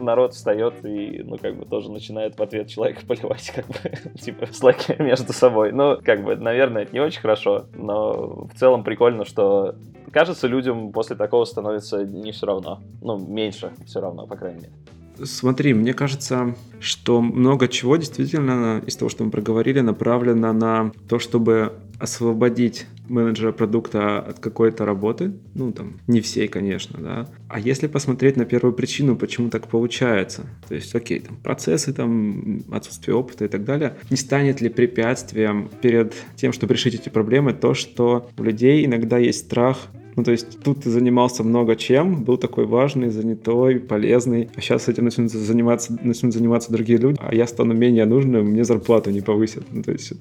народ 0.00 0.34
встает 0.34 0.84
и, 0.84 1.22
ну, 1.24 1.38
как 1.38 1.56
бы 1.56 1.64
тоже 1.64 1.90
начинает 1.90 2.38
в 2.38 2.42
ответ 2.42 2.68
человека 2.68 3.02
поливать, 3.06 3.52
как 3.54 3.66
бы, 3.66 4.18
типа, 4.20 4.46
в 4.46 4.54
слэке 4.54 4.96
между 4.98 5.32
собой. 5.32 5.72
Ну, 5.72 5.98
как 6.02 6.24
бы, 6.24 6.36
наверное, 6.36 6.82
это 6.82 6.92
не 6.92 7.00
очень 7.00 7.20
хорошо, 7.20 7.66
но 7.74 8.46
в 8.46 8.54
целом 8.58 8.84
прикольно, 8.84 9.24
что 9.24 9.74
кажется, 10.12 10.46
людям 10.46 10.92
после 10.92 11.16
такого 11.16 11.44
становится 11.44 12.04
не 12.04 12.32
все 12.32 12.46
равно. 12.46 12.80
Ну, 13.00 13.18
меньше 13.18 13.72
все 13.86 14.00
равно, 14.00 14.26
по 14.26 14.36
крайней 14.36 14.60
мере. 14.60 14.72
Смотри, 15.24 15.74
мне 15.74 15.92
кажется, 15.92 16.54
что 16.80 17.20
много 17.20 17.68
чего 17.68 17.96
действительно 17.96 18.82
из 18.86 18.96
того, 18.96 19.08
что 19.08 19.24
мы 19.24 19.30
проговорили, 19.30 19.80
направлено 19.80 20.52
на 20.52 20.92
то, 21.08 21.18
чтобы 21.18 21.74
освободить 21.98 22.86
менеджера 23.08 23.52
продукта 23.52 24.20
от 24.20 24.38
какой-то 24.38 24.86
работы, 24.86 25.32
ну 25.54 25.72
там 25.72 25.98
не 26.06 26.22
всей, 26.22 26.48
конечно, 26.48 26.98
да. 26.98 27.28
А 27.48 27.60
если 27.60 27.88
посмотреть 27.88 28.36
на 28.36 28.46
первую 28.46 28.72
причину, 28.72 29.16
почему 29.16 29.50
так 29.50 29.68
получается, 29.68 30.46
то 30.66 30.74
есть, 30.74 30.94
окей, 30.94 31.20
там 31.20 31.36
процессы, 31.36 31.92
там 31.92 32.62
отсутствие 32.72 33.14
опыта 33.14 33.44
и 33.44 33.48
так 33.48 33.64
далее, 33.64 33.96
не 34.08 34.16
станет 34.16 34.62
ли 34.62 34.70
препятствием 34.70 35.68
перед 35.82 36.14
тем, 36.36 36.52
чтобы 36.52 36.72
решить 36.72 36.94
эти 36.94 37.10
проблемы, 37.10 37.52
то, 37.52 37.74
что 37.74 38.30
у 38.38 38.42
людей 38.42 38.86
иногда 38.86 39.18
есть 39.18 39.40
страх 39.40 39.88
ну, 40.16 40.24
то 40.24 40.32
есть 40.32 40.60
тут 40.62 40.82
ты 40.82 40.90
занимался 40.90 41.44
много 41.44 41.76
чем, 41.76 42.24
был 42.24 42.36
такой 42.36 42.66
важный, 42.66 43.10
занятой, 43.10 43.80
полезный, 43.80 44.48
а 44.54 44.60
сейчас 44.60 44.88
этим 44.88 45.04
начнут 45.04 45.30
заниматься, 45.30 45.96
начнут 46.02 46.32
заниматься 46.32 46.72
другие 46.72 46.98
люди, 46.98 47.18
а 47.20 47.34
я 47.34 47.46
стану 47.46 47.74
менее 47.74 48.06
нужным, 48.06 48.46
мне 48.46 48.64
зарплату 48.64 49.10
не 49.10 49.20
повысят. 49.20 49.64
Ну, 49.72 49.82
то 49.82 49.92
есть 49.92 50.12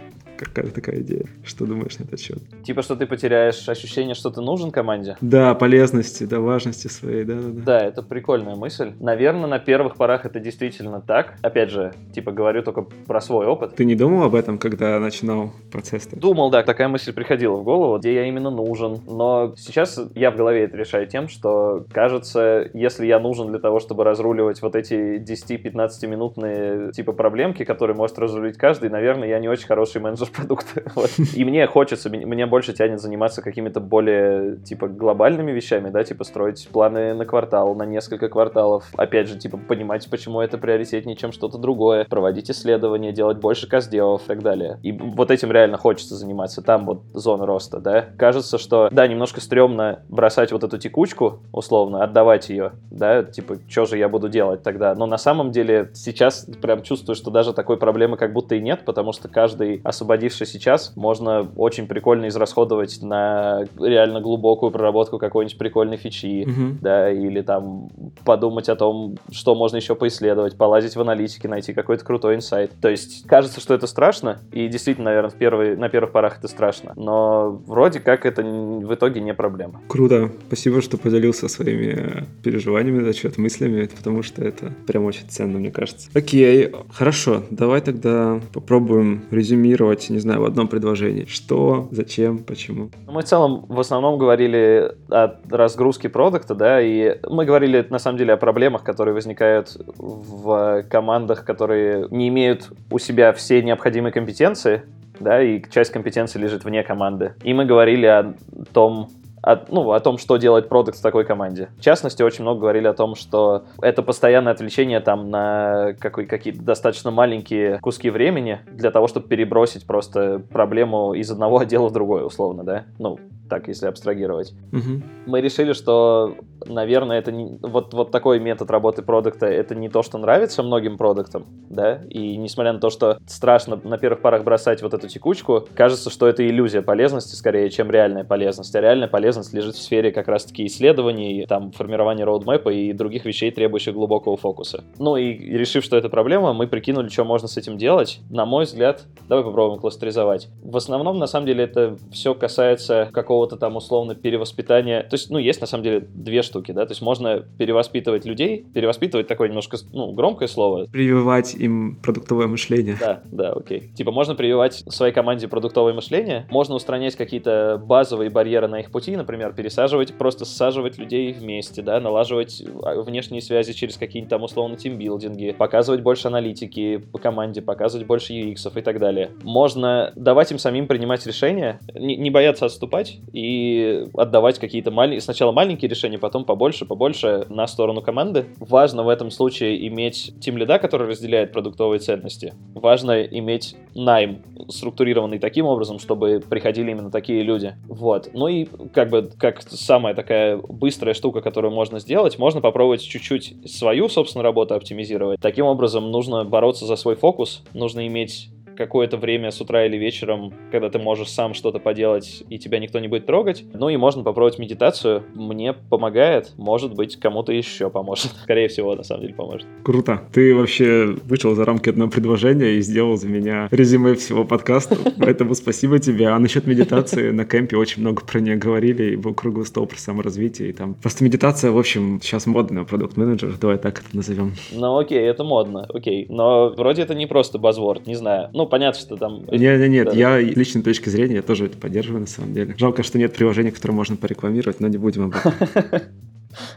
какая 0.45 0.71
такая 0.71 1.01
идея. 1.01 1.25
Что 1.43 1.65
думаешь 1.65 1.97
на 1.99 2.03
этот 2.03 2.19
счет? 2.19 2.39
Типа, 2.63 2.81
что 2.81 2.95
ты 2.95 3.05
потеряешь 3.05 3.67
ощущение, 3.67 4.15
что 4.15 4.29
ты 4.29 4.41
нужен 4.41 4.71
команде? 4.71 5.17
Да, 5.21 5.53
полезности, 5.55 6.23
да, 6.23 6.39
важности 6.39 6.87
своей, 6.87 7.23
да, 7.23 7.35
да, 7.35 7.49
да. 7.49 7.63
Да, 7.63 7.79
это 7.79 8.01
прикольная 8.01 8.55
мысль. 8.55 8.93
Наверное, 8.99 9.47
на 9.47 9.59
первых 9.59 9.95
порах 9.95 10.25
это 10.25 10.39
действительно 10.39 11.01
так. 11.01 11.35
Опять 11.41 11.69
же, 11.69 11.93
типа, 12.13 12.31
говорю 12.31 12.63
только 12.63 12.81
про 12.81 13.21
свой 13.21 13.45
опыт. 13.45 13.75
Ты 13.75 13.85
не 13.85 13.95
думал 13.95 14.23
об 14.23 14.35
этом, 14.35 14.57
когда 14.57 14.99
начинал 14.99 15.51
процесс? 15.71 16.07
-то? 16.07 16.19
Думал, 16.19 16.49
да, 16.49 16.63
такая 16.63 16.87
мысль 16.87 17.13
приходила 17.13 17.55
в 17.55 17.63
голову, 17.63 17.97
где 17.97 18.13
я 18.13 18.25
именно 18.25 18.49
нужен. 18.49 19.01
Но 19.07 19.53
сейчас 19.57 19.99
я 20.15 20.31
в 20.31 20.35
голове 20.35 20.63
это 20.63 20.77
решаю 20.77 21.07
тем, 21.07 21.27
что, 21.27 21.85
кажется, 21.91 22.69
если 22.73 23.05
я 23.05 23.19
нужен 23.19 23.47
для 23.49 23.59
того, 23.59 23.79
чтобы 23.79 24.03
разруливать 24.03 24.61
вот 24.61 24.75
эти 24.75 25.19
10-15 25.19 26.07
минутные 26.07 26.91
типа 26.91 27.11
проблемки, 27.11 27.63
которые 27.63 27.95
может 27.95 28.17
разрулить 28.19 28.57
каждый, 28.57 28.89
наверное, 28.89 29.27
я 29.27 29.39
не 29.39 29.47
очень 29.47 29.67
хороший 29.67 30.01
менеджер 30.01 30.28
продукта. 30.31 30.83
Вот. 30.95 31.11
И 31.35 31.45
мне 31.45 31.65
хочется, 31.67 32.09
мне 32.09 32.45
больше 32.45 32.73
тянет 32.73 32.99
заниматься 32.99 33.41
какими-то 33.41 33.79
более, 33.79 34.57
типа, 34.57 34.87
глобальными 34.87 35.51
вещами, 35.51 35.89
да, 35.89 36.03
типа 36.03 36.23
строить 36.23 36.67
планы 36.71 37.13
на 37.13 37.25
квартал, 37.25 37.75
на 37.75 37.83
несколько 37.83 38.27
кварталов. 38.27 38.85
Опять 38.97 39.27
же, 39.27 39.37
типа, 39.37 39.57
понимать, 39.57 40.09
почему 40.09 40.41
это 40.41 40.57
приоритетнее, 40.57 41.15
чем 41.15 41.31
что-то 41.31 41.57
другое, 41.57 42.05
проводить 42.05 42.49
исследования, 42.51 43.11
делать 43.11 43.37
больше 43.37 43.67
каздевов 43.67 44.23
и 44.23 44.27
так 44.27 44.41
далее. 44.41 44.79
И 44.83 44.91
вот 44.91 45.31
этим 45.31 45.51
реально 45.51 45.77
хочется 45.77 46.15
заниматься, 46.15 46.61
там 46.61 46.85
вот 46.85 47.03
зона 47.13 47.45
роста, 47.45 47.79
да. 47.79 48.07
Кажется, 48.17 48.57
что, 48.57 48.89
да, 48.91 49.07
немножко 49.07 49.41
стрёмно 49.41 50.03
бросать 50.09 50.51
вот 50.51 50.63
эту 50.63 50.77
текучку, 50.77 51.39
условно, 51.51 52.03
отдавать 52.03 52.49
ее, 52.49 52.73
да, 52.91 53.23
типа, 53.23 53.57
что 53.67 53.85
же 53.85 53.97
я 53.97 54.09
буду 54.09 54.29
делать 54.29 54.63
тогда? 54.63 54.95
Но 54.95 55.05
на 55.05 55.17
самом 55.17 55.51
деле 55.51 55.91
сейчас 55.93 56.47
прям 56.61 56.81
чувствую, 56.81 57.15
что 57.15 57.31
даже 57.31 57.53
такой 57.53 57.77
проблемы 57.77 58.17
как 58.17 58.33
будто 58.33 58.55
и 58.55 58.61
нет, 58.61 58.83
потому 58.85 59.13
что 59.13 59.27
каждый 59.27 59.81
освободительный 59.83 60.18
освободивший 60.19 60.47
сейчас, 60.47 60.93
можно 60.95 61.49
очень 61.55 61.87
прикольно 61.87 62.27
израсходовать 62.27 62.99
на 63.01 63.65
реально 63.79 64.21
глубокую 64.21 64.71
проработку 64.71 65.17
какой-нибудь 65.17 65.57
прикольной 65.57 65.97
фичи, 65.97 66.45
mm-hmm. 66.45 66.77
да, 66.81 67.11
или 67.11 67.41
там 67.41 67.89
подумать 68.25 68.69
о 68.69 68.75
том, 68.75 69.17
что 69.31 69.55
можно 69.55 69.77
еще 69.77 69.95
поисследовать, 69.95 70.57
полазить 70.57 70.95
в 70.95 71.01
аналитике, 71.01 71.47
найти 71.47 71.73
какой-то 71.73 72.03
крутой 72.03 72.35
инсайт. 72.35 72.71
То 72.81 72.89
есть 72.89 73.25
кажется, 73.27 73.61
что 73.61 73.73
это 73.73 73.87
страшно, 73.87 74.39
и 74.51 74.67
действительно, 74.67 75.05
наверное, 75.05 75.29
в 75.31 75.35
первый, 75.35 75.77
на 75.77 75.89
первых 75.89 76.11
порах 76.11 76.37
это 76.39 76.47
страшно, 76.47 76.93
но 76.95 77.61
вроде 77.65 77.99
как 77.99 78.25
это 78.25 78.43
в 78.43 78.93
итоге 78.93 79.21
не 79.21 79.33
проблема. 79.33 79.81
Круто. 79.87 80.31
Спасибо, 80.47 80.81
что 80.81 80.97
поделился 80.97 81.47
своими 81.47 82.25
переживаниями 82.43 83.03
за 83.03 83.13
счет 83.13 83.37
мыслями, 83.37 83.89
потому 83.95 84.23
что 84.23 84.43
это 84.43 84.73
прям 84.85 85.05
очень 85.05 85.27
ценно, 85.29 85.59
мне 85.59 85.71
кажется. 85.71 86.09
Окей, 86.13 86.71
хорошо, 86.91 87.43
давай 87.49 87.81
тогда 87.81 88.39
попробуем 88.53 89.23
резюмировать 89.31 90.08
не 90.09 90.19
знаю, 90.19 90.41
в 90.41 90.45
одном 90.45 90.67
предложении. 90.67 91.25
Что, 91.25 91.87
зачем, 91.91 92.39
почему? 92.39 92.89
Ну, 93.05 93.13
мы 93.13 93.21
в 93.21 93.25
целом 93.25 93.65
в 93.67 93.79
основном 93.79 94.17
говорили 94.17 94.91
о 95.09 95.35
разгрузке 95.49 96.09
продукта, 96.09 96.55
да, 96.55 96.81
и 96.81 97.19
мы 97.29 97.45
говорили 97.45 97.85
на 97.89 97.99
самом 97.99 98.17
деле 98.17 98.33
о 98.33 98.37
проблемах, 98.37 98.83
которые 98.83 99.13
возникают 99.13 99.77
в 99.97 100.83
командах, 100.89 101.45
которые 101.45 102.07
не 102.11 102.27
имеют 102.29 102.71
у 102.91 102.99
себя 102.99 103.33
все 103.33 103.61
необходимые 103.61 104.11
компетенции, 104.11 104.83
да, 105.19 105.41
и 105.41 105.61
часть 105.69 105.91
компетенции 105.91 106.39
лежит 106.39 106.63
вне 106.63 106.83
команды. 106.83 107.33
И 107.43 107.53
мы 107.53 107.65
говорили 107.65 108.05
о 108.05 108.33
том, 108.73 109.09
о, 109.41 109.57
ну, 109.69 109.91
о 109.91 109.99
том, 109.99 110.17
что 110.17 110.37
делать 110.37 110.69
продукт 110.69 110.97
в 110.97 111.01
такой 111.01 111.25
команде. 111.25 111.69
В 111.77 111.81
частности, 111.81 112.23
очень 112.23 112.43
много 112.43 112.61
говорили 112.61 112.87
о 112.87 112.93
том, 112.93 113.15
что 113.15 113.63
это 113.81 114.01
постоянное 114.01 114.53
отвлечение 114.53 114.99
там 114.99 115.29
на 115.29 115.93
какой, 115.99 116.25
какие-то 116.25 116.61
достаточно 116.61 117.11
маленькие 117.11 117.79
куски 117.79 118.09
времени 118.09 118.59
для 118.71 118.91
того, 118.91 119.07
чтобы 119.07 119.27
перебросить 119.27 119.85
просто 119.85 120.41
проблему 120.51 121.13
из 121.13 121.29
одного 121.31 121.59
отдела 121.59 121.89
в 121.89 121.91
другой, 121.91 122.25
условно, 122.25 122.63
да? 122.63 122.85
Ну, 122.97 123.19
так, 123.49 123.67
если 123.67 123.87
абстрагировать. 123.87 124.53
Угу. 124.71 125.01
Мы 125.25 125.41
решили, 125.41 125.73
что, 125.73 126.35
наверное, 126.65 127.19
это 127.19 127.31
не, 127.31 127.57
вот, 127.61 127.93
вот 127.93 128.11
такой 128.11 128.39
метод 128.39 128.69
работы 128.69 129.01
продукта, 129.01 129.45
это 129.45 129.75
не 129.75 129.89
то, 129.89 130.03
что 130.03 130.17
нравится 130.17 130.63
многим 130.63 130.97
продуктам, 130.97 131.45
да, 131.69 132.01
и 132.09 132.37
несмотря 132.37 132.73
на 132.73 132.79
то, 132.79 132.89
что 132.89 133.17
страшно 133.25 133.79
на 133.83 133.97
первых 133.97 134.21
порах 134.21 134.43
бросать 134.43 134.81
вот 134.81 134.93
эту 134.93 135.07
текучку, 135.07 135.67
кажется, 135.73 136.09
что 136.09 136.27
это 136.27 136.47
иллюзия 136.47 136.81
полезности 136.81 137.35
скорее, 137.35 137.69
чем 137.69 137.89
реальная 137.91 138.23
полезность. 138.23 138.75
А 138.75 138.81
реальная 138.81 139.07
полезность 139.07 139.53
лежит 139.53 139.75
в 139.75 139.81
сфере 139.81 140.11
как 140.11 140.27
раз-таки 140.27 140.65
исследований, 140.65 141.45
там, 141.47 141.71
формирования 141.71 142.23
роудмэпа 142.23 142.69
и 142.69 142.93
других 142.93 143.25
вещей, 143.25 143.51
требующих 143.51 143.93
глубокого 143.93 144.37
фокуса. 144.37 144.83
Ну 144.97 145.15
и 145.17 145.33
решив, 145.33 145.83
что 145.83 145.97
это 145.97 146.09
проблема, 146.09 146.53
мы 146.53 146.67
прикинули, 146.67 147.09
что 147.09 147.23
можно 147.23 147.47
с 147.47 147.57
этим 147.57 147.77
делать. 147.77 148.19
На 148.29 148.45
мой 148.45 148.65
взгляд, 148.65 149.03
давай 149.27 149.43
попробуем 149.43 149.79
кластеризовать. 149.79 150.49
В 150.63 150.77
основном, 150.77 151.17
на 151.17 151.27
самом 151.27 151.45
деле, 151.47 151.63
это 151.63 151.97
все 152.11 152.33
касается 152.35 153.09
какого 153.11 153.39
какого-то 153.39 153.57
там 153.57 153.75
условно 153.75 154.15
перевоспитания. 154.15 155.03
То 155.03 155.13
есть, 155.13 155.29
ну, 155.29 155.37
есть 155.37 155.61
на 155.61 155.67
самом 155.67 155.83
деле 155.83 155.99
две 155.99 156.43
штуки, 156.49 156.71
да, 156.71 156.85
то 156.85 156.91
есть 156.91 157.01
можно 157.01 157.45
перевоспитывать 157.57 158.25
людей, 158.25 158.65
перевоспитывать 158.73 159.27
такое 159.27 159.47
немножко, 159.47 159.77
ну, 159.93 160.11
громкое 160.11 160.47
слово. 160.47 160.85
Прививать 160.85 161.55
им 161.55 161.97
продуктовое 162.01 162.47
мышление. 162.47 162.97
Да, 162.99 163.21
да, 163.31 163.51
окей. 163.51 163.91
Типа 163.95 164.11
можно 164.11 164.35
прививать 164.35 164.83
своей 164.89 165.13
команде 165.13 165.47
продуктовое 165.47 165.93
мышление, 165.93 166.47
можно 166.49 166.75
устранять 166.75 167.15
какие-то 167.15 167.81
базовые 167.83 168.29
барьеры 168.29 168.67
на 168.67 168.79
их 168.79 168.91
пути, 168.91 169.15
например, 169.15 169.53
пересаживать, 169.53 170.13
просто 170.15 170.45
саживать 170.45 170.97
людей 170.97 171.31
вместе, 171.31 171.81
да, 171.81 171.99
налаживать 171.99 172.63
а, 172.83 173.01
внешние 173.01 173.41
связи 173.41 173.73
через 173.73 173.97
какие-нибудь 173.97 174.29
там 174.29 174.43
условно 174.43 174.75
тимбилдинги, 174.77 175.51
показывать 175.51 176.01
больше 176.01 176.27
аналитики 176.27 176.97
по 176.97 177.19
команде, 177.19 177.61
показывать 177.61 178.07
больше 178.07 178.33
UX 178.33 178.77
и 178.77 178.81
так 178.81 178.99
далее. 178.99 179.31
Можно 179.43 180.11
давать 180.15 180.51
им 180.51 180.57
самим 180.57 180.87
принимать 180.87 181.25
решения, 181.25 181.79
не, 181.93 182.15
не 182.15 182.29
бояться 182.29 182.65
отступать 182.65 183.19
и 183.33 184.05
отдавать 184.13 184.59
какие-то 184.59 184.91
маленькие, 184.91 185.21
сначала 185.21 185.51
маленькие 185.51 185.89
решения, 185.89 186.17
потом 186.17 186.38
побольше, 186.45 186.85
побольше 186.85 187.45
на 187.49 187.67
сторону 187.67 188.01
команды. 188.01 188.47
Важно 188.59 189.03
в 189.03 189.09
этом 189.09 189.31
случае 189.31 189.87
иметь 189.87 190.33
тим 190.39 190.57
лида, 190.57 190.79
который 190.79 191.07
разделяет 191.07 191.51
продуктовые 191.51 191.99
ценности. 191.99 192.53
Важно 192.73 193.23
иметь 193.23 193.75
найм 193.95 194.43
структурированный 194.67 195.39
таким 195.39 195.65
образом, 195.65 195.99
чтобы 195.99 196.41
приходили 196.47 196.91
именно 196.91 197.11
такие 197.11 197.43
люди. 197.43 197.75
Вот. 197.87 198.29
Ну 198.33 198.47
и 198.47 198.65
как 198.93 199.09
бы 199.09 199.29
как 199.37 199.61
самая 199.61 200.13
такая 200.13 200.57
быстрая 200.57 201.13
штука, 201.13 201.41
которую 201.41 201.73
можно 201.73 201.99
сделать, 201.99 202.37
можно 202.39 202.61
попробовать 202.61 203.01
чуть-чуть 203.01 203.55
свою, 203.69 204.09
собственно, 204.09 204.43
работу 204.43 204.75
оптимизировать. 204.75 205.39
Таким 205.41 205.65
образом, 205.65 206.11
нужно 206.11 206.43
бороться 206.45 206.85
за 206.85 206.95
свой 206.95 207.15
фокус, 207.15 207.63
нужно 207.73 208.07
иметь 208.07 208.49
какое-то 208.79 209.17
время 209.17 209.51
с 209.51 209.59
утра 209.59 209.85
или 209.85 209.97
вечером, 209.97 210.53
когда 210.71 210.89
ты 210.89 210.99
можешь 210.99 211.27
сам 211.27 211.53
что-то 211.53 211.79
поделать, 211.79 212.43
и 212.49 212.57
тебя 212.57 212.79
никто 212.79 212.99
не 212.99 213.09
будет 213.09 213.25
трогать. 213.25 213.65
Ну 213.73 213.89
и 213.89 213.97
можно 213.97 214.23
попробовать 214.23 214.57
медитацию. 214.57 215.23
Мне 215.35 215.73
помогает, 215.73 216.53
может 216.57 216.95
быть, 216.95 217.17
кому-то 217.17 217.51
еще 217.51 217.89
поможет. 217.89 218.31
Скорее 218.43 218.69
всего, 218.69 218.95
на 218.95 219.03
самом 219.03 219.23
деле, 219.23 219.33
поможет. 219.33 219.67
Круто. 219.83 220.21
Ты 220.31 220.55
вообще 220.55 221.13
вышел 221.25 221.55
за 221.55 221.65
рамки 221.65 221.89
одного 221.89 222.09
предложения 222.09 222.75
и 222.75 222.81
сделал 222.81 223.17
за 223.17 223.27
меня 223.27 223.67
резюме 223.69 224.15
всего 224.15 224.45
подкаста. 224.45 224.95
Поэтому 225.19 225.55
спасибо 225.55 225.99
тебе. 225.99 226.29
А 226.29 226.39
насчет 226.39 226.65
медитации 226.65 227.31
на 227.31 227.43
кемпе 227.43 227.75
очень 227.75 228.01
много 228.01 228.23
про 228.25 228.39
нее 228.39 228.55
говорили, 228.55 229.11
и 229.11 229.15
был 229.17 229.33
круглый 229.33 229.65
стол 229.65 229.87
про 229.87 229.97
саморазвитие. 229.97 230.69
И 230.69 230.71
там 230.71 230.93
просто 230.93 231.25
медитация, 231.25 231.71
в 231.71 231.77
общем, 231.77 232.21
сейчас 232.21 232.45
модная 232.45 232.85
продукт-менеджер, 232.85 233.57
давай 233.59 233.77
так 233.77 233.99
это 233.99 234.15
назовем. 234.15 234.53
Ну 234.71 234.97
окей, 234.97 235.19
это 235.19 235.43
модно, 235.43 235.85
окей. 235.93 236.27
Но 236.29 236.69
вроде 236.69 237.01
это 237.01 237.13
не 237.13 237.25
просто 237.25 237.59
базворд, 237.59 238.07
не 238.07 238.15
знаю. 238.15 238.49
Ну, 238.53 238.68
понятно, 238.69 238.99
что 238.99 239.17
там... 239.17 239.45
Нет, 239.51 239.79
нет, 239.79 239.89
нет, 239.89 240.05
да, 240.07 240.13
я 240.13 240.39
личной 240.39 240.81
точки 240.81 241.09
зрения 241.09 241.35
я 241.35 241.41
тоже 241.41 241.65
это 241.65 241.77
поддерживаю 241.77 242.21
на 242.21 242.27
самом 242.27 242.53
деле. 242.53 242.75
Жалко, 242.77 243.03
что 243.03 243.17
нет 243.17 243.33
приложения, 243.33 243.71
которое 243.71 243.93
можно 243.93 244.15
порекламировать, 244.15 244.79
но 244.79 244.87
не 244.87 244.97
будем 244.97 245.25
об 245.25 245.35
этом. 245.35 245.53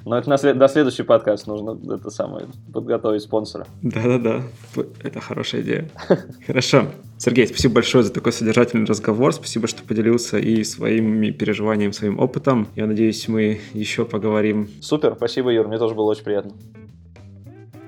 Но 0.04 0.18
это 0.18 0.28
на 0.28 0.36
след... 0.36 0.58
до 0.58 0.68
следующий 0.68 1.02
подкаст 1.02 1.46
нужно 1.46 1.78
это 1.94 2.10
самое 2.10 2.46
подготовить 2.72 3.22
спонсора. 3.22 3.66
Да-да-да, 3.82 4.42
это 5.02 5.20
хорошая 5.20 5.62
идея. 5.62 5.88
Хорошо. 6.46 6.86
Сергей, 7.18 7.46
спасибо 7.46 7.74
большое 7.74 8.04
за 8.04 8.12
такой 8.12 8.32
содержательный 8.32 8.84
разговор. 8.84 9.32
Спасибо, 9.32 9.66
что 9.68 9.82
поделился 9.82 10.38
и 10.38 10.62
своими 10.64 11.30
переживаниями, 11.30 11.92
своим 11.92 12.18
опытом. 12.18 12.68
Я 12.76 12.86
надеюсь, 12.86 13.28
мы 13.28 13.60
еще 13.72 14.04
поговорим. 14.04 14.68
Супер, 14.80 15.14
спасибо, 15.16 15.50
Юр, 15.50 15.68
мне 15.68 15.78
тоже 15.78 15.94
было 15.94 16.10
очень 16.10 16.24
приятно. 16.24 16.52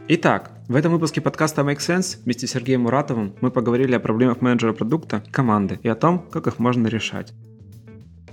Итак, 0.06 0.50
в 0.68 0.76
этом 0.76 0.92
выпуске 0.92 1.22
подкаста 1.22 1.62
Make 1.62 1.78
Sense 1.78 2.18
вместе 2.24 2.46
с 2.46 2.50
Сергеем 2.50 2.82
Муратовым 2.82 3.34
мы 3.40 3.50
поговорили 3.50 3.94
о 3.94 4.00
проблемах 4.00 4.42
менеджера 4.42 4.74
продукта, 4.74 5.24
команды 5.30 5.80
и 5.82 5.88
о 5.88 5.94
том, 5.94 6.18
как 6.30 6.46
их 6.46 6.58
можно 6.58 6.88
решать. 6.88 7.32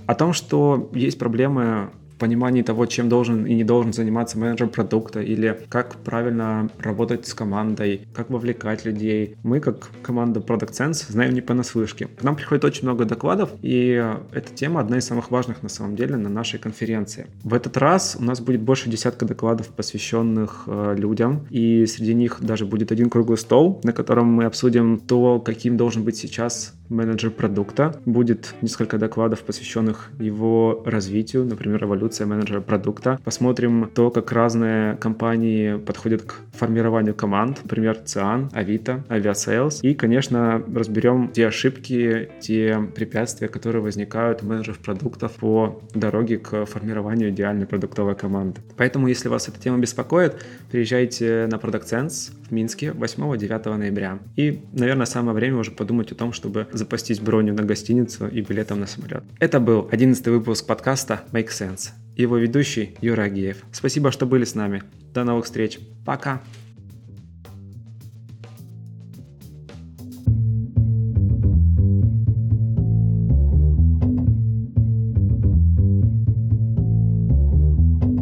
О 0.06 0.14
том, 0.14 0.34
что 0.34 0.90
есть 0.92 1.18
проблемы 1.18 1.90
понимании 2.22 2.62
того, 2.62 2.86
чем 2.86 3.08
должен 3.08 3.46
и 3.46 3.54
не 3.54 3.64
должен 3.64 3.92
заниматься 3.92 4.38
менеджер 4.38 4.68
продукта, 4.68 5.20
или 5.20 5.58
как 5.68 5.96
правильно 5.96 6.70
работать 6.78 7.26
с 7.26 7.34
командой, 7.34 8.06
как 8.14 8.30
вовлекать 8.30 8.84
людей. 8.84 9.34
Мы, 9.42 9.58
как 9.58 9.90
команда 10.02 10.38
Product 10.38 10.70
Sense, 10.70 11.10
знаем 11.10 11.34
не 11.34 11.40
понаслышке. 11.40 12.06
К 12.06 12.22
нам 12.22 12.36
приходит 12.36 12.64
очень 12.64 12.84
много 12.84 13.06
докладов, 13.06 13.50
и 13.60 14.00
эта 14.32 14.54
тема 14.54 14.80
одна 14.80 14.98
из 14.98 15.04
самых 15.04 15.32
важных 15.32 15.64
на 15.64 15.68
самом 15.68 15.96
деле 15.96 16.16
на 16.16 16.28
нашей 16.28 16.60
конференции. 16.60 17.26
В 17.42 17.54
этот 17.54 17.76
раз 17.76 18.16
у 18.16 18.22
нас 18.22 18.40
будет 18.40 18.60
больше 18.60 18.88
десятка 18.88 19.26
докладов, 19.26 19.66
посвященных 19.70 20.62
э, 20.68 20.94
людям, 20.96 21.48
и 21.50 21.86
среди 21.86 22.14
них 22.14 22.38
даже 22.40 22.66
будет 22.66 22.92
один 22.92 23.10
круглый 23.10 23.38
стол, 23.38 23.80
на 23.82 23.92
котором 23.92 24.28
мы 24.28 24.44
обсудим 24.44 25.00
то, 25.00 25.40
каким 25.40 25.76
должен 25.76 26.04
быть 26.04 26.16
сейчас 26.16 26.74
менеджер 26.92 27.30
продукта. 27.30 28.00
Будет 28.04 28.54
несколько 28.62 28.98
докладов, 28.98 29.42
посвященных 29.42 30.10
его 30.18 30.82
развитию, 30.84 31.44
например, 31.44 31.84
эволюция 31.84 32.26
менеджера 32.26 32.60
продукта. 32.60 33.18
Посмотрим 33.24 33.90
то, 33.94 34.10
как 34.10 34.30
разные 34.32 34.96
компании 34.96 35.76
подходят 35.76 36.22
к 36.22 36.34
формированию 36.52 37.14
команд, 37.14 37.60
например, 37.62 37.98
Циан, 38.04 38.50
Авито, 38.52 39.04
Aviasales. 39.08 39.80
И, 39.82 39.94
конечно, 39.94 40.62
разберем 40.74 41.30
те 41.32 41.46
ошибки, 41.46 42.30
те 42.40 42.78
препятствия, 42.94 43.48
которые 43.48 43.82
возникают 43.82 44.42
у 44.42 44.46
менеджеров 44.46 44.78
продуктов 44.78 45.32
по 45.32 45.80
дороге 45.94 46.38
к 46.38 46.66
формированию 46.66 47.30
идеальной 47.30 47.66
продуктовой 47.66 48.14
команды. 48.14 48.60
Поэтому, 48.76 49.08
если 49.08 49.28
вас 49.28 49.48
эта 49.48 49.58
тема 49.58 49.78
беспокоит, 49.78 50.44
приезжайте 50.70 51.48
на 51.50 51.56
Product 51.56 51.84
Sense 51.84 52.32
Минске 52.52 52.88
8-9 52.88 53.76
ноября. 53.76 54.20
И, 54.36 54.62
наверное, 54.72 55.06
самое 55.06 55.34
время 55.34 55.56
уже 55.56 55.70
подумать 55.70 56.12
о 56.12 56.14
том, 56.14 56.32
чтобы 56.32 56.68
запастись 56.72 57.18
бронью 57.18 57.54
на 57.54 57.64
гостиницу 57.64 58.28
и 58.28 58.40
билетом 58.42 58.80
на 58.80 58.86
самолет. 58.86 59.24
Это 59.40 59.58
был 59.58 59.88
11 59.90 60.26
выпуск 60.28 60.66
подкаста 60.66 61.22
Make 61.32 61.48
Sense. 61.48 61.90
Его 62.16 62.36
ведущий 62.36 62.94
Юра 63.00 63.22
Агеев. 63.22 63.64
Спасибо, 63.72 64.12
что 64.12 64.26
были 64.26 64.44
с 64.44 64.54
нами. 64.54 64.82
До 65.14 65.24
новых 65.24 65.46
встреч. 65.46 65.78
Пока. 66.04 66.42